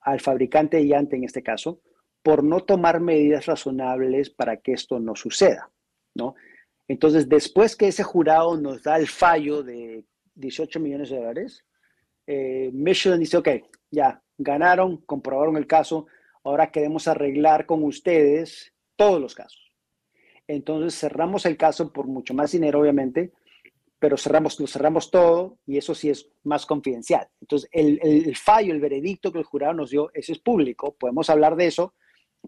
al 0.00 0.20
fabricante 0.20 0.78
de 0.78 0.84
llanta 0.84 1.16
en 1.16 1.24
este 1.24 1.42
caso, 1.42 1.80
por 2.22 2.44
no 2.44 2.60
tomar 2.60 3.00
medidas 3.00 3.46
razonables 3.46 4.30
para 4.30 4.58
que 4.58 4.72
esto 4.72 5.00
no 5.00 5.14
suceda, 5.14 5.70
¿no? 6.14 6.34
Entonces, 6.88 7.28
después 7.28 7.76
que 7.76 7.88
ese 7.88 8.02
jurado 8.02 8.56
nos 8.56 8.82
da 8.82 8.96
el 8.96 9.06
fallo 9.06 9.62
de 9.62 10.04
18 10.34 10.80
millones 10.80 11.10
de 11.10 11.16
dólares, 11.16 11.64
eh, 12.26 12.70
Michelin 12.72 13.20
dice, 13.20 13.36
ok, 13.36 13.48
ya, 13.90 14.22
ganaron, 14.36 14.98
comprobaron 14.98 15.56
el 15.56 15.66
caso, 15.66 16.06
ahora 16.44 16.70
queremos 16.70 17.08
arreglar 17.08 17.66
con 17.66 17.84
ustedes 17.84 18.72
todos 18.96 19.20
los 19.20 19.34
casos. 19.34 19.72
Entonces 20.46 20.98
cerramos 20.98 21.46
el 21.46 21.56
caso 21.56 21.92
por 21.92 22.06
mucho 22.06 22.34
más 22.34 22.52
dinero, 22.52 22.80
obviamente, 22.80 23.32
pero 24.00 24.16
cerramos, 24.16 24.58
lo 24.58 24.66
cerramos 24.66 25.10
todo 25.10 25.58
y 25.66 25.76
eso 25.76 25.94
sí 25.94 26.08
es 26.08 26.28
más 26.42 26.64
confidencial. 26.64 27.28
Entonces, 27.40 27.68
el, 27.70 28.34
fallo, 28.34 28.72
el 28.72 28.80
veredicto 28.80 29.30
que 29.30 29.38
el 29.38 29.44
jurado 29.44 29.74
nos 29.74 29.90
dio, 29.90 30.10
ese 30.14 30.32
es 30.32 30.38
público, 30.38 30.96
podemos 30.98 31.28
hablar 31.28 31.54
de 31.54 31.66
eso, 31.66 31.94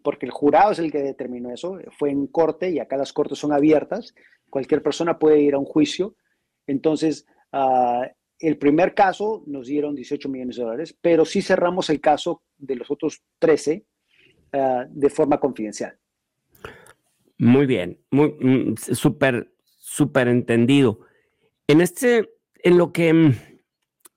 porque 0.03 0.25
el 0.25 0.33
jurado 0.33 0.73
es 0.73 0.79
el 0.79 0.91
que 0.91 1.03
determinó 1.03 1.53
eso, 1.53 1.79
fue 1.99 2.11
en 2.11 2.27
corte 2.27 2.71
y 2.71 2.79
acá 2.79 2.97
las 2.97 3.13
cortes 3.13 3.39
son 3.39 3.53
abiertas, 3.53 4.15
cualquier 4.49 4.83
persona 4.83 5.19
puede 5.19 5.43
ir 5.43 5.55
a 5.55 5.59
un 5.59 5.67
juicio. 5.67 6.17
Entonces, 6.67 7.27
uh, 7.53 8.07
el 8.39 8.57
primer 8.57 8.95
caso 8.95 9.45
nos 9.47 9.67
dieron 9.67 9.95
18 9.95 10.31
millones 10.31 10.57
de 10.57 10.63
dólares, 10.63 10.99
pero 11.03 11.27
sí 11.27 11.43
cerramos 11.43 11.91
el 11.91 12.01
caso 12.01 12.43
de 12.57 12.77
los 12.77 12.91
otros 12.91 13.23
13 13.39 13.85
uh, 14.55 14.57
ah, 14.57 14.87
de 14.89 15.11
forma 15.11 15.39
confidencial. 15.39 15.99
Muy 17.37 17.67
bien, 17.67 18.01
muy 18.11 18.37
mm, 18.41 18.77
súper, 18.77 19.53
súper 19.65 20.29
entendido. 20.29 21.01
En 21.69 21.81
este, 21.81 22.31
en 22.63 22.79
lo 22.79 22.93
que 22.93 23.13
mm, 23.13 23.35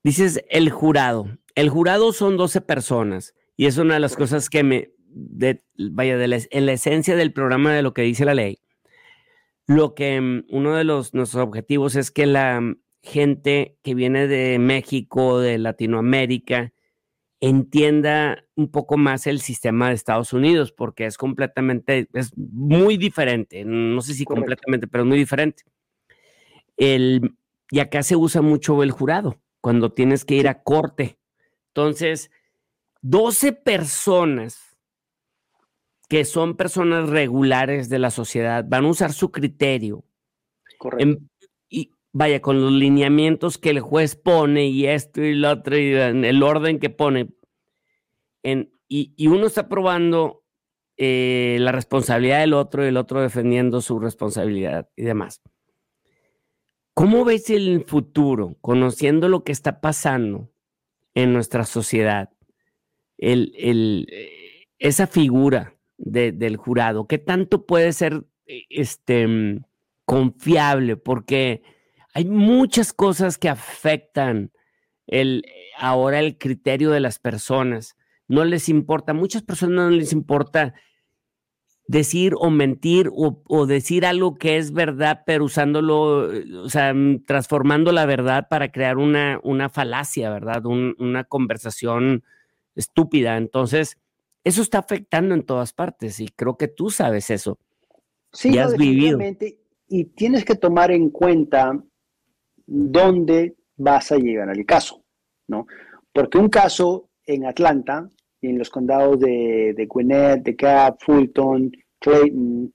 dices 0.04 0.44
el 0.50 0.70
jurado, 0.70 1.28
el 1.56 1.70
jurado 1.70 2.14
son 2.14 2.38
12 2.38 2.62
personas 2.62 3.34
y 3.58 3.68
es 3.68 3.78
una 3.78 3.96
de 3.96 4.00
las 4.00 4.16
cosas 4.16 4.50
que 4.50 4.64
me, 4.64 4.92
de, 5.08 5.64
vaya, 5.78 6.18
de 6.18 6.28
la, 6.28 6.40
en 6.50 6.66
la 6.66 6.74
esencia 6.74 7.16
del 7.16 7.34
programa 7.34 7.74
de 7.74 7.82
lo 7.82 7.94
que 7.94 8.02
dice 8.02 8.26
la 8.26 8.34
ley, 8.34 8.60
lo 9.68 9.96
que 9.96 10.20
mm, 10.20 10.46
uno 10.50 10.76
de 10.76 10.84
los, 10.84 11.14
nuestros 11.14 11.44
objetivos 11.44 11.96
es 11.96 12.12
que 12.12 12.26
la 12.26 12.62
mm, 12.62 12.78
gente 13.02 13.78
que 13.84 13.96
viene 13.96 14.28
de 14.28 14.60
México, 14.60 15.40
de 15.40 15.58
Latinoamérica, 15.58 16.74
entienda 17.42 18.44
un 18.56 18.72
poco 18.72 18.98
más 18.98 19.28
el 19.28 19.40
sistema 19.40 19.90
de 19.90 19.96
Estados 19.96 20.34
Unidos, 20.34 20.72
porque 20.72 21.06
es 21.06 21.18
completamente, 21.18 22.08
es 22.14 22.32
muy 22.36 22.98
diferente, 22.98 23.64
no 23.66 24.02
sé 24.02 24.14
si 24.14 24.26
completamente, 24.26 24.88
pero 24.88 25.06
muy 25.06 25.18
diferente. 25.18 25.64
El, 26.78 27.36
y 27.70 27.80
acá 27.80 28.04
se 28.04 28.16
usa 28.16 28.42
mucho 28.42 28.82
el 28.84 28.92
jurado, 28.92 29.40
cuando 29.62 29.92
tienes 29.92 30.26
que 30.26 30.36
ir 30.36 30.48
a 30.48 30.64
corte. 30.64 31.18
Entonces, 31.68 32.32
12 33.02 33.54
personas 33.54 34.78
que 36.08 36.26
son 36.26 36.56
personas 36.56 37.10
regulares 37.10 37.90
de 37.90 38.00
la 38.00 38.12
sociedad 38.12 38.66
van 38.68 38.86
a 38.86 38.90
usar 38.90 39.14
su 39.14 39.32
criterio. 39.32 40.04
Correcto. 40.78 41.24
y 41.70 41.92
vaya, 42.12 42.42
con 42.42 42.62
los 42.62 42.72
lineamientos 42.72 43.58
que 43.58 43.72
el 43.72 43.80
juez 43.80 44.16
pone 44.16 44.68
y 44.68 44.88
esto 44.88 45.22
y 45.22 45.34
lo 45.36 45.52
otro 45.52 45.78
y 45.78 45.94
el 45.94 46.44
orden 46.44 46.80
que 46.80 46.90
pone. 46.90 47.30
En, 48.44 48.72
y, 48.88 49.28
uno 49.28 49.48
está 49.48 49.68
probando 49.68 50.44
eh, 50.98 51.58
la 51.60 51.72
responsabilidad 51.72 52.40
del 52.40 52.54
otro 52.54 52.86
y 52.86 52.90
el 52.90 52.98
otro 52.98 53.22
defendiendo 53.22 53.82
su 53.82 54.00
responsabilidad 54.00 54.90
y 54.96 55.04
demás. 55.04 55.42
¿Cómo 56.96 57.26
ves 57.26 57.50
el 57.50 57.84
futuro, 57.86 58.58
conociendo 58.62 59.30
lo 59.30 59.44
que 59.44 59.52
está 59.52 59.82
pasando 59.82 60.50
en 61.14 61.34
nuestra 61.34 61.66
sociedad? 61.66 62.30
el, 63.18 64.08
eh, 64.12 64.68
esa 64.80 65.08
figura 65.08 65.76
del 65.98 66.58
jurado, 66.58 67.06
¿qué 67.08 67.18
tanto 67.18 67.66
puede 67.66 67.94
ser 67.94 68.26
eh, 68.46 68.64
este, 68.70 69.28
mm, 69.28 69.66
confiable? 70.06 70.96
Porque 70.96 71.64
hay 72.14 72.26
muchas 72.26 72.94
cosas 72.94 73.38
que 73.38 73.50
afectan 73.50 74.52
el, 75.06 75.44
ahora 75.78 76.20
el 76.20 76.38
criterio 76.38 76.92
de 76.92 77.02
las 77.02 77.20
personas. 77.20 77.98
No 78.30 78.46
les 78.46 78.70
importa, 78.70 79.14
muchas 79.14 79.44
personas 79.44 79.76
no 79.76 79.90
les 79.90 80.14
importa 80.14 80.74
decir 81.88 82.34
o 82.38 82.50
mentir 82.50 83.12
o, 83.14 83.66
decir 83.68 84.06
algo 84.06 84.36
que 84.36 84.58
es 84.58 84.72
verdad, 84.72 85.22
pero 85.26 85.46
usándolo, 85.46 86.34
eh, 86.34 86.46
o 86.56 86.70
sea, 86.70 86.94
mm, 86.94 87.26
transformando 87.26 87.92
la 87.92 88.06
verdad 88.06 88.48
para 88.50 88.72
crear 88.72 88.98
una, 88.98 89.40
una 89.44 89.70
falacia, 89.70 90.30
¿verdad? 90.32 90.66
una 90.66 91.24
conversación 91.26 92.24
estúpida. 92.76 93.38
Entonces, 93.38 93.98
eso 94.44 94.62
está 94.62 94.80
afectando 94.80 95.36
en 95.36 95.44
todas 95.44 95.74
partes 95.74 96.20
y 96.20 96.28
creo 96.28 96.58
que 96.58 96.68
tú 96.68 96.90
sabes 96.90 97.30
eso. 97.30 97.58
Sí, 98.32 98.58
has 98.58 98.76
vivido. 98.76 99.20
Y 99.88 100.06
tienes 100.06 100.46
que 100.46 100.56
tomar 100.56 100.92
en 100.92 101.10
cuenta 101.10 101.80
dónde 102.66 103.56
vas 103.78 104.12
a 104.12 104.18
llegar 104.18 104.50
al 104.50 104.66
caso, 104.66 105.04
¿no? 105.48 105.68
Porque 106.12 106.38
un 106.38 106.50
caso 106.50 107.10
en 107.26 107.46
Atlanta 107.46 108.10
en 108.48 108.58
los 108.58 108.70
condados 108.70 109.20
de, 109.20 109.74
de 109.76 109.86
Gwinnett, 109.86 110.44
de 110.44 110.56
Cobb, 110.56 110.98
Fulton, 111.00 111.72
Clayton, 112.00 112.74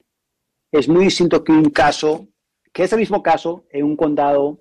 es 0.73 0.89
muy 0.89 1.05
distinto 1.05 1.43
que 1.43 1.53
un 1.53 1.71
caso, 1.71 2.29
que 2.73 2.85
es 2.85 2.93
el 2.93 3.01
mismo 3.01 3.23
caso 3.23 3.65
en 3.71 3.85
un 3.85 3.97
condado 3.97 4.61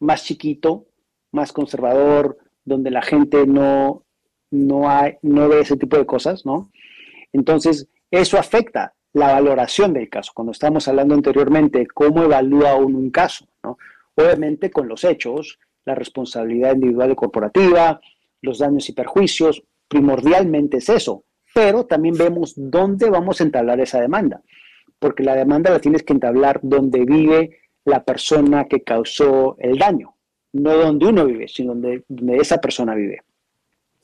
más 0.00 0.24
chiquito, 0.24 0.86
más 1.32 1.52
conservador, 1.52 2.38
donde 2.64 2.90
la 2.90 3.02
gente 3.02 3.46
no, 3.46 4.04
no, 4.50 4.90
hay, 4.90 5.14
no 5.22 5.48
ve 5.48 5.60
ese 5.60 5.76
tipo 5.76 5.96
de 5.96 6.06
cosas, 6.06 6.44
¿no? 6.44 6.70
Entonces, 7.32 7.88
eso 8.10 8.38
afecta 8.38 8.94
la 9.12 9.32
valoración 9.32 9.92
del 9.92 10.08
caso. 10.08 10.32
Cuando 10.34 10.52
estamos 10.52 10.88
hablando 10.88 11.14
anteriormente, 11.14 11.86
cómo 11.86 12.24
evalúa 12.24 12.76
uno 12.76 12.98
un 12.98 13.10
caso, 13.10 13.46
¿no? 13.62 13.78
Obviamente 14.14 14.70
con 14.70 14.88
los 14.88 15.04
hechos, 15.04 15.58
la 15.84 15.94
responsabilidad 15.94 16.74
individual 16.74 17.12
y 17.12 17.14
corporativa, 17.14 18.00
los 18.42 18.58
daños 18.58 18.88
y 18.88 18.92
perjuicios, 18.92 19.62
primordialmente 19.88 20.78
es 20.78 20.88
eso. 20.88 21.24
Pero 21.54 21.86
también 21.86 22.16
vemos 22.16 22.52
dónde 22.56 23.08
vamos 23.08 23.40
a 23.40 23.44
entablar 23.44 23.80
esa 23.80 24.00
demanda, 24.00 24.42
porque 24.98 25.22
la 25.22 25.34
demanda 25.34 25.70
la 25.70 25.80
tienes 25.80 26.02
que 26.02 26.12
entablar 26.12 26.60
donde 26.62 27.04
vive 27.04 27.58
la 27.84 28.04
persona 28.04 28.66
que 28.66 28.82
causó 28.82 29.56
el 29.58 29.78
daño, 29.78 30.16
no 30.52 30.76
donde 30.76 31.06
uno 31.06 31.24
vive, 31.24 31.48
sino 31.48 31.74
donde 31.74 32.04
esa 32.36 32.60
persona 32.60 32.94
vive. 32.94 33.22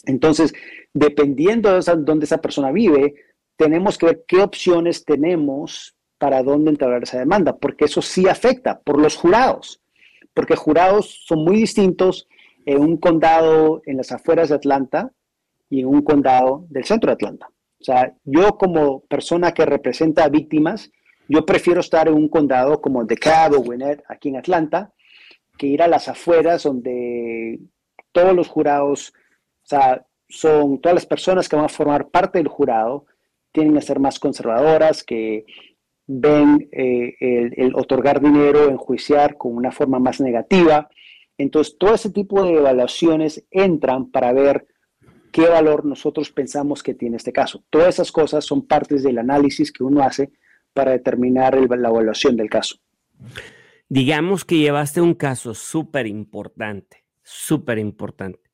Entonces, 0.04 0.52
dependiendo 0.94 1.78
de 1.78 1.96
dónde 1.98 2.24
esa 2.24 2.40
persona 2.40 2.72
vive, 2.72 3.14
tenemos 3.56 3.98
que 3.98 4.06
ver 4.06 4.24
qué 4.26 4.40
opciones 4.40 5.04
tenemos 5.04 5.94
para 6.18 6.42
dónde 6.42 6.70
entablar 6.70 7.02
esa 7.02 7.18
demanda, 7.18 7.56
porque 7.56 7.84
eso 7.84 8.00
sí 8.00 8.28
afecta 8.28 8.80
por 8.80 9.00
los 9.00 9.16
jurados, 9.16 9.82
porque 10.34 10.56
jurados 10.56 11.24
son 11.26 11.44
muy 11.44 11.56
distintos 11.56 12.28
en 12.64 12.80
un 12.80 12.96
condado 12.96 13.82
en 13.86 13.96
las 13.96 14.12
afueras 14.12 14.48
de 14.48 14.54
Atlanta 14.54 15.12
y 15.72 15.84
un 15.84 16.02
condado 16.02 16.66
del 16.68 16.84
centro 16.84 17.08
de 17.08 17.14
Atlanta. 17.14 17.46
O 17.80 17.84
sea, 17.84 18.14
yo 18.24 18.58
como 18.58 19.00
persona 19.06 19.52
que 19.52 19.64
representa 19.64 20.24
a 20.24 20.28
víctimas, 20.28 20.92
yo 21.28 21.46
prefiero 21.46 21.80
estar 21.80 22.08
en 22.08 22.14
un 22.14 22.28
condado 22.28 22.82
como 22.82 23.06
DeKalb 23.06 23.54
o 23.54 23.62
Gwinnett, 23.62 24.04
aquí 24.06 24.28
en 24.28 24.36
Atlanta, 24.36 24.92
que 25.56 25.68
ir 25.68 25.82
a 25.82 25.88
las 25.88 26.08
afueras 26.08 26.64
donde 26.64 27.58
todos 28.12 28.36
los 28.36 28.48
jurados 28.48 29.14
o 29.62 29.66
sea, 29.66 30.06
son 30.28 30.78
todas 30.78 30.94
las 30.94 31.06
personas 31.06 31.48
que 31.48 31.56
van 31.56 31.64
a 31.64 31.70
formar 31.70 32.10
parte 32.10 32.38
del 32.38 32.48
jurado, 32.48 33.06
tienen 33.50 33.72
que 33.72 33.80
ser 33.80 33.98
más 33.98 34.18
conservadoras, 34.18 35.02
que 35.02 35.46
ven 36.06 36.68
eh, 36.70 37.14
el, 37.56 37.74
otorgar 37.76 38.20
dinero, 38.20 38.68
enjuiciar 38.68 39.38
con 39.38 39.56
una 39.56 39.72
forma 39.72 39.98
más 39.98 40.20
negativa. 40.20 40.90
Entonces, 41.38 41.78
todo 41.78 41.94
ese 41.94 42.10
tipo 42.10 42.42
de 42.42 42.58
evaluaciones 42.58 43.42
entran 43.50 44.10
para 44.10 44.34
ver 44.34 44.66
qué 45.32 45.48
valor 45.48 45.84
nosotros 45.84 46.30
pensamos 46.30 46.82
que 46.82 46.94
tiene 46.94 47.16
este 47.16 47.32
caso. 47.32 47.64
Todas 47.70 47.94
esas 47.94 48.12
cosas 48.12 48.44
son 48.44 48.66
partes 48.66 49.02
del 49.02 49.18
análisis 49.18 49.72
que 49.72 49.82
uno 49.82 50.02
hace 50.02 50.30
para 50.72 50.92
determinar 50.92 51.58
la 51.58 51.88
evaluación 51.88 52.36
del 52.36 52.48
caso. 52.48 52.76
Digamos 53.88 54.44
que 54.44 54.58
llevaste 54.58 55.00
un 55.00 55.14
caso 55.14 55.54
súper 55.54 56.06
importante, 56.06 57.04
súper 57.22 57.78
importante 57.78 58.52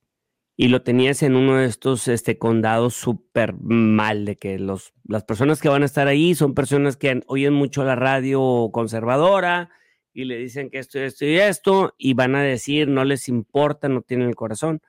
y 0.60 0.66
lo 0.66 0.82
tenías 0.82 1.22
en 1.22 1.36
uno 1.36 1.58
de 1.58 1.66
estos 1.66 2.08
este, 2.08 2.36
condados 2.36 2.94
súper 2.94 3.54
mal, 3.54 4.24
de 4.24 4.34
que 4.34 4.58
los, 4.58 4.92
las 5.06 5.22
personas 5.22 5.62
que 5.62 5.68
van 5.68 5.82
a 5.82 5.86
estar 5.86 6.08
ahí 6.08 6.34
son 6.34 6.52
personas 6.52 6.96
que 6.96 7.22
oyen 7.28 7.54
mucho 7.54 7.84
la 7.84 7.94
radio 7.94 8.68
conservadora 8.72 9.70
y 10.12 10.24
le 10.24 10.36
dicen 10.36 10.68
que 10.68 10.80
esto, 10.80 10.98
esto 10.98 11.24
y 11.24 11.36
esto, 11.36 11.94
y 11.96 12.14
van 12.14 12.34
a 12.34 12.42
decir, 12.42 12.88
no 12.88 13.04
les 13.04 13.28
importa, 13.28 13.88
no 13.88 14.02
tienen 14.02 14.28
el 14.28 14.34
corazón. 14.34 14.82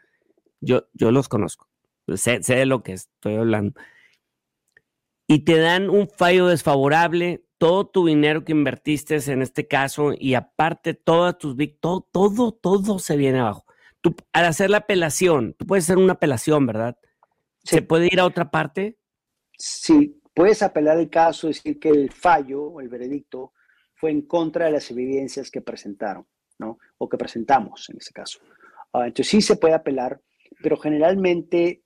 Yo, 0.60 0.88
yo 0.94 1.12
los 1.12 1.30
conozco, 1.30 1.69
sé, 2.18 2.44
sé 2.44 2.56
de 2.56 2.66
lo 2.66 2.84
que 2.84 2.94
estoy 2.94 3.36
hablando. 3.36 3.80
Y 5.28 5.40
te 5.46 5.58
dan 5.60 5.90
un 5.90 6.10
fallo 6.10 6.48
desfavorable, 6.48 7.46
todo 7.58 7.88
tu 7.88 8.08
dinero 8.08 8.44
que 8.44 8.52
invertiste 8.52 9.18
en 9.32 9.42
este 9.42 9.68
caso, 9.68 10.14
y 10.18 10.34
aparte 10.34 10.94
todas 10.94 11.38
tus 11.38 11.56
todo, 11.80 12.08
todo, 12.12 12.52
todo 12.54 13.00
se 13.00 13.16
viene 13.18 13.40
abajo 13.40 13.66
tú, 14.02 14.16
al 14.34 14.46
hacer 14.46 14.70
la 14.70 14.78
apelación, 14.78 15.54
tú 15.58 15.66
puedes 15.66 15.86
hacer 15.86 15.98
una 15.98 16.14
apelación, 16.14 16.66
¿verdad? 16.66 16.98
¿Se 17.64 17.82
puede 17.82 18.08
ir 18.08 18.20
a 18.20 18.26
otra 18.26 18.50
parte? 18.50 18.98
Sí, 19.58 20.22
puedes 20.34 20.62
apelar 20.62 20.98
el 20.98 21.10
caso, 21.10 21.48
decir 21.48 21.80
que 21.80 21.90
el 21.90 22.12
fallo 22.12 22.64
o 22.64 22.82
el 22.82 22.90
veredicto 22.90 23.54
fue 23.96 24.12
en 24.12 24.22
contra 24.22 24.66
de 24.66 24.72
las 24.72 24.90
evidencias 24.92 25.52
que 25.52 25.62
presentaron, 25.62 26.26
¿no? 26.58 26.80
O 26.98 27.10
que 27.10 27.18
presentamos 27.18 27.90
en 27.90 27.98
ese 27.98 28.14
caso. 28.14 28.40
Ah, 28.94 29.08
entonces 29.08 29.28
sí 29.28 29.42
se 29.42 29.58
puede 29.58 29.74
apelar, 29.74 30.22
pero 30.64 30.78
generalmente 30.78 31.84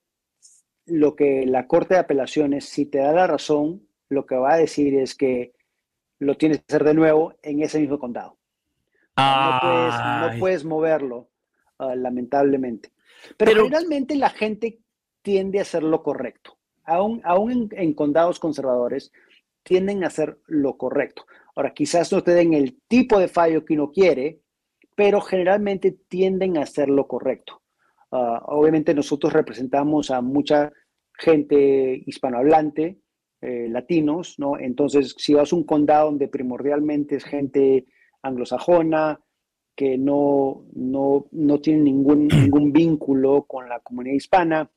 lo 0.85 1.15
que 1.15 1.45
la 1.45 1.67
Corte 1.67 1.95
de 1.95 2.01
Apelaciones, 2.01 2.65
si 2.65 2.85
te 2.85 2.99
da 2.99 3.11
la 3.13 3.27
razón, 3.27 3.87
lo 4.09 4.25
que 4.25 4.35
va 4.35 4.53
a 4.53 4.57
decir 4.57 4.95
es 4.95 5.15
que 5.15 5.53
lo 6.19 6.35
tienes 6.35 6.59
que 6.59 6.65
hacer 6.69 6.83
de 6.83 6.93
nuevo 6.93 7.35
en 7.41 7.61
ese 7.61 7.79
mismo 7.79 7.99
condado. 7.99 8.37
No 9.17 9.59
puedes, 9.61 9.93
no 10.33 10.39
puedes 10.39 10.65
moverlo 10.65 11.29
Ah, 11.77 11.95
lamentablemente. 11.95 12.91
Pero, 13.37 13.63
generalmente 13.63 14.15
la 14.15 14.29
gente 14.29 14.79
tiende 15.21 15.59
a 15.59 15.63
hacer 15.63 15.83
lo 15.83 16.03
correcto. 16.03 16.57
Aún, 16.85 17.21
aún 17.23 17.69
en, 17.71 17.93
condados 17.93 18.39
conservadores, 18.39 19.11
tienden 19.63 20.03
a 20.03 20.07
hacer 20.07 20.39
lo 20.47 20.77
correcto. 20.77 21.25
Ahora, 21.55 21.73
quizás 21.73 22.11
no 22.11 22.23
te 22.23 22.31
den 22.31 22.53
el 22.53 22.79
tipo 22.87 23.19
de 23.19 23.27
fallo 23.27 23.63
que 23.63 23.73
uno 23.75 23.91
quiere, 23.91 24.41
pero 24.95 25.21
generalmente 25.21 25.91
tienden 25.91 26.57
a 26.57 26.63
hacer 26.63 26.89
lo 26.89 27.07
correcto. 27.07 27.61
Ah, 28.15 28.43
obviamente 28.45 28.93
nosotros 28.93 29.33
representamos 29.33 30.11
a 30.11 30.21
mucha 30.21 30.71
gente 31.17 32.03
hispanohablante, 32.05 32.99
eh, 33.41 33.67
latinos, 33.69 34.35
¿no? 34.37 34.59
Entonces, 34.59 35.15
si 35.17 35.33
vas 35.33 35.51
a 35.51 35.55
un 35.55 35.63
condado 35.63 36.11
donde 36.11 36.27
primordialmente 36.27 37.15
es 37.15 37.23
gente 37.23 37.87
anglosajona, 38.21 39.19
que 39.75 39.97
no, 39.97 40.63
no, 40.73 41.25
no 41.31 41.59
tienen 41.59 41.85
ningún, 41.85 42.27
ningún 42.27 42.71
vínculo 42.71 43.45
con 43.47 43.67
la 43.67 43.79
comunidad 43.79 44.15
hispana. 44.15 44.71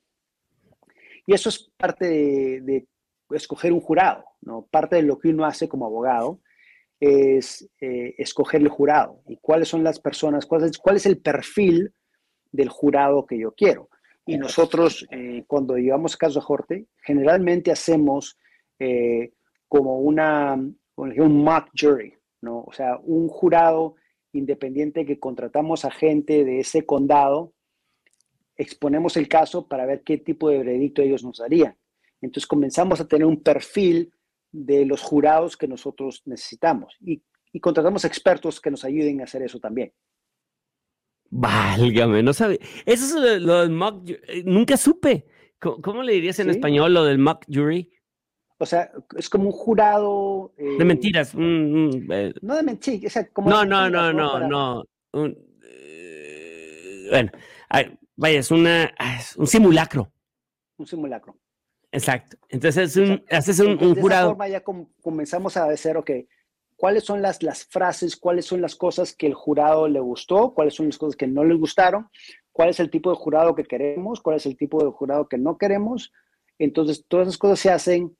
Y 1.27 1.33
eso 1.33 1.49
es 1.49 1.71
parte 1.77 2.07
de, 2.07 2.87
escoger 3.29 3.71
un 3.71 3.81
jurado, 3.81 4.25
¿no? 4.41 4.65
Parte 4.71 4.95
de 4.95 5.03
lo 5.03 5.19
que 5.19 5.29
uno 5.29 5.45
hace 5.45 5.69
como 5.69 5.85
abogado 5.85 6.41
es 6.99 7.69
eh, 7.79 8.15
escoger 8.17 8.61
el 8.61 8.69
jurado 8.69 9.21
y 9.27 9.37
cuáles 9.37 9.67
son 9.67 9.83
las 9.83 9.99
personas, 9.99 10.47
cuál 10.47 10.63
es, 10.63 10.79
cuál 10.79 10.95
es 10.95 11.05
el 11.05 11.19
perfil 11.19 11.93
del 12.51 12.69
jurado 12.69 13.25
que 13.25 13.37
yo 13.39 13.53
quiero. 13.53 13.89
Y 14.25 14.37
nosotros, 14.37 15.07
eh, 15.09 15.45
cuando 15.47 15.77
llevamos 15.77 16.17
caso 16.17 16.39
a 16.39 16.41
Jorte, 16.41 16.87
generalmente 17.01 17.71
hacemos 17.71 18.37
eh, 18.77 19.31
como 19.69 19.99
una, 19.99 20.55
un 20.95 21.43
mock 21.43 21.69
jury, 21.73 22.13
¿no? 22.41 22.63
O 22.67 22.73
sea, 22.73 22.99
un 23.03 23.29
jurado 23.29 23.95
independiente 24.33 25.05
que 25.05 25.19
contratamos 25.19 25.85
a 25.85 25.91
gente 25.91 26.43
de 26.43 26.59
ese 26.59 26.85
condado, 26.85 27.53
exponemos 28.55 29.17
el 29.17 29.27
caso 29.27 29.67
para 29.67 29.85
ver 29.85 30.03
qué 30.03 30.17
tipo 30.17 30.49
de 30.49 30.59
veredicto 30.59 31.01
ellos 31.01 31.23
nos 31.23 31.37
darían. 31.37 31.75
Entonces 32.21 32.47
comenzamos 32.47 32.99
a 32.99 33.07
tener 33.07 33.25
un 33.25 33.41
perfil 33.41 34.11
de 34.51 34.85
los 34.85 35.01
jurados 35.01 35.55
que 35.57 35.67
nosotros 35.67 36.23
necesitamos 36.25 36.95
y, 37.01 37.21
contratamos 37.59 38.05
expertos 38.05 38.61
que 38.61 38.69
nos 38.69 38.85
ayuden 38.85 39.19
a 39.19 39.23
hacer 39.23 39.41
eso 39.41 39.59
también. 39.59 39.91
Válgame, 41.29 42.23
no 42.23 42.33
sabe. 42.33 42.59
Eso 42.85 43.05
es 43.05 43.41
lo, 43.41 43.61
del 43.61 43.71
mock 43.71 44.09
eh, 44.09 44.43
Nunca 44.45 44.77
supe. 44.77 45.25
¿Cómo, 45.59 46.03
le 46.03 46.13
dirías 46.13 46.39
en 46.39 46.49
español 46.49 46.93
lo 46.93 47.03
del 47.03 47.17
mock 47.17 47.43
jury? 47.51 47.91
O 48.59 48.65
sea, 48.65 48.91
es 49.15 49.29
como 49.29 49.45
un 49.45 49.51
jurado. 49.51 50.53
de 50.57 50.85
mentiras. 50.85 51.33
Eh. 51.35 52.33
no 52.41 52.55
de 52.55 52.63
mentiras. 52.63 53.15
no, 53.37 53.65
no, 53.65 53.89
no, 53.89 54.13
no, 54.13 54.47
no, 54.47 54.83
eh, 55.63 57.07
bueno, 57.09 57.31
vaya, 58.15 58.39
es 58.39 58.51
una, 58.51 58.93
un 59.37 59.47
simulacro. 59.47 60.11
Un 60.77 60.87
simulacro. 60.87 61.37
Exacto. 61.91 62.37
Entonces, 62.49 62.95
un, 62.97 63.23
haces 63.29 63.59
un, 63.59 63.71
un 63.83 63.95
jurado. 63.95 63.95
De 63.95 64.13
esa 64.13 64.27
forma 64.27 64.47
ya 64.47 64.63
comenzamos 65.01 65.57
a 65.57 65.67
decir, 65.67 65.95
ok, 65.97 66.11
¿cuáles 66.77 67.03
son 67.03 67.21
las, 67.21 67.43
las 67.43 67.65
frases, 67.65 68.15
cuáles 68.15 68.45
son 68.45 68.61
las 68.61 68.75
cosas 68.75 69.13
que 69.13 69.27
el 69.27 69.33
jurado 69.33 69.87
le 69.87 69.99
gustó, 69.99 70.53
cuáles 70.53 70.75
son 70.75 70.85
las 70.85 70.97
cosas 70.97 71.17
que 71.17 71.27
no 71.27 71.43
le 71.43 71.55
gustaron, 71.55 72.07
cuál 72.53 72.69
es 72.69 72.79
el 72.79 72.89
tipo 72.89 73.09
de 73.09 73.17
jurado 73.17 73.55
que 73.55 73.65
queremos, 73.65 74.21
cuál 74.21 74.37
es 74.37 74.45
el 74.45 74.55
tipo 74.55 74.83
de 74.83 74.91
jurado 74.91 75.27
que 75.27 75.37
no 75.37 75.57
queremos? 75.57 76.13
Entonces, 76.59 77.03
todas 77.07 77.27
esas 77.27 77.37
cosas 77.37 77.59
se 77.59 77.71
hacen 77.71 78.15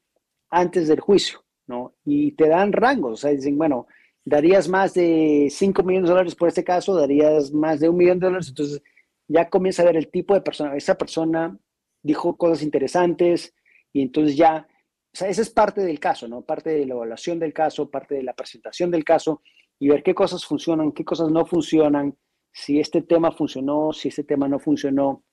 antes 0.49 0.87
del 0.87 0.99
juicio, 0.99 1.45
¿no? 1.67 1.93
Y 2.03 2.33
te 2.33 2.49
dan 2.49 2.73
rangos, 2.73 3.13
o 3.13 3.17
sea, 3.17 3.31
dicen, 3.31 3.57
bueno, 3.57 3.87
darías 4.25 4.67
más 4.67 4.93
de 4.93 5.47
5 5.49 5.83
millones 5.83 6.09
de 6.09 6.13
dólares 6.13 6.35
por 6.35 6.49
este 6.49 6.63
caso, 6.63 6.95
darías 6.95 7.53
más 7.53 7.79
de 7.79 7.89
un 7.89 7.97
millón 7.97 8.19
de 8.19 8.25
dólares, 8.25 8.49
entonces 8.49 8.81
ya 9.27 9.49
comienza 9.49 9.83
a 9.83 9.85
ver 9.85 9.97
el 9.97 10.09
tipo 10.09 10.33
de 10.33 10.41
persona, 10.41 10.75
esa 10.75 10.97
persona 10.97 11.57
dijo 12.01 12.35
cosas 12.37 12.63
interesantes, 12.63 13.53
y 13.93 14.01
entonces 14.01 14.35
ya, 14.35 14.67
sea, 15.17 15.29
esa 15.29 15.41
es 15.41 15.49
parte 15.49 15.81
del 15.81 15.99
caso, 15.99 16.27
¿no? 16.27 16.43
Parte 16.43 16.69
de 16.69 16.85
la 16.85 16.93
evaluación 16.93 17.39
del 17.39 17.53
caso, 17.53 17.89
parte 17.89 18.15
de 18.15 18.23
la 18.23 18.33
presentación 18.33 18.91
del 18.91 19.03
caso 19.03 19.41
y 19.79 19.89
ver 19.89 20.03
qué 20.03 20.13
cosas 20.13 20.45
funcionan, 20.45 20.91
qué 20.91 21.03
cosas 21.03 21.29
no 21.31 21.45
funcionan, 21.45 22.15
si 22.51 22.79
este 22.79 23.01
tema 23.01 23.31
funcionó, 23.31 23.93
si 23.93 24.09
este 24.09 24.23
tema 24.23 24.47
no 24.47 24.59
funcionó. 24.59 25.23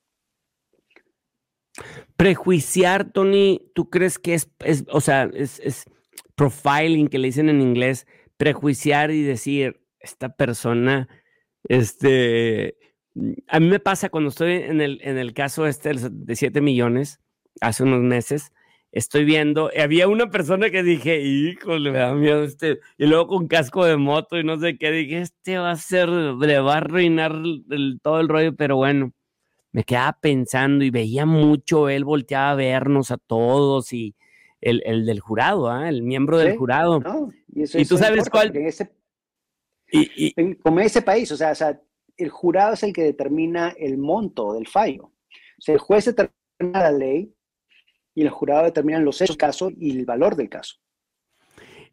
Prejuiciar, 2.17 3.13
Tony, 3.13 3.71
¿tú 3.75 3.91
crees 3.91 4.19
que 4.19 4.35
es, 4.35 4.49
o 4.91 5.01
sea, 5.01 5.31
es, 5.35 5.85
profiling 6.35 7.09
que 7.09 7.19
le 7.19 7.29
dicen 7.29 7.49
en 7.49 7.61
inglés, 7.61 8.07
prejuiciar 8.37 9.11
y 9.11 9.23
decir, 9.23 9.81
esta 10.01 10.35
persona, 10.35 11.09
este, 11.69 12.77
a 13.49 13.61
mí 13.61 13.69
me 13.69 13.81
pasa 13.81 14.09
cuando 14.09 14.31
estoy 14.31 14.55
en 14.55 14.81
el, 14.81 15.01
en 15.03 15.19
el 15.19 15.33
caso 15.35 15.67
este 15.67 15.93
de 15.95 16.37
7 16.37 16.61
millones, 16.61 17.21
hace 17.61 17.83
unos 17.83 18.01
meses, 18.01 18.53
estoy 18.95 19.25
viendo, 19.25 19.71
había 19.77 20.07
una 20.07 20.31
persona 20.31 20.71
que 20.71 20.85
dije, 20.85 21.21
híjole, 21.21 21.91
me 21.91 21.99
da 21.99 22.15
miedo 22.15 22.45
este, 22.45 22.79
y 22.97 23.07
luego 23.07 23.27
con 23.27 23.49
casco 23.49 23.85
de 23.85 23.97
moto 23.97 24.39
y 24.39 24.45
no 24.45 24.57
sé 24.61 24.79
qué, 24.79 24.93
dije, 24.93 25.21
este 25.21 25.59
va 25.59 25.73
a 25.73 25.77
ser, 25.77 26.09
le 26.09 26.61
va 26.61 26.75
a 26.75 26.77
arruinar 26.77 27.35
todo 28.03 28.21
el 28.21 28.29
rollo, 28.29 28.55
pero 28.55 28.77
bueno, 28.77 29.13
me 29.73 29.83
quedaba 29.83 30.17
pensando 30.21 30.85
y 30.85 30.91
veía 30.91 31.27
mucho, 31.27 31.89
él 31.89 32.05
volteaba 32.05 32.53
a 32.53 32.55
vernos 32.55 33.11
a 33.11 33.17
todos 33.19 33.93
y 33.93 34.15
el, 34.61 35.05
del 35.05 35.19
jurado, 35.19 35.69
¿ah? 35.69 35.89
el 35.89 36.03
miembro 36.03 36.39
del 36.39 36.57
jurado. 36.57 37.03
y, 37.49 37.85
tú 37.85 37.99
sabes 37.99 38.31
cuál... 38.31 38.57
ese, 38.57 38.93
y, 39.91 40.55
como 40.55 40.79
en 40.79 40.87
ese 40.87 41.03
país, 41.03 41.33
o 41.33 41.37
sea, 41.37 41.51
o 41.51 41.55
sea, 41.57 41.81
el 42.17 42.31
jurado 42.31 42.75
es 42.75 42.83
el 42.85 42.93
que 42.93 43.03
determina 43.03 43.75
el 43.77 43.99
monto 43.99 44.55
del 44.55 44.69
fallo. 44.69 45.07
O 45.07 45.61
sea, 45.61 45.75
el 45.75 45.81
juez 45.81 46.05
determina 46.05 46.31
la 46.61 46.93
ley, 46.93 47.35
y 48.15 48.23
el 48.23 48.31
jurado 48.31 48.65
determina 48.65 48.99
los 49.01 49.21
hechos 49.21 49.37
del 49.37 49.39
caso 49.39 49.71
y 49.77 49.99
el 49.99 50.05
valor 50.05 50.37
del 50.37 50.49
caso. 50.49 50.77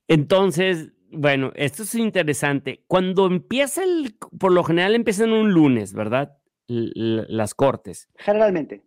Entonces, 0.07 0.91
bueno, 1.11 1.51
esto 1.55 1.83
es 1.83 1.95
interesante. 1.95 2.83
Cuando 2.87 3.25
empieza 3.25 3.83
el, 3.83 4.15
por 4.39 4.51
lo 4.51 4.63
general 4.63 4.95
empiezan 4.95 5.31
un 5.31 5.51
lunes, 5.51 5.93
¿verdad? 5.93 6.37
las 6.67 7.53
cortes. 7.53 8.07
Generalmente. 8.15 8.81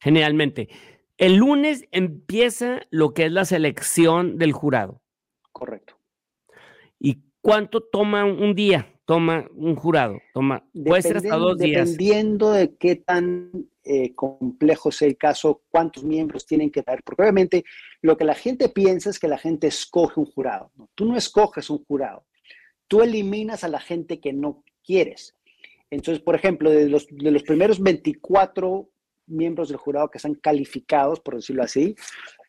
Generalmente. 0.00 0.68
El 1.18 1.36
lunes 1.36 1.86
empieza 1.90 2.80
lo 2.90 3.12
que 3.12 3.26
es 3.26 3.32
la 3.32 3.44
selección 3.44 4.38
del 4.38 4.52
jurado. 4.52 5.02
Correcto. 5.52 5.98
¿Y 6.98 7.24
cuánto 7.42 7.82
toma 7.82 8.24
un 8.24 8.54
día? 8.54 8.95
Toma 9.06 9.48
un 9.54 9.76
jurado. 9.76 10.20
Toma, 10.34 10.64
puede 10.84 11.02
ser 11.02 11.18
hasta 11.18 11.36
dos 11.36 11.56
días. 11.58 11.92
Dependiendo 11.92 12.50
de 12.50 12.74
qué 12.74 12.96
tan 12.96 13.68
eh, 13.84 14.14
complejo 14.16 14.90
sea 14.90 15.06
el 15.06 15.16
caso, 15.16 15.62
cuántos 15.70 16.02
miembros 16.02 16.44
tienen 16.44 16.72
que 16.72 16.82
dar, 16.82 17.04
porque 17.04 17.22
obviamente 17.22 17.64
lo 18.02 18.16
que 18.16 18.24
la 18.24 18.34
gente 18.34 18.68
piensa 18.68 19.10
es 19.10 19.20
que 19.20 19.28
la 19.28 19.38
gente 19.38 19.68
escoge 19.68 20.18
un 20.18 20.26
jurado. 20.26 20.72
Tú 20.96 21.04
no 21.04 21.16
escoges 21.16 21.70
un 21.70 21.84
jurado, 21.84 22.26
tú 22.88 23.00
eliminas 23.00 23.62
a 23.62 23.68
la 23.68 23.78
gente 23.78 24.18
que 24.18 24.32
no 24.32 24.64
quieres. 24.84 25.36
Entonces, 25.88 26.20
por 26.20 26.34
ejemplo, 26.34 26.68
de 26.68 26.88
los, 26.88 27.06
de 27.08 27.30
los 27.30 27.44
primeros 27.44 27.80
24 27.80 28.88
miembros 29.28 29.68
del 29.68 29.78
jurado 29.78 30.10
que 30.10 30.18
están 30.18 30.34
calificados, 30.34 31.20
por 31.20 31.36
decirlo 31.36 31.62
así, 31.62 31.94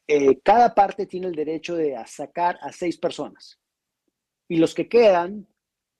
eh, 0.07 0.39
cada 0.41 0.73
parte 0.73 1.05
tiene 1.05 1.27
el 1.27 1.35
derecho 1.35 1.75
de 1.75 1.95
sacar 2.07 2.57
a 2.61 2.71
seis 2.71 2.97
personas. 2.97 3.59
Y 4.47 4.57
los 4.57 4.73
que 4.73 4.87
quedan 4.87 5.45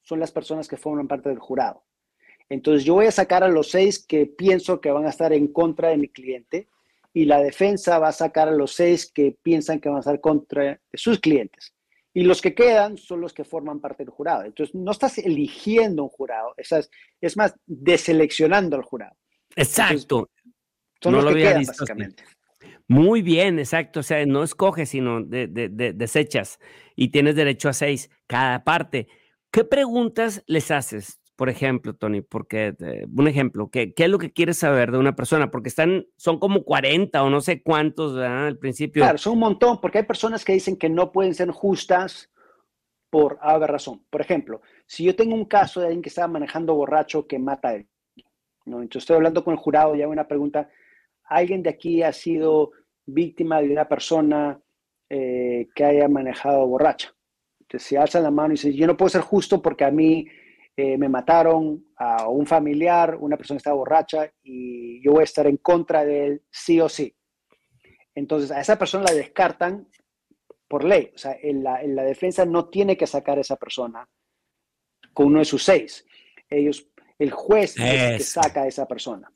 son 0.08 0.22
las 0.22 0.32
personas 0.32 0.70
que 0.70 0.78
forman 0.78 1.08
parte 1.08 1.28
del 1.28 1.40
jurado. 1.40 1.84
Entonces 2.48 2.86
yo 2.86 2.94
voy 2.94 3.08
a 3.08 3.12
sacar 3.12 3.44
a 3.44 3.50
los 3.50 3.72
seis 3.72 4.00
que 4.00 4.26
pienso 4.26 4.80
que 4.80 4.92
van 4.92 5.06
a 5.06 5.10
estar 5.10 5.34
en 5.34 5.48
contra 5.48 5.90
de 5.90 5.98
mi 5.98 6.08
cliente 6.08 6.70
y 7.14 7.26
la 7.26 7.40
defensa 7.40 8.00
va 8.00 8.08
a 8.08 8.14
sacar 8.14 8.48
a 8.48 8.52
los 8.52 8.72
seis 8.72 9.12
que 9.12 9.36
piensan 9.44 9.82
que 9.82 9.90
van 9.90 9.98
a 9.98 10.00
estar 10.00 10.22
contra 10.22 10.64
de 10.64 10.80
sus 10.94 11.20
clientes. 11.20 11.74
Y 12.14 12.24
los 12.24 12.42
que 12.42 12.56
quedan 12.56 12.98
son 12.98 13.20
los 13.20 13.34
que 13.34 13.44
forman 13.44 13.82
parte 13.82 14.06
del 14.06 14.12
jurado. 14.12 14.46
Entonces 14.46 14.74
no 14.74 14.92
estás 14.92 15.18
eligiendo 15.18 16.04
un 16.04 16.10
jurado, 16.10 16.54
es, 16.56 16.90
es 17.20 17.36
más, 17.36 17.54
deseleccionando 17.66 18.78
al 18.78 18.84
jurado. 18.84 19.16
Exacto. 19.58 20.30
son 21.02 21.16
los 21.16 21.26
que 21.26 21.42
quedan, 21.42 21.66
básicamente. 21.66 22.24
Muy 22.88 23.22
bien, 23.22 23.60
exacto. 23.60 24.00
O 24.00 24.04
sea, 24.04 24.26
no 24.26 24.44
escoges, 24.44 24.90
sino 24.90 25.22
de, 25.22 25.48
desechas 25.94 26.60
y 26.96 27.10
tienes 27.10 27.36
derecho 27.36 27.68
a 27.68 27.74
seis 27.74 28.10
cada 28.26 28.64
parte. 28.64 29.10
¿Qué 29.58 29.64
preguntas 29.64 30.44
les 30.46 30.70
haces? 30.70 31.20
por 31.36 31.50
ejemplo, 31.50 31.96
Tony, 31.96 32.22
porque 32.22 32.76
eh, 32.80 33.08
un 33.16 33.28
ejemplo, 33.28 33.70
¿qué, 33.72 33.94
¿qué, 33.94 34.04
es 34.04 34.10
lo 34.10 34.20
que 34.20 34.32
quieres 34.32 34.58
saber 34.58 34.92
de 34.92 35.00
una 35.00 35.16
persona? 35.16 35.50
Porque 35.50 35.70
están, 35.70 36.06
son 36.16 36.40
como 36.40 36.64
40 36.64 37.24
o 37.24 37.30
no 37.32 37.42
sé 37.42 37.64
cuántos 37.64 38.18
al 38.18 38.58
principio. 38.58 39.02
Claro, 39.04 39.18
son 39.18 39.34
un 39.34 39.40
montón, 39.40 39.80
porque 39.82 40.00
hay 40.00 40.04
personas 40.04 40.46
que 40.46 40.54
dicen 40.54 40.78
que 40.78 40.90
no 40.90 41.12
pueden 41.12 41.34
ser 41.34 41.50
justas 41.50 42.32
por 43.12 43.40
haber 43.42 43.72
razón. 43.72 44.04
Por 44.12 44.22
ejemplo, 44.22 44.62
si 44.86 45.04
yo 45.04 45.16
tengo 45.16 45.34
un 45.34 45.46
caso 45.46 45.80
de 45.80 45.88
alguien 45.88 46.04
que 46.04 46.10
estaba 46.10 46.28
manejando 46.28 46.76
borracho 46.76 47.26
que 47.26 47.40
mata 47.40 47.70
a 47.70 47.76
él, 47.76 47.88
¿no? 48.66 48.82
entonces 48.82 49.04
estoy 49.04 49.16
hablando 49.16 49.44
con 49.44 49.54
el 49.54 49.60
jurado 49.60 49.96
y 49.96 50.04
hago 50.04 50.12
una 50.12 50.28
pregunta, 50.28 50.70
¿alguien 51.24 51.64
de 51.64 51.70
aquí 51.72 52.04
ha 52.04 52.14
sido 52.14 52.74
víctima 53.08 53.60
de 53.62 53.72
una 53.72 53.88
persona 53.88 54.60
eh, 55.10 55.68
que 55.76 55.84
haya 55.84 56.08
manejado 56.08 56.66
borracha? 56.68 57.17
Entonces, 57.68 57.88
si 57.88 57.98
alza 57.98 58.22
la 58.22 58.32
mano 58.32 58.54
y 58.54 58.56
dice, 58.56 58.74
yo 58.74 58.88
no 58.88 58.96
puedo 58.96 59.10
ser 59.10 59.22
justo 59.22 59.62
porque 59.62 59.84
a 59.84 59.92
mí 59.92 60.26
eh, 60.78 60.98
me 60.98 61.10
mataron 61.10 61.86
a 61.98 62.30
un 62.30 62.46
familiar, 62.46 63.18
una 63.20 63.36
persona 63.36 63.58
estaba 63.58 63.76
borracha 63.76 64.32
y 64.42 65.04
yo 65.04 65.12
voy 65.12 65.22
a 65.22 65.24
estar 65.26 65.48
en 65.48 65.58
contra 65.58 66.06
de 66.06 66.26
él 66.26 66.44
sí 66.50 66.80
o 66.80 66.88
sí. 66.88 67.14
Entonces 68.16 68.52
a 68.52 68.62
esa 68.62 68.80
persona 68.80 69.04
la 69.10 69.14
descartan 69.14 69.90
por 70.70 70.86
ley. 70.86 71.12
O 71.14 71.18
sea, 71.18 71.36
en 71.42 71.62
la, 71.62 71.82
en 71.82 71.94
la 71.94 72.04
defensa 72.04 72.46
no 72.46 72.70
tiene 72.70 72.96
que 72.96 73.06
sacar 73.06 73.38
a 73.38 73.42
esa 73.42 73.58
persona 73.58 74.08
con 75.14 75.28
uno 75.28 75.40
de 75.40 75.46
sus 75.46 75.64
seis. 75.64 76.06
Ellos, 76.50 76.88
el 77.20 77.32
juez 77.32 77.76
es 77.78 78.02
el 78.02 78.18
que 78.18 78.24
saca 78.24 78.62
a 78.62 78.68
esa 78.68 78.88
persona. 78.88 79.30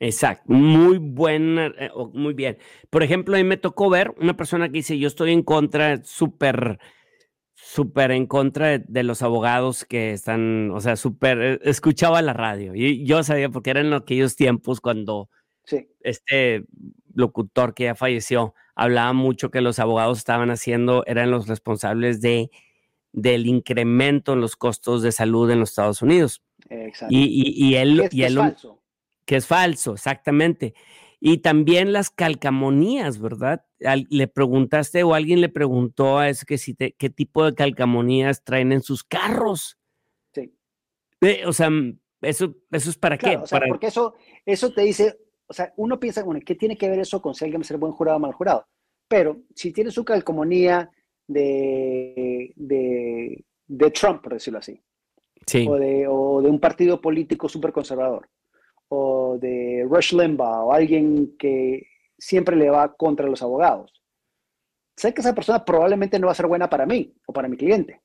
Exacto, 0.00 0.52
muy 0.52 0.98
buena, 0.98 1.66
eh, 1.78 1.90
muy 2.12 2.34
bien. 2.34 2.58
Por 2.90 3.04
ejemplo, 3.04 3.36
a 3.36 3.38
mí 3.38 3.44
me 3.44 3.56
tocó 3.56 3.88
ver 3.88 4.14
una 4.18 4.36
persona 4.36 4.66
que 4.66 4.74
dice, 4.74 4.98
yo 4.98 5.06
estoy 5.06 5.32
en 5.32 5.42
contra, 5.42 6.02
súper 6.04 6.78
súper 7.60 8.12
en 8.12 8.26
contra 8.26 8.78
de, 8.78 9.02
los 9.02 9.22
abogados 9.22 9.84
que 9.84 10.12
están, 10.12 10.70
o 10.70 10.80
sea, 10.80 10.96
súper, 10.96 11.42
eh, 11.42 11.60
escuchaba 11.64 12.22
la 12.22 12.32
radio 12.32 12.74
y 12.74 13.04
yo 13.04 13.22
sabía 13.24 13.48
porque 13.48 13.70
eran 13.70 13.92
aquellos 13.92 14.36
tiempos 14.36 14.80
cuando 14.80 15.28
este 16.00 16.64
locutor 17.12 17.74
que 17.74 17.84
ya 17.84 17.94
falleció 17.94 18.54
hablaba 18.74 19.12
mucho 19.12 19.50
que 19.50 19.60
los 19.60 19.80
abogados 19.80 20.18
estaban 20.18 20.50
haciendo, 20.50 21.04
eran 21.06 21.30
los 21.30 21.48
responsables 21.48 22.20
de, 22.20 22.50
del 23.12 23.46
incremento 23.46 24.34
en 24.34 24.40
los 24.40 24.56
costos 24.56 25.02
de 25.02 25.12
salud 25.12 25.50
en 25.50 25.60
los 25.60 25.70
Estados 25.70 26.00
Unidos. 26.00 26.42
Exacto. 26.70 27.12
Y, 27.14 27.74
él... 27.74 28.08
y 28.12 28.22
él, 28.22 28.32
es 28.32 28.36
falso. 28.36 28.82
Que 29.24 29.36
es 29.36 29.46
falso, 29.46 29.94
exactamente. 29.94 30.74
Y 31.20 31.38
también 31.38 31.92
las 31.92 32.10
calcamonías, 32.10 33.20
¿verdad? 33.20 33.64
le 33.78 34.28
preguntaste 34.28 35.02
o 35.02 35.14
alguien 35.14 35.40
le 35.40 35.48
preguntó 35.48 36.18
a 36.18 36.28
eso 36.28 36.44
que 36.46 36.58
si 36.58 36.74
qué 36.74 37.10
tipo 37.10 37.44
de 37.44 37.54
calcamonías 37.54 38.44
traen 38.44 38.72
en 38.72 38.82
sus 38.82 39.04
carros. 39.04 39.78
Sí. 40.32 40.52
o 41.46 41.52
sea, 41.52 41.70
eso, 42.20 42.54
eso 42.70 42.90
es 42.90 42.98
para 42.98 43.18
qué. 43.18 43.36
O 43.36 43.46
sea, 43.46 43.60
porque 43.68 43.88
eso, 43.88 44.14
eso 44.46 44.72
te 44.72 44.82
dice, 44.82 45.18
o 45.46 45.52
sea, 45.52 45.72
uno 45.76 45.98
piensa, 45.98 46.22
bueno, 46.22 46.40
¿qué 46.44 46.54
tiene 46.54 46.76
que 46.76 46.88
ver 46.88 47.00
eso 47.00 47.20
con 47.20 47.34
si 47.34 47.44
alguien 47.44 47.64
ser 47.64 47.78
buen 47.78 47.92
jurado 47.92 48.18
o 48.18 48.20
mal 48.20 48.32
jurado? 48.32 48.66
Pero 49.08 49.42
si 49.54 49.72
tiene 49.72 49.90
su 49.90 50.04
calcomanía 50.04 50.90
de, 51.26 52.52
de, 52.56 53.44
de 53.66 53.90
Trump, 53.90 54.22
por 54.22 54.34
decirlo 54.34 54.58
así, 54.58 54.80
sí. 55.46 55.66
o, 55.68 55.76
de, 55.76 56.06
o 56.08 56.42
de 56.42 56.50
un 56.50 56.60
partido 56.60 57.00
político 57.00 57.48
súper 57.48 57.72
conservador, 57.72 58.28
o 58.88 59.38
de 59.38 59.86
Rush 59.88 60.12
Limbaugh 60.14 60.66
o 60.66 60.72
alguien 60.72 61.36
que 61.38 61.86
siempre 62.18 62.56
le 62.56 62.70
va 62.70 62.94
contra 62.94 63.26
los 63.26 63.42
abogados. 63.42 63.92
Sé 64.96 65.14
que 65.14 65.20
esa 65.20 65.34
persona 65.34 65.64
probablemente 65.64 66.18
no 66.18 66.26
va 66.26 66.32
a 66.32 66.36
ser 66.36 66.46
buena 66.46 66.68
para 66.68 66.86
mí 66.86 67.14
o 67.26 67.32
para 67.32 67.48
mi 67.48 67.56
cliente, 67.56 68.02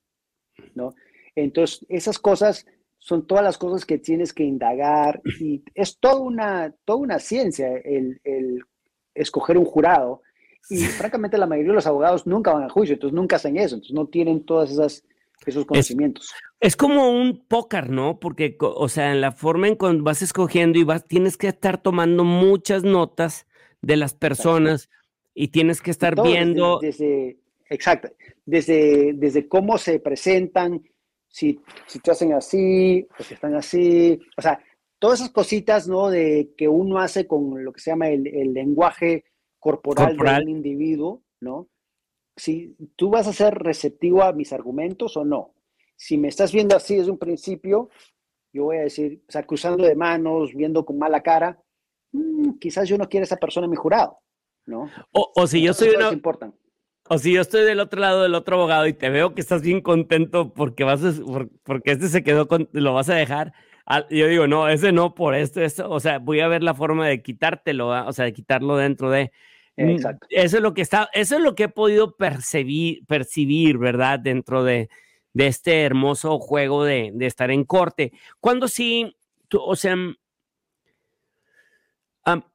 ¿no? 0.76 0.94
Entonces, 1.36 1.86
esas 1.90 2.20
cosas 2.20 2.68
son 3.00 3.26
todas 3.26 3.44
las 3.44 3.58
cosas 3.58 3.86
que 3.86 3.98
tienes 3.98 4.32
que 4.32 4.44
indagar 4.44 5.22
y 5.40 5.64
es 5.74 6.00
toda 6.00 6.20
una, 6.20 6.74
toda 6.86 7.00
una 7.00 7.20
ciencia 7.20 7.76
el, 7.84 8.20
escoger 9.14 9.58
un 9.58 9.66
jurado. 9.66 10.22
Y 10.70 10.78
francamente 10.86 11.38
la 11.38 11.46
mayoría 11.46 11.72
de 11.72 11.76
los 11.76 11.88
abogados 11.88 12.26
nunca 12.26 12.54
van 12.54 12.64
a 12.64 12.70
juicio, 12.70 12.94
entonces 12.94 13.14
nunca 13.14 13.36
hacen 13.36 13.58
eso, 13.58 13.76
entonces 13.76 13.94
no 13.94 14.08
tienen 14.08 14.46
todas 14.46 14.72
esas 14.72 15.04
esos 15.52 15.66
conocimientos. 15.66 16.32
Es, 16.60 16.76
como 16.76 17.10
un 17.10 17.46
póker, 17.48 17.89
¿no? 17.89 18.20
Porque, 18.20 18.56
o 18.60 18.89
sea, 18.89 19.12
en 19.12 19.22
la 19.22 19.32
forma 19.32 19.68
en 19.68 19.78
que 19.78 19.91
vas 20.02 20.22
escogiendo 20.22 20.80
y 20.80 20.84
vas, 20.84 21.06
tienes 21.06 21.38
que 21.38 21.48
estar 21.48 21.82
tomando 21.82 22.24
muchas 22.24 22.84
notas 22.84 23.48
de 23.82 23.98
las 23.98 24.14
personas 24.14 24.89
y 25.34 25.50
tienes 25.50 25.82
que 25.82 25.91
estar 25.91 26.22
viendo. 26.22 26.80
Desde, 26.82 27.38
exacto, 27.70 28.10
desde, 28.46 29.14
desde 29.14 29.48
cómo 29.48 29.78
se 29.78 30.00
presentan, 30.00 30.82
si, 31.28 31.60
si 31.88 32.00
te 32.00 32.12
hacen 32.12 32.34
así, 32.34 33.08
o 33.20 33.24
si 33.24 33.34
están 33.34 33.56
así, 33.56 34.20
o 34.38 34.41
sea, 34.41 34.64
todas 35.00 35.20
esas 35.20 35.32
cositas, 35.32 35.88
¿no? 35.88 36.10
De 36.10 36.52
que 36.56 36.68
uno 36.68 37.00
hace 37.00 37.28
con 37.28 37.64
lo 37.64 37.74
que 37.74 37.82
se 37.82 37.91
llama 37.91 38.10
el, 38.10 38.28
el 38.28 38.54
lenguaje 38.54 39.26
corporal, 39.60 40.10
corporal, 40.10 40.39
del 40.41 40.50
individuo, 40.50 41.24
¿no? 41.41 41.68
Si 42.36 42.76
tú 42.96 43.10
vas 43.10 43.28
a 43.28 43.34
ser 43.34 43.56
receptivo 43.56 44.24
a 44.24 44.34
mis 44.34 44.54
argumentos 44.54 45.18
o 45.18 45.26
no. 45.26 45.54
Si 45.96 46.18
me 46.18 46.28
estás 46.28 46.52
viendo 46.52 46.76
así 46.76 46.96
desde 46.96 47.12
un 47.12 47.18
principio, 47.18 47.90
yo 48.52 48.66
voy 48.66 48.78
a 48.78 48.82
decir, 48.82 49.24
o 49.28 49.32
sea, 49.32 49.44
cruzando 49.44 49.84
de 49.84 49.96
manos, 49.96 50.54
viendo 50.54 50.86
con 50.86 50.98
mala 50.98 51.22
cara, 51.22 51.62
mm, 52.12 52.60
quizás 52.60 52.88
yo 52.90 52.98
no 52.98 53.10
quiero 53.10 53.24
a 53.24 53.26
esa 53.26 53.38
persona 53.38 53.66
en 53.66 53.72
mi 53.72 53.78
jurado, 53.78 54.20
¿no? 54.66 54.90
O, 55.12 55.48
si 55.48 55.62
yo 55.62 55.74
soy 55.74 55.90
una... 55.90 56.12
O 57.10 57.18
si 57.18 57.34
yo 57.34 57.42
estoy 57.42 57.64
del 57.64 57.82
otro 57.82 58.00
lado 58.00 58.24
del 58.24 58.34
otro 58.34 58.56
abogado 58.56 58.88
y 58.88 58.94
te 58.94 59.10
veo 59.10 59.36
que 59.36 59.42
estás 59.42 59.62
bien 59.62 59.82
contento 59.82 60.54
porque 60.54 60.86
vas 60.86 61.02
porque 61.64 61.92
este 61.92 62.08
se 62.08 62.24
quedó 62.24 62.48
con, 62.48 62.70
lo 62.72 62.94
vas 62.94 63.10
a 63.10 63.16
dejar. 63.16 63.54
Yo 64.10 64.28
digo, 64.28 64.48
no, 64.48 64.70
ese 64.70 64.94
no 64.94 65.14
por 65.14 65.36
esto, 65.36 65.62
esto, 65.62 65.90
o 65.90 66.00
sea, 66.00 66.20
voy 66.20 66.40
a 66.40 66.48
ver 66.48 66.64
la 66.64 66.74
forma 66.74 67.06
de 67.06 67.22
quitártelo, 67.22 67.90
o 68.08 68.14
sea, 68.14 68.24
de 68.26 68.34
quitarlo 68.34 68.78
dentro 68.78 69.10
de. 69.10 69.32
Mm, 69.78 69.90
Exacto. 69.90 70.28
Eso 70.30 70.58
es 70.58 70.64
lo 70.64 70.74
que 70.74 70.82
está, 70.82 71.10
eso 71.14 71.36
es 71.36 71.42
lo 71.42 71.56
que 71.56 71.64
he 71.64 71.70
podido 71.70 72.16
percibir, 72.16 73.06
percibir 73.06 73.78
¿verdad? 73.78 74.20
Dentro 74.20 74.64
de, 74.64 74.90
este 75.34 75.82
hermoso 75.84 76.40
juego 76.40 76.84
de, 76.84 77.14
estar 77.22 77.50
en 77.52 77.64
corte. 77.64 78.12
Cuando 78.40 78.68
sí, 78.68 79.16
o 79.52 79.76
sea, 79.76 79.96
mm, 79.96 80.16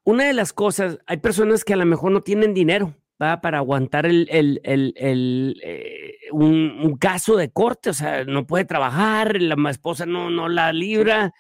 una 0.04 0.24
de 0.24 0.32
las 0.32 0.52
cosas, 0.52 0.98
hay 1.06 1.16
personas 1.18 1.64
que 1.64 1.72
a 1.74 1.76
lo 1.76 1.86
mejor 1.86 2.12
no 2.12 2.22
tienen 2.22 2.54
dinero 2.54 2.94
para 3.18 3.58
aguantar 3.58 4.06
el, 4.06 4.60
eh, 4.62 6.14
un, 6.30 6.96
caso 7.00 7.36
de 7.36 7.50
corte, 7.50 7.90
o 7.90 7.92
sea, 7.92 8.24
no 8.24 8.46
puede 8.46 8.64
trabajar, 8.64 9.42
la 9.42 9.70
esposa 9.70 10.06
no, 10.06 10.30
no 10.30 10.48
la 10.48 10.72
libra. 10.72 11.34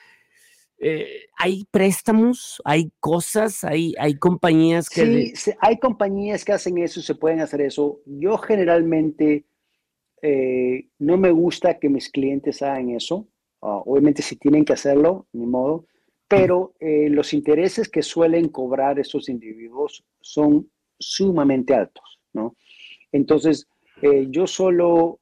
Eh, 0.80 1.26
hay 1.36 1.64
préstamos, 1.70 2.62
hay 2.64 2.92
cosas, 3.00 3.64
hay, 3.64 3.94
hay 3.98 4.14
compañías 4.14 4.88
que... 4.88 5.32
Sí, 5.34 5.52
hay 5.60 5.78
compañías 5.78 6.44
que 6.44 6.52
hacen 6.52 6.78
eso, 6.78 7.02
se 7.02 7.16
pueden 7.16 7.40
hacer 7.40 7.62
eso. 7.62 8.00
Yo 8.06 8.38
generalmente 8.38 9.44
eh, 10.22 10.88
no 10.98 11.16
me 11.16 11.32
gusta 11.32 11.78
que 11.78 11.88
mis 11.88 12.10
clientes 12.10 12.62
hagan 12.62 12.90
eso. 12.90 13.28
Ah, 13.60 13.82
obviamente 13.84 14.22
si 14.22 14.36
tienen 14.36 14.64
que 14.64 14.72
hacerlo, 14.72 15.26
ni 15.32 15.46
modo. 15.46 15.86
Pero 16.28 16.74
eh, 16.78 17.08
los 17.08 17.32
intereses 17.32 17.88
que 17.88 18.02
suelen 18.02 18.48
cobrar 18.48 19.00
esos 19.00 19.28
individuos 19.28 20.04
son 20.20 20.70
sumamente 20.98 21.74
altos, 21.74 22.20
¿no? 22.32 22.54
Entonces, 23.10 23.66
yo 24.28 24.46
solo, 24.46 25.20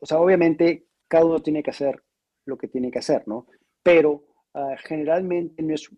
o 0.00 0.06
sea, 0.06 0.20
obviamente 0.20 0.86
cada 1.08 1.26
uno 1.26 1.40
tiene 1.40 1.62
que 1.62 1.70
hacer 1.70 2.02
lo 2.46 2.56
que 2.56 2.68
tiene 2.68 2.90
que 2.90 3.00
hacer, 3.00 3.26
¿no? 3.26 3.46
Pero 3.82 4.25
Ah, 4.58 4.74
generalmente 4.82 5.62
no 5.62 5.74
es, 5.74 5.90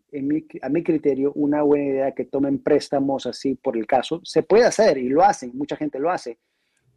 a 0.63 0.69
mi 0.69 0.83
criterio, 0.83 1.33
una 1.35 1.63
buena 1.63 1.85
idea 1.85 2.13
que 2.13 2.25
tomen 2.25 2.59
préstamos 2.59 3.25
así 3.25 3.55
por 3.55 3.77
el 3.77 3.87
caso. 3.87 4.21
Se 4.25 4.43
puede 4.43 4.65
hacer 4.65 4.99
y 4.99 5.09
lo 5.09 5.23
hacen, 5.23 5.53
mucha 5.55 5.77
gente 5.77 6.01
lo 6.01 6.11
hace, 6.11 6.41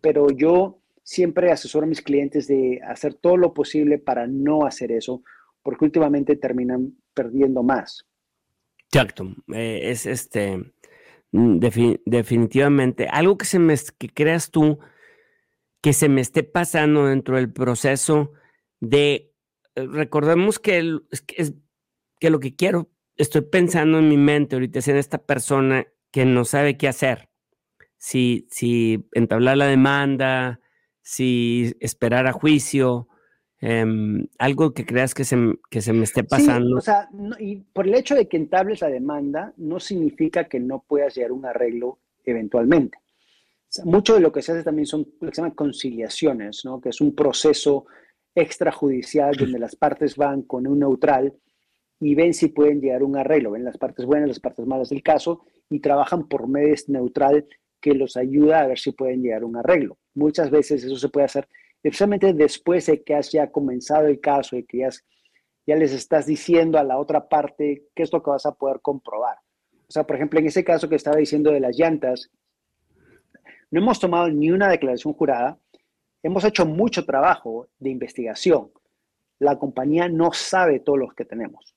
pero 0.01 0.31
yo 0.31 0.79
siempre 1.03 1.51
asesoro 1.51 1.85
a 1.85 1.87
mis 1.89 2.01
clientes 2.01 2.47
de 2.47 2.81
hacer 2.83 3.13
todo 3.13 3.37
lo 3.37 3.53
posible 3.53 3.99
para 3.99 4.25
no 4.25 4.65
hacer 4.65 4.91
eso, 4.91 5.21
porque 5.61 5.85
últimamente 5.85 6.35
terminan 6.35 6.95
perdiendo 7.13 7.61
más. 7.61 8.07
Exacto, 8.91 9.31
eh, 9.53 9.81
es 9.83 10.07
este, 10.07 10.57
mm, 11.31 11.59
definitivamente, 12.05 13.07
algo 13.07 13.37
que, 13.37 13.45
se 13.45 13.59
me, 13.59 13.75
que 13.99 14.09
creas 14.09 14.49
tú 14.49 14.79
que 15.79 15.93
se 15.93 16.09
me 16.09 16.21
esté 16.21 16.41
pasando 16.41 17.05
dentro 17.05 17.35
del 17.35 17.53
proceso 17.53 18.31
de 18.79 19.30
recordemos 19.75 20.59
que, 20.59 20.99
es, 21.09 21.53
que 22.19 22.29
lo 22.29 22.39
que 22.39 22.55
quiero, 22.55 22.89
estoy 23.15 23.41
pensando 23.41 23.99
en 23.99 24.09
mi 24.09 24.17
mente 24.17 24.55
ahorita 24.55 24.79
es 24.79 24.87
en 24.87 24.97
esta 24.97 25.19
persona 25.19 25.87
que 26.11 26.25
no 26.25 26.45
sabe 26.45 26.77
qué 26.77 26.87
hacer. 26.87 27.29
Si, 27.97 28.47
si 28.49 29.07
entablar 29.13 29.57
la 29.57 29.67
demanda, 29.67 30.59
si 31.01 31.73
esperar 31.79 32.27
a 32.27 32.33
juicio, 32.33 33.07
em, 33.59 34.27
algo 34.39 34.73
que 34.73 34.85
creas 34.85 35.13
que 35.13 35.23
se, 35.23 35.37
que 35.69 35.81
se 35.81 35.93
me 35.93 36.03
esté 36.03 36.23
pasando. 36.23 36.77
o 36.77 36.81
sea, 36.81 37.09
y 37.39 37.57
por 37.57 37.87
el 37.87 37.95
hecho 37.95 38.15
de 38.15 38.27
que 38.27 38.37
entables 38.37 38.81
la 38.81 38.89
demanda, 38.89 39.53
no 39.57 39.79
significa 39.79 40.47
que 40.47 40.59
no 40.59 40.83
puedas 40.87 41.15
llegar 41.15 41.31
a 41.31 41.35
un 41.35 41.45
arreglo 41.45 41.99
eventualmente. 42.23 42.97
mucho 43.85 44.15
de 44.15 44.19
lo 44.19 44.31
que 44.33 44.41
se 44.41 44.51
hace 44.51 44.63
también 44.63 44.85
son 44.85 45.07
lo 45.21 45.29
que 45.29 45.35
se 45.35 45.41
llaman 45.41 45.55
conciliaciones, 45.55 46.65
¿no? 46.65 46.81
que 46.81 46.89
es 46.89 46.99
un 46.99 47.15
proceso 47.15 47.85
extrajudicial 48.35 49.35
donde 49.35 49.59
las 49.59 49.75
partes 49.75 50.15
van 50.15 50.43
con 50.43 50.67
un 50.67 50.79
neutral 50.79 51.33
y 51.99 52.15
ven 52.15 52.33
si 52.33 52.47
pueden 52.47 52.81
llegar 52.81 53.01
a 53.01 53.05
un 53.05 53.17
arreglo, 53.17 53.51
ven 53.51 53.63
las 53.63 53.77
partes 53.77 54.05
buenas, 54.05 54.27
las 54.27 54.39
partes 54.39 54.65
malas 54.65 54.89
del 54.89 55.03
caso 55.03 55.45
y 55.69 55.79
trabajan 55.79 56.27
por 56.27 56.47
medio 56.47 56.75
neutral 56.87 57.45
que 57.79 57.93
los 57.93 58.17
ayuda 58.17 58.61
a 58.61 58.67
ver 58.67 58.79
si 58.79 58.91
pueden 58.91 59.21
llegar 59.21 59.43
a 59.43 59.45
un 59.45 59.57
arreglo. 59.57 59.97
Muchas 60.13 60.49
veces 60.49 60.83
eso 60.83 60.95
se 60.95 61.09
puede 61.09 61.25
hacer, 61.25 61.47
especialmente 61.83 62.33
después 62.33 62.85
de 62.85 63.03
que 63.03 63.15
has 63.15 63.31
ya 63.31 63.51
comenzado 63.51 64.07
el 64.07 64.19
caso 64.19 64.55
y 64.55 64.63
que 64.63 64.79
ya, 64.79 64.89
ya 65.67 65.75
les 65.75 65.93
estás 65.93 66.25
diciendo 66.25 66.77
a 66.77 66.83
la 66.83 66.97
otra 66.97 67.27
parte 67.27 67.87
qué 67.95 68.03
es 68.03 68.13
lo 68.13 68.23
que 68.23 68.31
vas 68.31 68.45
a 68.45 68.53
poder 68.53 68.79
comprobar. 68.81 69.37
O 69.87 69.91
sea, 69.91 70.05
por 70.05 70.15
ejemplo, 70.15 70.39
en 70.39 70.47
ese 70.47 70.63
caso 70.63 70.87
que 70.87 70.95
estaba 70.95 71.17
diciendo 71.17 71.51
de 71.51 71.59
las 71.59 71.77
llantas, 71.77 72.31
no 73.71 73.79
hemos 73.79 73.99
tomado 73.99 74.29
ni 74.29 74.51
una 74.51 74.69
declaración 74.69 75.13
jurada, 75.13 75.59
Hemos 76.23 76.43
hecho 76.43 76.65
mucho 76.65 77.05
trabajo 77.05 77.69
de 77.79 77.89
investigación. 77.89 78.71
La 79.39 79.57
compañía 79.57 80.07
no 80.07 80.31
sabe 80.33 80.79
todos 80.79 80.99
los 80.99 81.13
que 81.13 81.25
tenemos. 81.25 81.75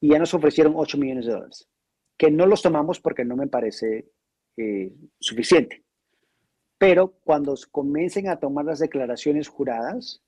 Y 0.00 0.10
ya 0.10 0.18
nos 0.18 0.34
ofrecieron 0.34 0.74
8 0.76 0.98
millones 0.98 1.26
de 1.26 1.32
dólares, 1.32 1.68
que 2.16 2.30
no 2.30 2.46
los 2.46 2.62
tomamos 2.62 3.00
porque 3.00 3.24
no 3.24 3.36
me 3.36 3.46
parece 3.46 4.10
eh, 4.56 4.92
suficiente. 5.20 5.84
Pero 6.78 7.18
cuando 7.24 7.54
comiencen 7.70 8.28
a 8.28 8.38
tomar 8.38 8.64
las 8.64 8.78
declaraciones 8.78 9.48
juradas 9.48 10.22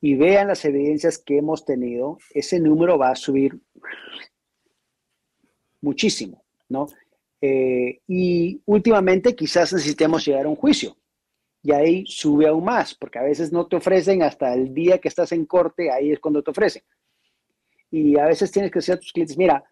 y 0.00 0.14
vean 0.14 0.48
las 0.48 0.64
evidencias 0.64 1.18
que 1.18 1.38
hemos 1.38 1.64
tenido, 1.64 2.18
ese 2.34 2.58
número 2.58 2.98
va 2.98 3.10
a 3.10 3.16
subir 3.16 3.60
muchísimo, 5.80 6.44
¿no? 6.68 6.86
Eh, 7.40 8.00
y 8.06 8.60
últimamente 8.66 9.34
quizás 9.34 9.72
necesitemos 9.72 10.26
llegar 10.26 10.46
a 10.46 10.48
un 10.48 10.56
juicio 10.56 10.96
y 11.62 11.72
ahí 11.72 12.04
sube 12.06 12.46
aún 12.46 12.64
más, 12.64 12.94
porque 12.94 13.18
a 13.18 13.22
veces 13.22 13.52
no 13.52 13.66
te 13.66 13.76
ofrecen 13.76 14.22
hasta 14.22 14.54
el 14.54 14.72
día 14.72 14.98
que 14.98 15.08
estás 15.08 15.32
en 15.32 15.44
corte, 15.44 15.90
ahí 15.90 16.10
es 16.10 16.18
cuando 16.18 16.42
te 16.42 16.50
ofrecen. 16.50 16.82
Y 17.90 18.18
a 18.18 18.26
veces 18.26 18.50
tienes 18.50 18.70
que 18.70 18.78
decir 18.78 18.94
a 18.94 18.98
tus 18.98 19.12
clientes, 19.12 19.36
mira, 19.36 19.64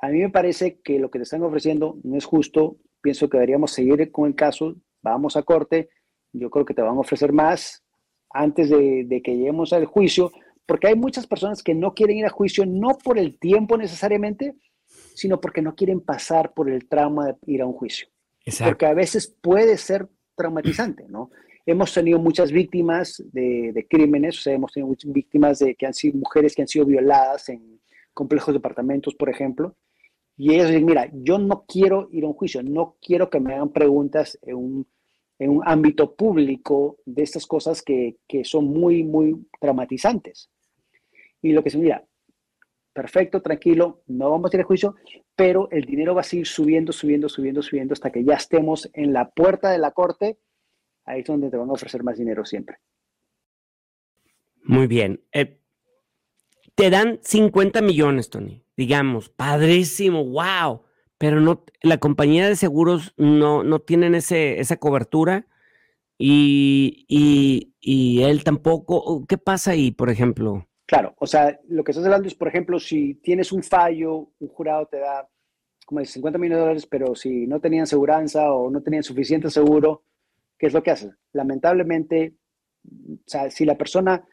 a 0.00 0.08
mí 0.08 0.20
me 0.20 0.30
parece 0.30 0.80
que 0.80 0.98
lo 0.98 1.10
que 1.10 1.18
te 1.18 1.24
están 1.24 1.42
ofreciendo 1.42 1.98
no 2.04 2.16
es 2.16 2.24
justo, 2.24 2.78
pienso 3.02 3.28
que 3.28 3.36
deberíamos 3.36 3.72
seguir 3.72 4.10
con 4.10 4.28
el 4.28 4.34
caso, 4.34 4.76
vamos 5.02 5.36
a 5.36 5.42
corte, 5.42 5.90
yo 6.32 6.50
creo 6.50 6.64
que 6.64 6.74
te 6.74 6.82
van 6.82 6.96
a 6.96 7.00
ofrecer 7.00 7.32
más 7.32 7.84
antes 8.30 8.70
de, 8.70 9.04
de 9.04 9.22
que 9.22 9.36
lleguemos 9.36 9.72
al 9.72 9.84
juicio, 9.86 10.32
porque 10.64 10.88
hay 10.88 10.94
muchas 10.94 11.26
personas 11.26 11.62
que 11.62 11.74
no 11.74 11.94
quieren 11.94 12.18
ir 12.18 12.26
a 12.26 12.30
juicio 12.30 12.64
no 12.66 12.96
por 12.98 13.18
el 13.18 13.38
tiempo 13.38 13.76
necesariamente, 13.76 14.56
sino 15.14 15.40
porque 15.40 15.62
no 15.62 15.74
quieren 15.74 16.00
pasar 16.00 16.52
por 16.54 16.70
el 16.70 16.88
trauma 16.88 17.26
de 17.26 17.36
ir 17.46 17.62
a 17.62 17.66
un 17.66 17.72
juicio. 17.72 18.08
Exacto. 18.44 18.70
Porque 18.70 18.86
a 18.86 18.94
veces 18.94 19.34
puede 19.40 19.76
ser 19.76 20.08
traumatizante, 20.36 21.06
¿no? 21.08 21.30
Hemos 21.64 21.92
tenido 21.92 22.20
muchas 22.20 22.52
víctimas 22.52 23.22
de, 23.32 23.86
crímenes, 23.90 24.38
o 24.38 24.42
sea, 24.42 24.54
hemos 24.54 24.72
tenido 24.72 24.88
muchas 24.88 25.12
víctimas 25.12 25.58
de 25.58 25.74
que 25.74 25.86
han 25.86 25.94
sido 25.94 26.18
mujeres 26.18 26.54
que 26.54 26.62
han 26.62 26.68
sido 26.68 26.86
violadas 26.86 27.48
en 27.48 27.80
complejos 28.14 28.48
de 28.48 28.58
departamentos, 28.58 29.14
por 29.14 29.28
ejemplo, 29.28 29.76
y 30.36 30.54
ellos 30.54 30.68
dicen, 30.68 30.84
mira, 30.84 31.10
yo 31.12 31.38
no 31.38 31.64
quiero 31.66 32.08
ir 32.12 32.24
a 32.24 32.28
un 32.28 32.34
juicio, 32.34 32.62
no 32.62 32.96
quiero 33.00 33.28
que 33.30 33.40
me 33.40 33.54
hagan 33.54 33.72
preguntas 33.72 34.38
en 34.42 34.56
un, 34.56 34.86
en 35.38 35.50
un 35.50 35.62
ámbito 35.64 36.14
público 36.14 36.98
de 37.04 37.22
estas 37.22 37.46
cosas 37.46 37.82
que, 37.82 38.16
que 38.28 38.44
son 38.44 38.66
muy, 38.66 39.02
muy 39.02 39.46
traumatizantes. 39.60 40.50
Y 41.42 41.52
lo 41.52 41.64
que 41.64 41.70
se 41.70 41.78
mira, 41.78 42.04
perfecto, 42.96 43.42
tranquilo, 43.42 44.02
no 44.06 44.30
vamos 44.30 44.50
a 44.50 44.56
ir 44.56 44.62
a 44.62 44.64
juicio, 44.64 44.94
pero 45.36 45.68
el 45.70 45.84
dinero 45.84 46.14
va 46.14 46.22
a 46.22 46.24
seguir 46.24 46.46
subiendo, 46.46 46.92
subiendo, 46.92 47.28
subiendo, 47.28 47.60
subiendo 47.60 47.92
hasta 47.92 48.10
que 48.10 48.24
ya 48.24 48.32
estemos 48.32 48.88
en 48.94 49.12
la 49.12 49.28
puerta 49.28 49.70
de 49.70 49.76
la 49.76 49.90
corte. 49.90 50.38
Ahí 51.04 51.20
es 51.20 51.26
donde 51.26 51.50
te 51.50 51.58
van 51.58 51.68
a 51.68 51.74
ofrecer 51.74 52.02
más 52.02 52.16
dinero 52.16 52.46
siempre. 52.46 52.78
Muy 54.64 54.86
bien. 54.86 55.20
Eh, 55.30 55.60
te 56.74 56.88
dan 56.88 57.20
50 57.22 57.82
millones, 57.82 58.30
Tony, 58.30 58.64
digamos, 58.78 59.28
padrísimo, 59.28 60.24
wow, 60.24 60.84
pero 61.18 61.42
no, 61.42 61.66
la 61.82 61.98
compañía 61.98 62.48
de 62.48 62.56
seguros 62.56 63.12
no, 63.18 63.62
no 63.62 63.80
tienen 63.80 64.14
ese, 64.14 64.58
esa 64.58 64.78
cobertura 64.78 65.46
y, 66.16 67.04
y, 67.08 67.74
y 67.78 68.22
él 68.22 68.42
tampoco. 68.42 69.26
¿Qué 69.28 69.36
pasa 69.36 69.72
ahí, 69.72 69.90
por 69.90 70.08
ejemplo? 70.08 70.66
Claro, 70.86 71.14
o 71.18 71.26
sea, 71.26 71.58
lo 71.68 71.82
que 71.82 71.90
estás 71.90 72.04
hablando 72.04 72.28
es, 72.28 72.34
por 72.34 72.46
ejemplo, 72.46 72.78
si 72.78 73.14
tienes 73.14 73.50
un 73.50 73.62
fallo, 73.64 74.30
un 74.38 74.48
jurado 74.48 74.86
te 74.86 75.00
da 75.00 75.28
como 75.84 76.00
de 76.00 76.06
50 76.06 76.38
millones 76.38 76.56
de 76.56 76.60
dólares, 76.60 76.86
pero 76.86 77.14
si 77.14 77.46
no 77.46 77.60
tenían 77.60 77.86
seguridad 77.86 78.24
o 78.52 78.70
no 78.70 78.82
tenían 78.82 79.02
suficiente 79.02 79.50
seguro, 79.50 80.02
¿qué 80.58 80.66
es 80.66 80.72
lo 80.72 80.82
que 80.82 80.92
haces? 80.92 81.12
Lamentablemente, 81.32 82.34
o 82.84 83.18
sea, 83.24 83.50
si 83.50 83.64
la 83.64 83.76
persona, 83.76 84.24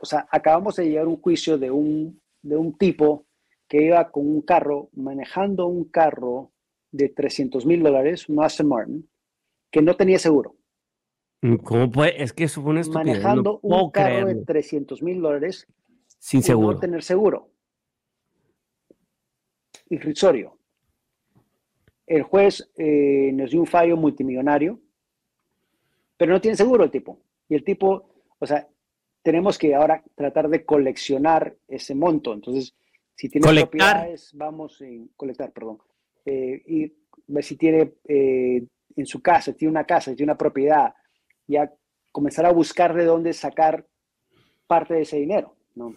o 0.00 0.06
sea, 0.06 0.26
acabamos 0.30 0.76
de 0.76 0.86
llegar 0.86 1.04
a 1.04 1.08
un 1.08 1.20
juicio 1.20 1.58
de 1.58 1.70
un, 1.70 2.20
de 2.42 2.56
un 2.56 2.76
tipo 2.76 3.26
que 3.66 3.82
iba 3.82 4.10
con 4.10 4.26
un 4.26 4.42
carro, 4.42 4.88
manejando 4.94 5.66
un 5.66 5.84
carro 5.84 6.52
de 6.90 7.10
300 7.10 7.66
mil 7.66 7.82
dólares, 7.82 8.28
un 8.28 8.42
Aston 8.42 8.68
Martin, 8.68 9.08
que 9.70 9.82
no 9.82 9.94
tenía 9.94 10.18
seguro. 10.18 10.56
¿Cómo 11.64 11.90
puede? 11.90 12.22
Es 12.22 12.32
que 12.32 12.44
eso 12.44 12.62
fue 12.62 12.70
una 12.70 12.80
estupidez. 12.80 13.22
Manejando 13.22 13.60
un 13.62 13.90
carro 13.90 14.26
de 14.26 14.36
300 14.36 15.02
mil 15.02 15.20
dólares 15.20 15.66
sin 16.18 16.42
seguro. 16.42 16.74
No 16.74 16.80
tener 16.80 17.02
seguro. 17.02 17.50
Irrisorio. 19.90 20.58
El 22.06 22.22
juez 22.22 22.70
eh, 22.76 23.30
nos 23.34 23.50
dio 23.50 23.60
un 23.60 23.66
fallo 23.66 23.96
multimillonario, 23.96 24.80
pero 26.16 26.32
no 26.32 26.40
tiene 26.40 26.56
seguro 26.56 26.84
el 26.84 26.90
tipo. 26.90 27.20
Y 27.48 27.54
el 27.54 27.64
tipo, 27.64 28.24
o 28.38 28.46
sea, 28.46 28.66
tenemos 29.22 29.58
que 29.58 29.74
ahora 29.74 30.02
tratar 30.14 30.48
de 30.48 30.64
coleccionar 30.64 31.56
ese 31.68 31.94
monto. 31.94 32.32
Entonces, 32.32 32.74
si 33.14 33.28
tiene 33.28 33.46
propiedades, 33.46 34.32
vamos 34.34 34.80
a 34.80 34.86
colectar, 35.16 35.52
perdón. 35.52 35.78
Eh, 36.24 36.62
y 36.66 36.92
ver 37.26 37.44
si 37.44 37.56
tiene 37.56 37.94
eh, 38.06 38.66
en 38.96 39.06
su 39.06 39.20
casa, 39.20 39.52
tiene 39.52 39.70
una 39.70 39.84
casa, 39.84 40.14
tiene 40.14 40.32
una 40.32 40.38
propiedad, 40.38 40.94
ya 41.46 41.72
comenzar 42.10 42.46
a 42.46 42.52
buscar 42.52 42.94
de 42.94 43.04
dónde 43.04 43.32
sacar 43.32 43.86
parte 44.66 44.94
de 44.94 45.02
ese 45.02 45.18
dinero, 45.18 45.56
¿no? 45.74 45.94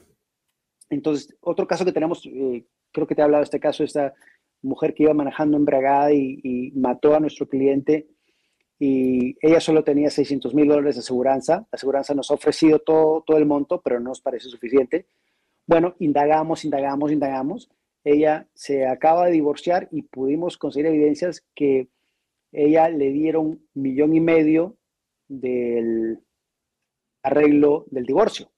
Entonces, 0.92 1.36
otro 1.42 1.66
caso 1.66 1.86
que 1.86 1.92
tenemos, 1.92 2.24
eh, 2.28 2.66
creo 2.92 3.08
que 3.08 3.16
te 3.16 3.22
he 3.22 3.24
hablado 3.24 3.42
de 3.42 3.46
este 3.46 3.60
caso, 3.60 3.84
esta 3.84 4.14
mujer 4.62 4.94
que 4.94 5.04
iba 5.04 5.14
manejando 5.14 5.58
embriagada 5.58 6.14
y, 6.14 6.40
y 6.44 6.72
mató 6.74 7.16
a 7.16 7.20
nuestro 7.20 7.48
cliente 7.48 8.08
y 8.78 9.38
ella 9.42 9.60
solo 9.60 9.84
tenía 9.84 10.10
600 10.10 10.56
mil 10.56 10.68
dólares 10.68 10.96
de 10.96 11.02
aseguranza. 11.02 11.68
La 11.72 11.76
aseguranza 11.76 12.16
nos 12.16 12.32
ha 12.32 12.34
ofrecido 12.34 12.80
todo, 12.80 13.22
todo 13.22 13.38
el 13.38 13.46
monto, 13.46 13.80
pero 13.80 14.00
no 14.00 14.10
nos 14.10 14.22
parece 14.22 14.50
suficiente. 14.50 15.06
Bueno, 15.68 15.96
indagamos, 16.00 16.66
indagamos, 16.66 17.12
indagamos. 17.12 17.70
Ella 18.04 18.48
se 18.56 18.88
acaba 18.88 19.28
de 19.28 19.34
divorciar 19.34 19.88
y 19.92 20.02
pudimos 20.02 20.58
conseguir 20.58 20.88
evidencias 20.88 21.46
que 21.54 21.90
ella 22.52 22.90
le 22.90 23.12
dieron 23.12 23.62
millón 23.76 24.16
y 24.16 24.20
medio 24.20 24.76
del 25.28 26.20
arreglo 27.22 27.86
del 27.92 28.08
divorcio. 28.08 28.50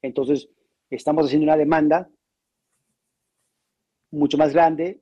Entonces, 0.00 0.48
estamos 0.90 1.26
haciendo 1.26 1.44
una 1.44 1.56
demanda 1.56 2.08
mucho 4.10 4.36
más 4.36 4.52
grande 4.52 5.00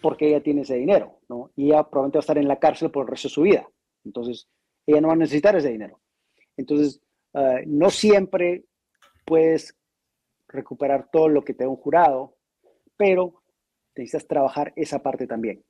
porque 0.00 0.28
ella 0.28 0.42
tiene 0.42 0.62
ese 0.62 0.76
dinero, 0.76 1.20
¿no? 1.28 1.50
Y 1.56 1.66
ella 1.66 1.84
probablemente 1.84 2.18
va 2.18 2.20
a 2.20 2.24
estar 2.24 2.38
en 2.38 2.48
la 2.48 2.58
cárcel 2.58 2.90
por 2.90 3.04
el 3.04 3.10
resto 3.10 3.28
de 3.28 3.34
su 3.34 3.42
vida. 3.42 3.68
Entonces, 4.04 4.48
ella 4.86 5.00
no 5.00 5.08
va 5.08 5.14
a 5.14 5.16
necesitar 5.16 5.54
ese 5.56 5.70
dinero. 5.70 6.00
Entonces, 6.56 7.00
eh, 7.34 7.64
no 7.66 7.90
siempre 7.90 8.64
puedes 9.24 9.76
recuperar 10.48 11.08
todo 11.10 11.28
lo 11.28 11.44
que 11.44 11.54
te 11.54 11.64
da 11.64 11.70
un 11.70 11.76
jurado, 11.76 12.36
pero 12.96 13.42
necesitas 13.96 14.26
trabajar 14.26 14.72
esa 14.76 15.02
parte 15.02 15.26
también. 15.26 15.64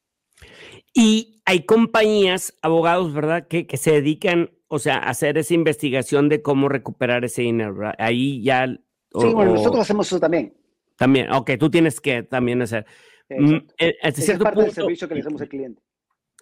Y 0.94 1.40
hay 1.44 1.64
compañías, 1.64 2.58
abogados, 2.62 3.12
¿verdad?, 3.12 3.46
que, 3.46 3.66
que 3.66 3.76
se 3.76 3.92
dedican, 3.92 4.50
o 4.68 4.78
sea, 4.78 4.96
a 4.96 5.10
hacer 5.10 5.38
esa 5.38 5.54
investigación 5.54 6.28
de 6.28 6.42
cómo 6.42 6.68
recuperar 6.68 7.24
ese 7.24 7.42
dinero. 7.42 7.74
¿verdad? 7.74 7.94
Ahí 7.98 8.42
ya 8.42 8.66
sí, 9.14 9.32
bueno, 9.32 9.54
nosotros 9.54 9.82
hacemos 9.82 10.06
eso 10.06 10.20
también. 10.20 10.54
También, 10.96 11.32
ok, 11.32 11.52
tú 11.58 11.70
tienes 11.70 12.00
que 12.00 12.22
también 12.22 12.62
hacer. 12.62 12.86
Mm, 13.28 13.56
eh, 13.78 13.94
es 14.02 14.38
parte 14.38 14.62
del 14.62 14.72
servicio 14.72 15.08
que 15.08 15.14
le 15.14 15.20
hacemos 15.20 15.40
al 15.40 15.48
cliente. 15.48 15.82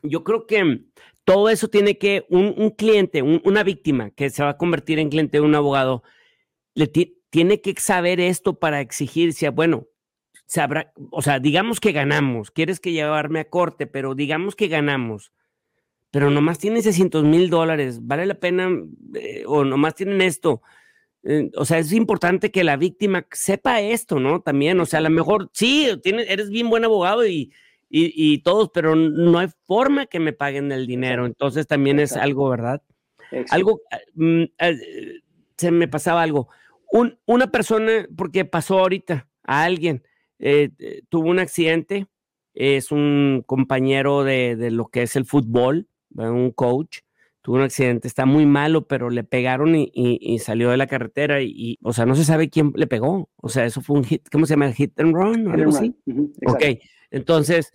Yo 0.03 0.25
creo 0.25 0.47
que 0.47 0.85
todo 1.25 1.49
eso 1.51 1.69
tiene 1.69 1.99
que, 1.99 2.27
un, 2.31 2.71
cliente, 2.71 3.23
una 3.23 3.63
víctima 3.63 4.11
que 4.11 4.31
se 4.31 4.43
va 4.43 4.51
a 4.51 4.57
convertir 4.57 4.99
en 4.99 5.11
cliente 5.11 5.39
de 5.39 5.43
un 5.43 5.55
abogado, 5.55 6.03
le 6.75 6.87
tiene 6.87 7.61
que 7.61 7.75
saber 7.79 8.19
esto 8.21 8.59
para 8.59 8.81
exigirse, 8.81 9.49
bueno, 9.51 9.87
sabrá, 10.47 10.93
o 11.11 11.23
sea, 11.23 11.39
digamos 11.39 11.81
que 11.81 11.93
ganamos, 11.93 12.51
quieres 12.51 12.81
que 12.81 12.93
llevarme 12.93 13.41
a 13.41 13.49
corte, 13.49 13.87
pero 13.87 14.15
digamos 14.15 14.57
que 14.57 14.69
ganamos, 14.69 15.33
pero 16.11 16.31
nomás 16.31 16.59
tienen 16.59 16.83
600 16.83 17.25
mil 17.25 17.51
dólares, 17.51 18.05
¿vale 18.05 18.27
la 18.27 18.35
pena? 18.35 18.71
Eh, 19.15 19.45
o 19.47 19.65
nomás 19.65 19.95
tienen 19.95 20.23
esto, 20.23 20.63
eh, 21.23 21.51
o 21.57 21.65
sea, 21.65 21.79
es 21.79 21.93
importante 21.93 22.51
que 22.51 22.65
la 22.65 22.77
víctima 22.77 23.27
sepa 23.31 23.81
esto, 23.81 24.21
¿no? 24.21 24.41
También, 24.41 24.81
o 24.81 24.87
sea, 24.87 25.01
a 25.01 25.03
lo 25.03 25.11
mejor 25.11 25.51
sí, 25.53 25.89
eres 26.05 26.49
bien 26.51 26.71
buen 26.71 26.85
abogado 26.85 27.27
y, 27.27 27.53
y, 27.91 28.39
todos, 28.39 28.71
pero 28.73 28.95
no 28.95 29.39
hay 29.39 29.49
forma 29.67 30.07
que 30.07 30.21
me 30.21 30.33
paguen 30.33 30.71
el 30.73 30.87
dinero. 30.87 31.27
Entonces 31.27 31.67
también 31.67 31.99
es 31.99 32.17
algo, 32.17 32.49
¿verdad? 32.49 32.83
Algo, 33.51 33.81
mm, 34.15 34.45
ah, 34.59 34.71
se 35.57 35.71
me 35.71 35.89
pasaba 35.89 36.23
algo. 36.23 36.49
una 37.27 37.51
persona, 37.51 38.07
porque 38.17 38.45
pasó 38.45 38.79
ahorita 38.79 39.29
a 39.45 39.65
alguien, 39.65 40.03
eh, 40.39 40.71
eh, 40.79 41.03
tuvo 41.09 41.29
un 41.29 41.39
accidente, 41.39 42.07
es 42.55 42.91
un 42.93 43.43
compañero 43.47 44.25
de, 44.25 44.57
de, 44.57 44.71
lo 44.71 44.87
que 44.87 45.03
es 45.03 45.17
el 45.17 45.25
fútbol, 45.25 45.89
un 46.15 46.51
coach, 46.51 47.01
tuvo 47.43 47.57
un 47.57 47.63
accidente, 47.63 48.07
está 48.07 48.27
muy 48.27 48.47
malo, 48.47 48.87
pero 48.87 49.11
le 49.11 49.25
pegaron 49.25 49.75
y, 49.75 50.39
salió 50.41 50.71
de 50.71 50.77
la 50.77 50.87
carretera 50.87 51.41
y, 51.43 51.79
o 51.83 51.93
sea, 51.93 52.07
no 52.07 52.15
se 52.15 52.25
sabe 52.25 52.51
quién 52.51 52.73
le 52.75 52.87
pegó. 52.87 53.31
O 53.37 53.49
sea, 53.49 53.65
eso 53.65 53.81
fue 53.81 53.99
un 53.99 54.05
hit, 54.05 54.29
¿cómo 54.31 54.47
se 54.47 54.55
llama? 54.55 54.73
Hit 54.73 54.99
and 55.01 55.15
run 55.15 55.47
o 55.47 55.53
algo 55.53 55.71
así. 55.71 55.95
ok, 56.47 56.65
entonces, 57.11 57.73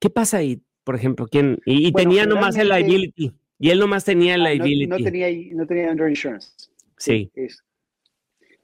¿qué 0.00 0.10
pasa 0.10 0.38
ahí, 0.38 0.62
por 0.84 0.96
ejemplo? 0.96 1.26
¿Quién? 1.28 1.58
Y, 1.64 1.92
tenía 1.92 2.26
nomás 2.26 2.56
el 2.56 2.68
liability. 2.68 3.32
Y 3.60 3.70
él 3.70 3.78
nomás 3.78 4.04
tenía 4.04 4.34
el 4.34 4.46
ah, 4.46 4.50
liability. 4.50 4.86
No, 4.86 4.96
tenía, 4.96 5.28
no 5.52 5.66
tenía 5.66 5.90
under 5.90 6.08
insurance. 6.08 6.52
Sí. 6.96 7.30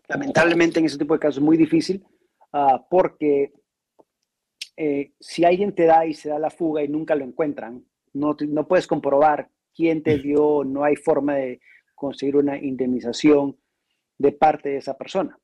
lamentablemente 0.08 0.80
en 0.80 0.86
ese 0.86 0.98
tipo 0.98 1.14
de 1.14 1.20
casos 1.20 1.36
es 1.36 1.42
muy 1.42 1.56
difícil 1.56 2.04
ah, 2.52 2.84
porque 2.90 3.52
eh, 4.76 5.12
si 5.20 5.44
alguien 5.44 5.72
te 5.72 5.84
da 5.84 6.04
y 6.04 6.14
se 6.14 6.30
da 6.30 6.38
la 6.40 6.50
fuga 6.50 6.82
y 6.82 6.88
nunca 6.88 7.14
lo 7.14 7.24
encuentran, 7.24 7.84
no, 8.12 8.36
no 8.48 8.66
puedes 8.66 8.88
comprobar 8.88 9.48
quién 9.74 10.02
te 10.02 10.18
dio, 10.18 10.64
no 10.64 10.84
hay 10.84 10.96
forma 10.96 11.36
de 11.36 11.60
conseguir 11.94 12.36
una 12.36 12.56
indemnización 12.58 13.56
de 14.18 14.32
parte 14.32 14.70
de 14.70 14.76
esa 14.78 14.96
persona. 14.96 15.38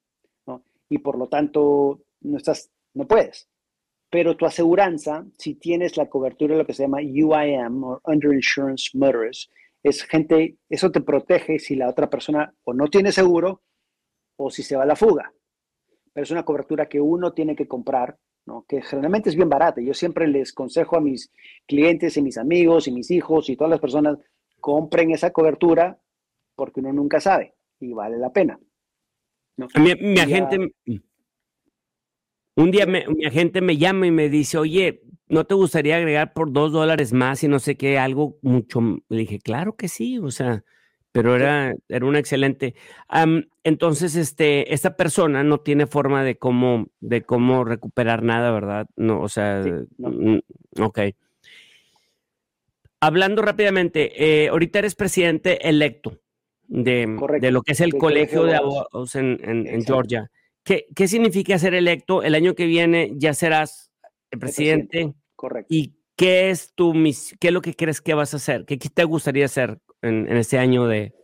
¿no? 0.46 0.64
Y 0.88 0.98
por 0.98 1.18
lo 1.18 1.28
tanto, 1.28 2.02
no, 2.20 2.36
estás, 2.36 2.70
no 2.94 3.06
puedes. 3.06 3.48
Pero 4.10 4.36
tu 4.36 4.46
aseguranza, 4.46 5.24
si 5.38 5.54
tienes 5.54 5.96
la 5.96 6.08
cobertura 6.08 6.54
de 6.54 6.60
lo 6.60 6.66
que 6.66 6.74
se 6.74 6.82
llama 6.82 6.98
UIM 6.98 7.84
o 7.84 8.00
Under 8.04 8.32
Insurance 8.32 8.96
Motorist, 8.96 9.50
es 9.82 10.02
gente, 10.02 10.56
eso 10.68 10.90
te 10.90 11.00
protege 11.00 11.58
si 11.58 11.76
la 11.76 11.88
otra 11.88 12.10
persona 12.10 12.52
o 12.64 12.74
no 12.74 12.88
tiene 12.88 13.12
seguro 13.12 13.62
o 14.36 14.50
si 14.50 14.62
se 14.62 14.76
va 14.76 14.82
a 14.82 14.86
la 14.86 14.96
fuga. 14.96 15.32
Pero 16.12 16.24
es 16.24 16.30
una 16.30 16.44
cobertura 16.44 16.88
que 16.88 17.00
uno 17.00 17.32
tiene 17.32 17.54
que 17.54 17.68
comprar 17.68 18.18
¿no? 18.50 18.64
que 18.68 18.82
generalmente 18.82 19.30
es 19.30 19.36
bien 19.36 19.48
barata. 19.48 19.80
Yo 19.80 19.94
siempre 19.94 20.26
les 20.26 20.52
consejo 20.52 20.96
a 20.96 21.00
mis 21.00 21.30
clientes 21.66 22.16
y 22.16 22.22
mis 22.22 22.36
amigos 22.36 22.88
y 22.88 22.92
mis 22.92 23.10
hijos 23.10 23.48
y 23.48 23.56
todas 23.56 23.70
las 23.70 23.80
personas, 23.80 24.18
compren 24.60 25.10
esa 25.12 25.30
cobertura 25.30 25.98
porque 26.54 26.80
uno 26.80 26.92
nunca 26.92 27.20
sabe 27.20 27.54
y 27.78 27.92
vale 27.92 28.18
la 28.18 28.32
pena. 28.32 28.58
Mi, 29.56 30.18
agente, 30.18 30.74
un 32.56 32.70
día 32.70 32.86
mi 32.86 33.24
agente 33.24 33.60
me 33.60 33.76
llama 33.76 34.06
y 34.06 34.10
me 34.10 34.28
dice, 34.28 34.58
oye, 34.58 35.02
¿no 35.28 35.44
te 35.44 35.54
gustaría 35.54 35.96
agregar 35.96 36.32
por 36.32 36.52
dos 36.52 36.72
dólares 36.72 37.12
más 37.12 37.42
y 37.44 37.48
no 37.48 37.58
sé 37.58 37.76
qué, 37.76 37.98
algo 37.98 38.38
mucho? 38.42 38.80
Le 39.08 39.18
dije, 39.18 39.38
claro 39.38 39.76
que 39.76 39.88
sí, 39.88 40.18
o 40.18 40.30
sea, 40.30 40.64
pero 41.12 41.34
era, 41.34 41.74
era 41.88 42.06
un 42.06 42.16
excelente. 42.16 42.74
entonces, 43.64 44.14
este, 44.14 44.72
esta 44.72 44.96
persona 44.96 45.42
no 45.42 45.58
tiene 45.58 45.86
forma 45.86 46.22
de 46.22 46.36
cómo, 46.36 46.88
de 47.00 47.22
cómo 47.22 47.64
recuperar 47.64 48.22
nada, 48.22 48.50
¿verdad? 48.52 48.86
No, 48.96 49.20
o 49.20 49.28
sea, 49.28 49.64
ok. 50.78 51.00
Hablando 53.00 53.42
rápidamente, 53.42 54.44
eh, 54.44 54.48
ahorita 54.48 54.80
eres 54.80 54.94
presidente 54.94 55.68
electo 55.68 56.20
de, 56.68 57.18
de, 57.40 57.50
lo 57.50 57.62
que 57.62 57.72
es 57.72 57.80
el 57.80 57.94
colegio, 57.94 58.44
de 58.44 58.56
abogados 58.56 59.16
en, 59.16 59.84
Georgia. 59.84 60.30
¿Qué, 60.62 60.86
¿Qué, 60.94 61.08
significa 61.08 61.58
ser 61.58 61.74
electo? 61.74 62.22
El 62.22 62.34
año 62.34 62.54
que 62.54 62.66
viene 62.66 63.12
ya 63.16 63.34
serás 63.34 63.90
el 64.30 64.38
presidente. 64.38 65.14
Correcto. 65.34 65.74
¿Y 65.74 65.94
qué 66.14 66.50
es 66.50 66.74
tu 66.74 66.92
qué 67.40 67.48
es 67.48 67.52
lo 67.52 67.62
que 67.62 67.74
crees 67.74 68.00
que 68.00 68.14
vas 68.14 68.34
a 68.34 68.36
hacer? 68.36 68.66
¿Qué, 68.66 68.76
te 68.76 69.04
gustaría 69.04 69.46
hacer 69.46 69.80
en, 70.02 70.28
en 70.28 70.36
este 70.36 70.58
año 70.58 70.86
de, 70.86 71.14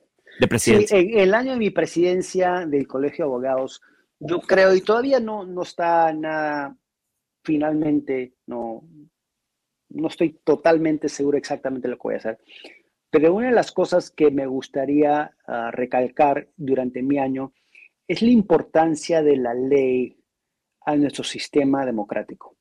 de 0.40 0.48
presidencia? 0.48 0.98
Sí, 0.98 1.12
en 1.12 1.18
el 1.18 1.34
año 1.34 1.52
de 1.52 1.58
mi 1.58 1.70
presidencia 1.70 2.66
del 2.66 2.86
colegio 2.86 3.24
de 3.24 3.28
abogados, 3.30 3.80
yo 4.18 4.40
creo, 4.40 4.74
y 4.74 4.80
todavía 4.80 5.20
no, 5.20 5.44
no 5.44 5.62
está 5.62 6.12
nada 6.12 6.76
finalmente, 7.44 8.34
no, 8.46 8.82
no 9.90 10.08
estoy 10.08 10.40
totalmente 10.44 11.08
seguro 11.08 11.38
exactamente 11.38 11.88
lo 11.88 11.96
que 11.96 12.02
voy 12.02 12.14
a 12.14 12.18
hacer, 12.18 12.38
pero 13.10 13.34
una 13.34 13.48
de 13.48 13.54
las 13.54 13.72
cosas 13.72 14.10
que 14.10 14.30
me 14.30 14.46
gustaría 14.46 15.34
ah, 15.46 15.70
recalcar 15.70 16.48
durante 16.56 17.02
mi 17.02 17.18
año 17.18 17.52
es 18.08 18.22
la 18.22 18.30
importancia 18.30 19.22
de 19.22 19.36
la 19.36 19.54
ley 19.54 20.18
a 20.84 20.96
nuestro 20.96 21.24
sistema 21.24 21.84
democrático. 21.84 22.56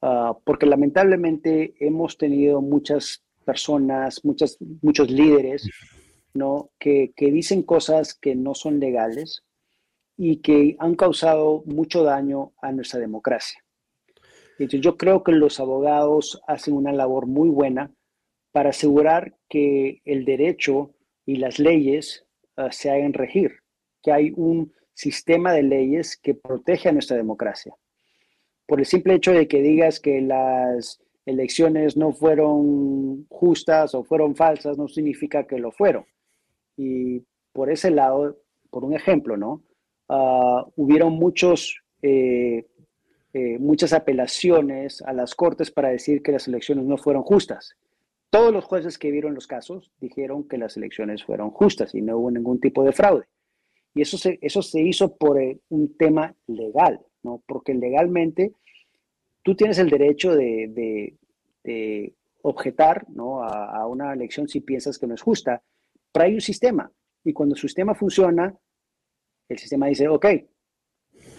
Ah, 0.00 0.36
porque 0.44 0.66
lamentablemente 0.66 1.74
hemos 1.78 2.18
tenido 2.18 2.60
muchas 2.60 3.24
personas, 3.42 4.24
muchas, 4.24 4.56
muchos 4.80 5.10
líderes, 5.10 5.68
¿no? 6.34 6.70
Que, 6.78 7.12
que 7.14 7.30
dicen 7.30 7.62
cosas 7.62 8.14
que 8.14 8.34
no 8.34 8.54
son 8.54 8.80
legales 8.80 9.42
y 10.16 10.38
que 10.38 10.76
han 10.78 10.94
causado 10.94 11.62
mucho 11.66 12.04
daño 12.04 12.52
a 12.62 12.72
nuestra 12.72 13.00
democracia. 13.00 13.62
Entonces 14.58 14.80
yo 14.80 14.96
creo 14.96 15.24
que 15.24 15.32
los 15.32 15.58
abogados 15.60 16.40
hacen 16.46 16.74
una 16.74 16.92
labor 16.92 17.26
muy 17.26 17.48
buena 17.48 17.92
para 18.52 18.70
asegurar 18.70 19.34
que 19.48 20.02
el 20.04 20.24
derecho 20.24 20.94
y 21.24 21.36
las 21.36 21.58
leyes 21.58 22.26
ah, 22.56 22.70
se 22.70 22.90
hagan 22.90 23.14
regir, 23.14 23.52
que 24.02 24.12
hay 24.12 24.32
un 24.36 24.72
sistema 24.94 25.52
de 25.52 25.62
leyes 25.62 26.16
que 26.16 26.34
protege 26.34 26.88
a 26.88 26.92
nuestra 26.92 27.16
democracia. 27.16 27.74
Por 28.66 28.80
el 28.80 28.86
simple 28.86 29.14
hecho 29.14 29.32
de 29.32 29.48
que 29.48 29.62
digas 29.62 30.00
que 30.00 30.20
las 30.20 31.02
elecciones 31.26 31.96
no 31.96 32.12
fueron 32.12 33.26
justas 33.28 33.94
o 33.94 34.04
fueron 34.04 34.34
falsas, 34.34 34.78
no 34.78 34.88
significa 34.88 35.44
que 35.46 35.58
lo 35.58 35.72
fueron. 35.72 36.04
Y 36.76 37.22
por 37.52 37.70
ese 37.70 37.90
lado, 37.90 38.38
por 38.70 38.84
un 38.84 38.94
ejemplo, 38.94 39.36
¿no? 39.36 39.62
Uh, 40.08 40.70
hubieron 40.76 41.12
muchos, 41.14 41.80
eh, 42.02 42.66
eh, 43.32 43.58
muchas 43.58 43.92
apelaciones 43.92 45.00
a 45.02 45.12
las 45.12 45.34
cortes 45.34 45.70
para 45.70 45.90
decir 45.90 46.22
que 46.22 46.32
las 46.32 46.48
elecciones 46.48 46.84
no 46.84 46.98
fueron 46.98 47.22
justas. 47.22 47.76
Todos 48.30 48.52
los 48.52 48.64
jueces 48.64 48.98
que 48.98 49.10
vieron 49.10 49.34
los 49.34 49.46
casos 49.46 49.90
dijeron 50.00 50.48
que 50.48 50.58
las 50.58 50.76
elecciones 50.76 51.22
fueron 51.22 51.50
justas 51.50 51.94
y 51.94 52.00
no 52.00 52.16
hubo 52.16 52.30
ningún 52.30 52.60
tipo 52.60 52.82
de 52.82 52.92
fraude. 52.92 53.26
Y 53.94 54.00
eso 54.00 54.16
se, 54.16 54.38
eso 54.40 54.62
se 54.62 54.80
hizo 54.80 55.16
por 55.16 55.40
eh, 55.40 55.60
un 55.68 55.96
tema 55.96 56.34
legal, 56.46 57.00
¿no? 57.22 57.42
Porque 57.46 57.74
legalmente 57.74 58.52
tú 59.42 59.54
tienes 59.54 59.78
el 59.78 59.90
derecho 59.90 60.34
de, 60.34 61.16
objetar 62.44 63.08
¿no? 63.08 63.42
a, 63.42 63.76
a, 63.76 63.86
una 63.86 64.12
elección 64.12 64.48
si 64.48 64.60
piensas 64.60 64.98
que 64.98 65.06
no 65.06 65.14
es 65.14 65.22
justa, 65.22 65.62
pero 66.10 66.24
hay 66.26 66.34
un 66.34 66.40
sistema. 66.40 66.90
Y 67.24 67.32
cuando 67.32 67.54
su 67.54 67.68
sistema 67.68 67.94
funciona, 67.94 68.56
el 69.48 69.58
sistema 69.58 69.86
dice, 69.86 70.08
ok, 70.08 70.26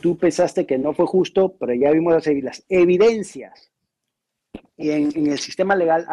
tú 0.01 0.17
pensaste 0.17 0.65
que 0.65 0.77
no 0.77 0.93
fue 0.93 1.05
justo, 1.05 1.57
pero 1.57 1.73
ya 1.73 1.91
vimos 1.91 2.13
las, 2.25 2.65
evidencias. 2.69 3.71
Y 4.77 4.91
en, 4.91 5.09
en 5.15 5.27
el 5.27 5.39
sistema 5.39 5.75
legal 5.75 6.05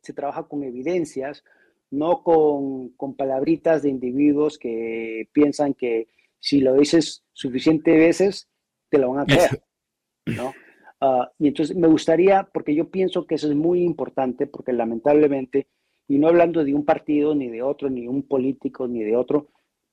se 0.00 0.12
trabaja 0.12 0.44
con 0.44 0.62
evidencias, 0.62 1.44
no 1.90 2.22
con, 2.22 2.90
con 2.90 3.14
palabritas 3.14 3.82
de 3.82 3.90
individuos 3.90 4.58
que 4.58 5.28
piensan 5.32 5.74
que 5.74 6.08
si 6.38 6.60
lo 6.60 6.74
dices 6.74 7.24
suficientes 7.32 7.96
veces, 7.96 8.48
te 8.88 8.98
lo 8.98 9.10
van 9.10 9.20
a 9.20 9.26
creer. 9.26 9.62
¿no? 10.26 10.52
Ah, 11.00 11.30
y 11.38 11.48
entonces 11.48 11.76
me 11.76 11.88
gustaría, 11.88 12.48
porque 12.52 12.74
yo 12.74 12.90
pienso 12.90 13.26
que 13.26 13.36
eso 13.36 13.48
es 13.48 13.54
muy 13.54 13.82
importante, 13.82 14.46
porque 14.46 14.72
lamentablemente, 14.72 15.68
y 16.08 16.18
no 16.18 16.28
hablando 16.28 16.64
de 16.64 16.74
un 16.74 16.84
partido, 16.84 17.34
ni 17.34 17.48
de 17.48 17.62
otro, 17.62 17.88
ni 17.90 18.08
un 18.08 18.22
político, 18.22 18.88
ni 18.88 19.02
de 19.02 19.16
otro, 19.16 19.50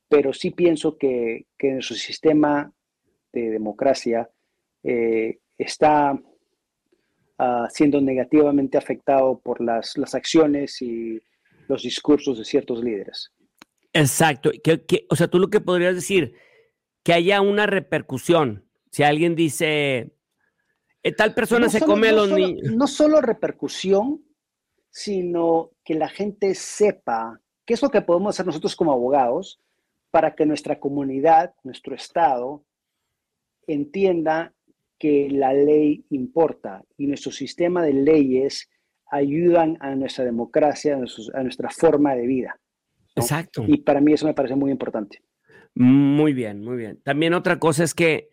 pero 0.08 0.34
sí 0.34 0.52
pienso 0.52 0.98
que, 0.98 1.48
que 1.58 1.72
nuestro 1.74 1.96
sistema 1.96 2.72
de 3.34 3.50
democracia 3.50 4.30
eh, 4.84 5.40
está 5.58 6.20
Ah, 7.38 7.68
siendo 7.70 8.00
negativamente 8.00 8.78
afectado 8.78 9.42
por 9.44 9.60
las, 9.60 9.98
las, 9.98 10.16
acciones 10.16 10.82
y 10.82 11.22
los 11.68 11.84
discursos 11.84 12.38
de 12.38 12.46
ciertos 12.46 12.82
líderes. 12.82 13.34
Exacto. 13.92 14.52
Que, 14.64 15.06
o 15.10 15.18
sea, 15.18 15.28
tú 15.28 15.38
lo 15.40 15.50
que 15.50 15.60
podrías 15.60 15.96
decir, 15.96 16.34
que 17.04 17.12
haya 17.12 17.42
una 17.42 17.66
repercusión. 17.66 18.64
Si 18.90 19.04
alguien 19.04 19.36
dice, 19.36 20.15
tal 21.12 21.34
persona 21.34 21.70
se 21.70 21.82
come 21.82 22.10
a 22.10 22.14
los 22.14 22.32
niños. 22.32 22.72
No 22.72 22.88
solo 22.88 23.22
repercusión, 23.22 24.24
sino 24.90 25.72
que 25.84 25.96
la 25.96 26.10
gente 26.10 26.56
sepa 26.56 27.40
qué 27.66 27.74
es 27.74 27.82
lo 27.82 27.90
que 27.90 28.02
podemos 28.02 28.36
hacer 28.36 28.46
nosotros 28.46 28.76
como 28.76 28.94
abogados 28.94 29.60
para 30.10 30.36
que 30.36 30.46
nuestra 30.46 30.80
comunidad, 30.80 31.54
nuestro 31.64 31.96
Estado, 31.96 32.64
entienda 33.68 34.54
que 34.98 35.30
la 35.30 35.54
ley 35.54 36.06
importa 36.10 36.84
y 36.98 37.08
nuestro 37.08 37.32
sistema 37.32 37.84
de 37.84 37.94
leyes 37.94 38.70
ayudan 39.12 39.78
a 39.82 39.94
nuestra 39.96 40.24
democracia, 40.24 40.96
a, 40.96 41.44
nuestra 41.44 41.70
forma 41.70 42.16
de 42.16 42.28
vida. 42.28 42.60
Exacto. 43.16 43.66
Y 43.68 43.78
para 43.78 44.02
mí 44.02 44.14
eso 44.14 44.26
me 44.26 44.34
parece 44.34 44.56
muy 44.56 44.72
importante. 44.72 45.22
Muy 45.74 46.34
bien, 46.34 46.62
muy 46.62 46.78
bien. 46.78 47.02
También 47.04 47.34
otra 47.34 47.60
cosa 47.60 47.84
es 47.84 47.94
que 47.94 48.30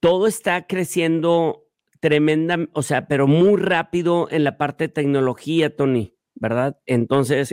todo 0.00 0.26
está 0.26 0.66
creciendo 0.66 1.65
tremenda, 2.06 2.68
o 2.72 2.82
sea, 2.82 3.08
pero 3.08 3.26
muy 3.26 3.60
rápido 3.60 4.28
en 4.30 4.44
la 4.44 4.56
parte 4.56 4.84
de 4.84 4.94
tecnología, 4.94 5.74
Tony, 5.74 6.14
¿verdad? 6.36 6.78
Entonces, 6.86 7.52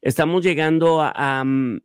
estamos 0.00 0.42
llegando 0.42 1.02
a, 1.02 1.44
mm, 1.44 1.82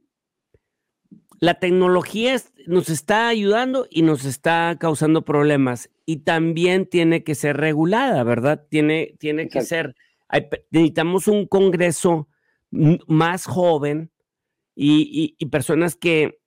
la 1.41 1.60
tecnología 1.60 2.41
nos 2.66 2.88
está 2.88 3.28
ayudando 3.28 3.88
y 3.89 4.03
nos 4.03 4.24
está 4.24 4.78
causando 4.80 5.26
problemas 5.26 5.89
y 6.05 6.20
también 6.20 6.86
tiene 6.86 7.26
que 7.26 7.36
ser 7.36 7.58
regulada, 7.58 8.24
¿verdad? 8.24 8.66
Tiene, 8.70 9.16
tiene 9.20 9.49
que 9.49 9.62
ser, 9.62 9.93
necesitamos 10.72 11.28
un 11.28 11.45
Congreso 11.45 12.30
más 12.72 13.45
joven 13.47 14.12
y, 14.76 15.36
personas 15.51 15.97
que, 15.97 16.39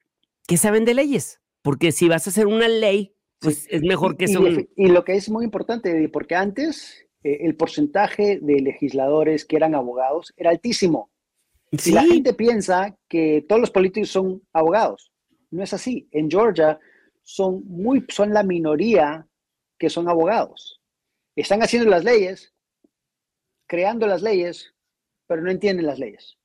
que, 0.46 0.56
saben 0.56 0.86
de 0.86 0.94
leyes, 0.94 1.42
porque 1.61 1.92
si 1.92 2.08
vas 2.08 2.26
a 2.26 2.30
hacer 2.30 2.46
una 2.46 2.66
ley, 2.66 3.14
pues 3.41 3.66
es 3.70 3.82
mejor 3.82 4.16
que 4.16 4.28
sea 4.28 4.41
y, 4.76 4.88
lo 4.88 5.05
que 5.05 5.14
es 5.14 5.30
muy 5.30 5.45
importante, 5.45 6.09
porque 6.11 6.34
antes 6.34 7.07
eh, 7.24 7.38
el 7.41 7.57
porcentaje 7.57 8.38
de 8.41 8.61
legisladores 8.61 9.45
que 9.45 9.57
eran 9.57 9.74
abogados 9.74 10.32
era 10.36 10.51
altísimo. 10.51 11.11
Si 11.76 11.93
la 11.93 12.03
gente 12.03 12.34
piensa 12.34 12.97
que 13.09 13.45
todos 13.49 13.61
los 13.61 13.70
políticos 13.70 14.11
son 14.11 14.43
abogados. 14.53 15.12
No 15.51 15.62
es 15.62 15.72
así. 15.72 16.09
En 16.11 16.28
Georgia 16.30 16.78
son, 17.22 17.62
muy, 17.64 18.05
son 18.09 18.34
la 18.34 18.43
minoría 18.43 19.26
que 19.78 19.88
son 19.88 20.09
abogados. 20.09 20.80
Están 21.36 21.62
haciendo 21.62 21.88
las 21.88 22.05
leyes, 22.05 22.53
creando 23.66 24.07
las 24.07 24.20
leyes, 24.20 24.74
pero 25.26 25.43
no 25.43 25.51
entienden 25.51 25.86
las 25.86 25.99
leyes. 25.99 26.36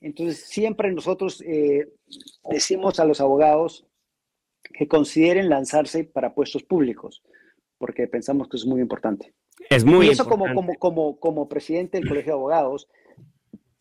Entonces, 0.00 0.44
siempre 0.44 0.92
nosotros 0.92 1.40
eh, 1.40 1.88
decimos 2.50 3.00
a 3.00 3.04
los 3.04 3.20
abogados 3.20 3.87
que 4.62 4.88
consideren 4.88 5.48
lanzarse 5.48 6.04
para 6.04 6.34
puestos 6.34 6.62
públicos, 6.62 7.22
porque 7.78 8.06
pensamos 8.06 8.48
que 8.48 8.56
es 8.56 8.66
muy 8.66 8.80
importante. 8.80 9.34
Es 9.70 9.84
muy 9.84 10.06
y 10.06 10.10
eso 10.10 10.24
importante. 10.24 10.54
Como, 10.54 10.54
como, 10.54 10.78
como, 10.78 11.20
como 11.20 11.48
presidente 11.48 11.98
del 11.98 12.08
Colegio 12.08 12.32
de 12.32 12.38
Abogados, 12.38 12.88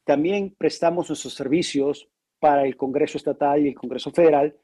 también 0.03 0.55
prestamos 0.57 1.09
nuestros 1.09 1.33
servicios 1.33 2.07
para 2.39 2.65
el 2.65 2.77
Congreso 2.77 3.17
Estatal 3.17 3.63
y 3.63 3.69
el 3.69 3.75
Congreso 3.75 4.11
Federal 4.11 4.55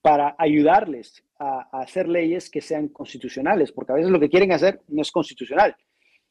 para 0.00 0.34
ayudarles 0.38 1.24
a, 1.38 1.68
hacer 1.80 2.08
leyes 2.08 2.50
que 2.50 2.60
sean 2.60 2.88
constitucionales, 2.88 3.72
porque 3.72 3.92
a 3.92 3.94
veces 3.96 4.10
lo 4.10 4.20
que 4.20 4.28
quieren 4.28 4.52
hacer 4.52 4.82
no 4.88 5.02
es 5.02 5.10
constitucional. 5.10 5.74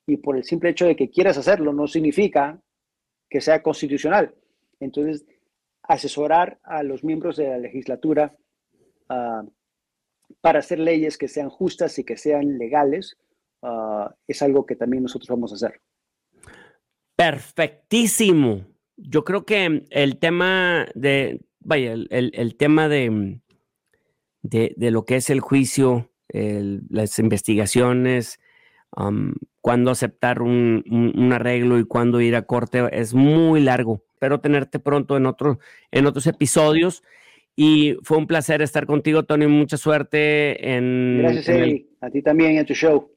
Y 0.05 0.17
por 0.17 0.37
el 0.37 0.43
simple 0.43 0.69
hecho 0.69 0.85
de 0.85 0.95
que 0.95 1.09
quieras 1.09 1.37
hacerlo 1.37 1.73
no 1.73 1.87
significa 1.87 2.61
que 3.29 3.41
sea 3.41 3.63
constitucional. 3.63 4.35
Entonces, 4.79 5.25
asesorar 5.81 6.59
a 6.63 6.83
los 6.83 7.03
miembros 7.03 7.35
de 7.35 7.47
la 7.47 7.57
legislatura 7.57 8.35
para 10.41 10.59
hacer 10.59 10.79
leyes 10.79 11.17
que 11.17 11.27
sean 11.27 11.49
justas 11.49 11.97
y 11.99 12.03
que 12.03 12.17
sean 12.17 12.57
legales 12.57 13.17
ah, 13.61 14.13
es 14.27 14.41
algo 14.41 14.65
que 14.65 14.75
también 14.75 15.03
nosotros 15.03 15.29
vamos 15.29 15.51
a 15.51 15.55
hacer. 15.55 15.81
Perfectísimo. 17.15 18.65
Yo 18.97 19.23
creo 19.23 19.45
que 19.45 19.85
el 19.89 20.17
tema 20.17 20.87
de, 20.95 21.41
vaya, 21.59 21.93
el, 21.93 22.55
tema 22.57 22.87
de, 22.89 23.39
de, 24.41 24.91
lo 24.91 25.05
que 25.05 25.15
es 25.15 25.29
el 25.29 25.39
juicio, 25.39 26.11
las 26.29 27.19
investigaciones, 27.19 28.39
um, 28.95 29.33
cuándo 29.61 29.91
aceptar 29.91 30.41
un, 30.41 31.31
arreglo 31.33 31.79
y 31.79 31.85
cuándo 31.85 32.19
ir 32.19 32.35
a 32.35 32.41
corte 32.43 32.87
es 32.91 33.13
muy 33.13 33.61
largo. 33.61 34.03
Espero 34.13 34.41
tenerte 34.41 34.77
pronto 34.79 35.15
en, 35.15 35.25
otro, 35.25 35.59
en 35.91 36.05
otros 36.05 36.27
episodios. 36.27 37.03
Y 37.55 37.97
fue 38.03 38.17
un 38.17 38.27
placer 38.27 38.61
estar 38.61 38.85
contigo, 38.85 39.23
Tony. 39.23 39.47
Mucha 39.47 39.77
suerte 39.77 40.75
en. 40.75 41.19
Gracias, 41.19 41.49
a 42.01 42.09
ti 42.09 42.21
también 42.21 42.57
en 42.57 42.65
tu 42.65 42.73
show. 42.73 43.11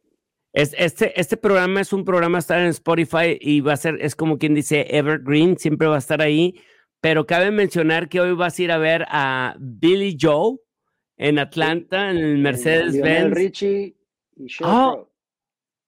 este, 0.53 1.19
este 1.19 1.37
programa 1.37 1.81
es 1.81 1.93
un 1.93 2.05
programa 2.05 2.39
estar 2.39 2.61
en 2.61 2.69
Spotify 2.69 3.39
y 3.41 3.61
va 3.61 3.73
a 3.73 3.77
ser, 3.77 3.99
es 4.01 4.15
como 4.15 4.39
quien 4.39 4.55
dice 4.55 4.87
Evergreen, 4.91 5.59
siempre 5.59 5.89
va 5.89 5.97
a 5.97 5.99
estar 5.99 6.21
ahí. 6.21 6.61
Pero 7.01 7.27
cabe 7.27 7.51
mencionar 7.51 8.09
que 8.09 8.21
hoy 8.21 8.35
vas 8.35 8.59
a 8.59 8.63
ir 8.63 8.73
a 8.73 8.79
ver 8.79 9.05
a 9.09 9.57
Billy 9.59 10.17
Joe 10.21 10.59
en 11.17 11.39
Atlanta, 11.39 12.11
en 12.11 12.19
el 12.19 12.39
Mercedes-Benz. 12.39 13.35
Richie 13.35 13.97
y 14.37 14.47
oh, 14.63 15.09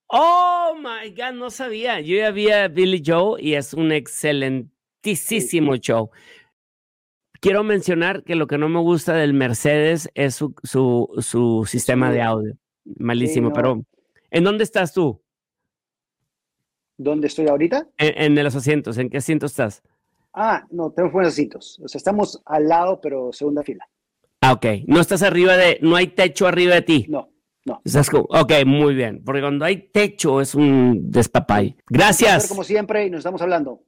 oh, 0.08 0.74
my 0.78 1.10
God, 1.10 1.34
no 1.34 1.50
sabía. 1.50 2.00
Yo 2.00 2.16
ya 2.16 2.30
vi 2.30 2.50
a 2.50 2.68
Billy 2.68 3.02
Joe 3.04 3.40
y 3.42 3.54
es 3.54 3.74
un 3.74 3.92
excelentísimo 3.92 5.76
show. 5.76 6.10
Quiero 7.40 7.62
mencionar 7.62 8.24
que 8.24 8.34
lo 8.34 8.46
que 8.46 8.58
no 8.58 8.68
me 8.68 8.80
gusta 8.80 9.14
del 9.14 9.32
Mercedes 9.32 10.10
es 10.14 10.34
su, 10.34 10.54
su, 10.62 11.64
sistema 11.68 12.10
de 12.10 12.22
audio. 12.22 12.56
Malísimo, 12.84 13.52
pero 13.52 13.82
¿en 14.30 14.44
dónde 14.44 14.64
estás 14.64 14.92
tú? 14.92 15.20
¿Dónde 16.96 17.28
estoy 17.28 17.46
ahorita? 17.46 17.86
En, 17.96 18.38
en, 18.38 18.44
los 18.44 18.56
asientos. 18.56 18.98
¿En 18.98 19.08
qué 19.08 19.18
asiento 19.18 19.46
estás? 19.46 19.82
Ah, 20.32 20.66
no, 20.70 20.90
tenemos 20.90 21.12
buenos 21.12 21.32
asientos. 21.32 21.80
O 21.82 21.88
sea, 21.88 21.98
estamos 21.98 22.42
al 22.44 22.68
lado, 22.68 23.00
pero 23.00 23.32
segunda 23.32 23.62
fila. 23.62 23.88
Ah, 24.40 24.52
ok. 24.52 24.66
No 24.86 25.00
estás 25.00 25.22
arriba 25.22 25.56
de, 25.56 25.78
no 25.82 25.96
hay 25.96 26.08
techo 26.08 26.46
arriba 26.46 26.74
de 26.74 26.82
ti. 26.82 27.06
No, 27.08 27.30
no. 27.64 27.82
ok, 28.28 28.52
muy 28.66 28.94
bien. 28.94 29.22
Porque 29.24 29.40
cuando 29.40 29.64
hay 29.64 29.90
techo 29.90 30.40
es 30.40 30.54
un 30.54 31.10
despapay. 31.10 31.76
Gracias. 31.88 32.48
Como 32.48 32.64
siempre, 32.64 33.06
y 33.06 33.10
nos 33.10 33.18
estamos 33.18 33.42
hablando. 33.42 33.82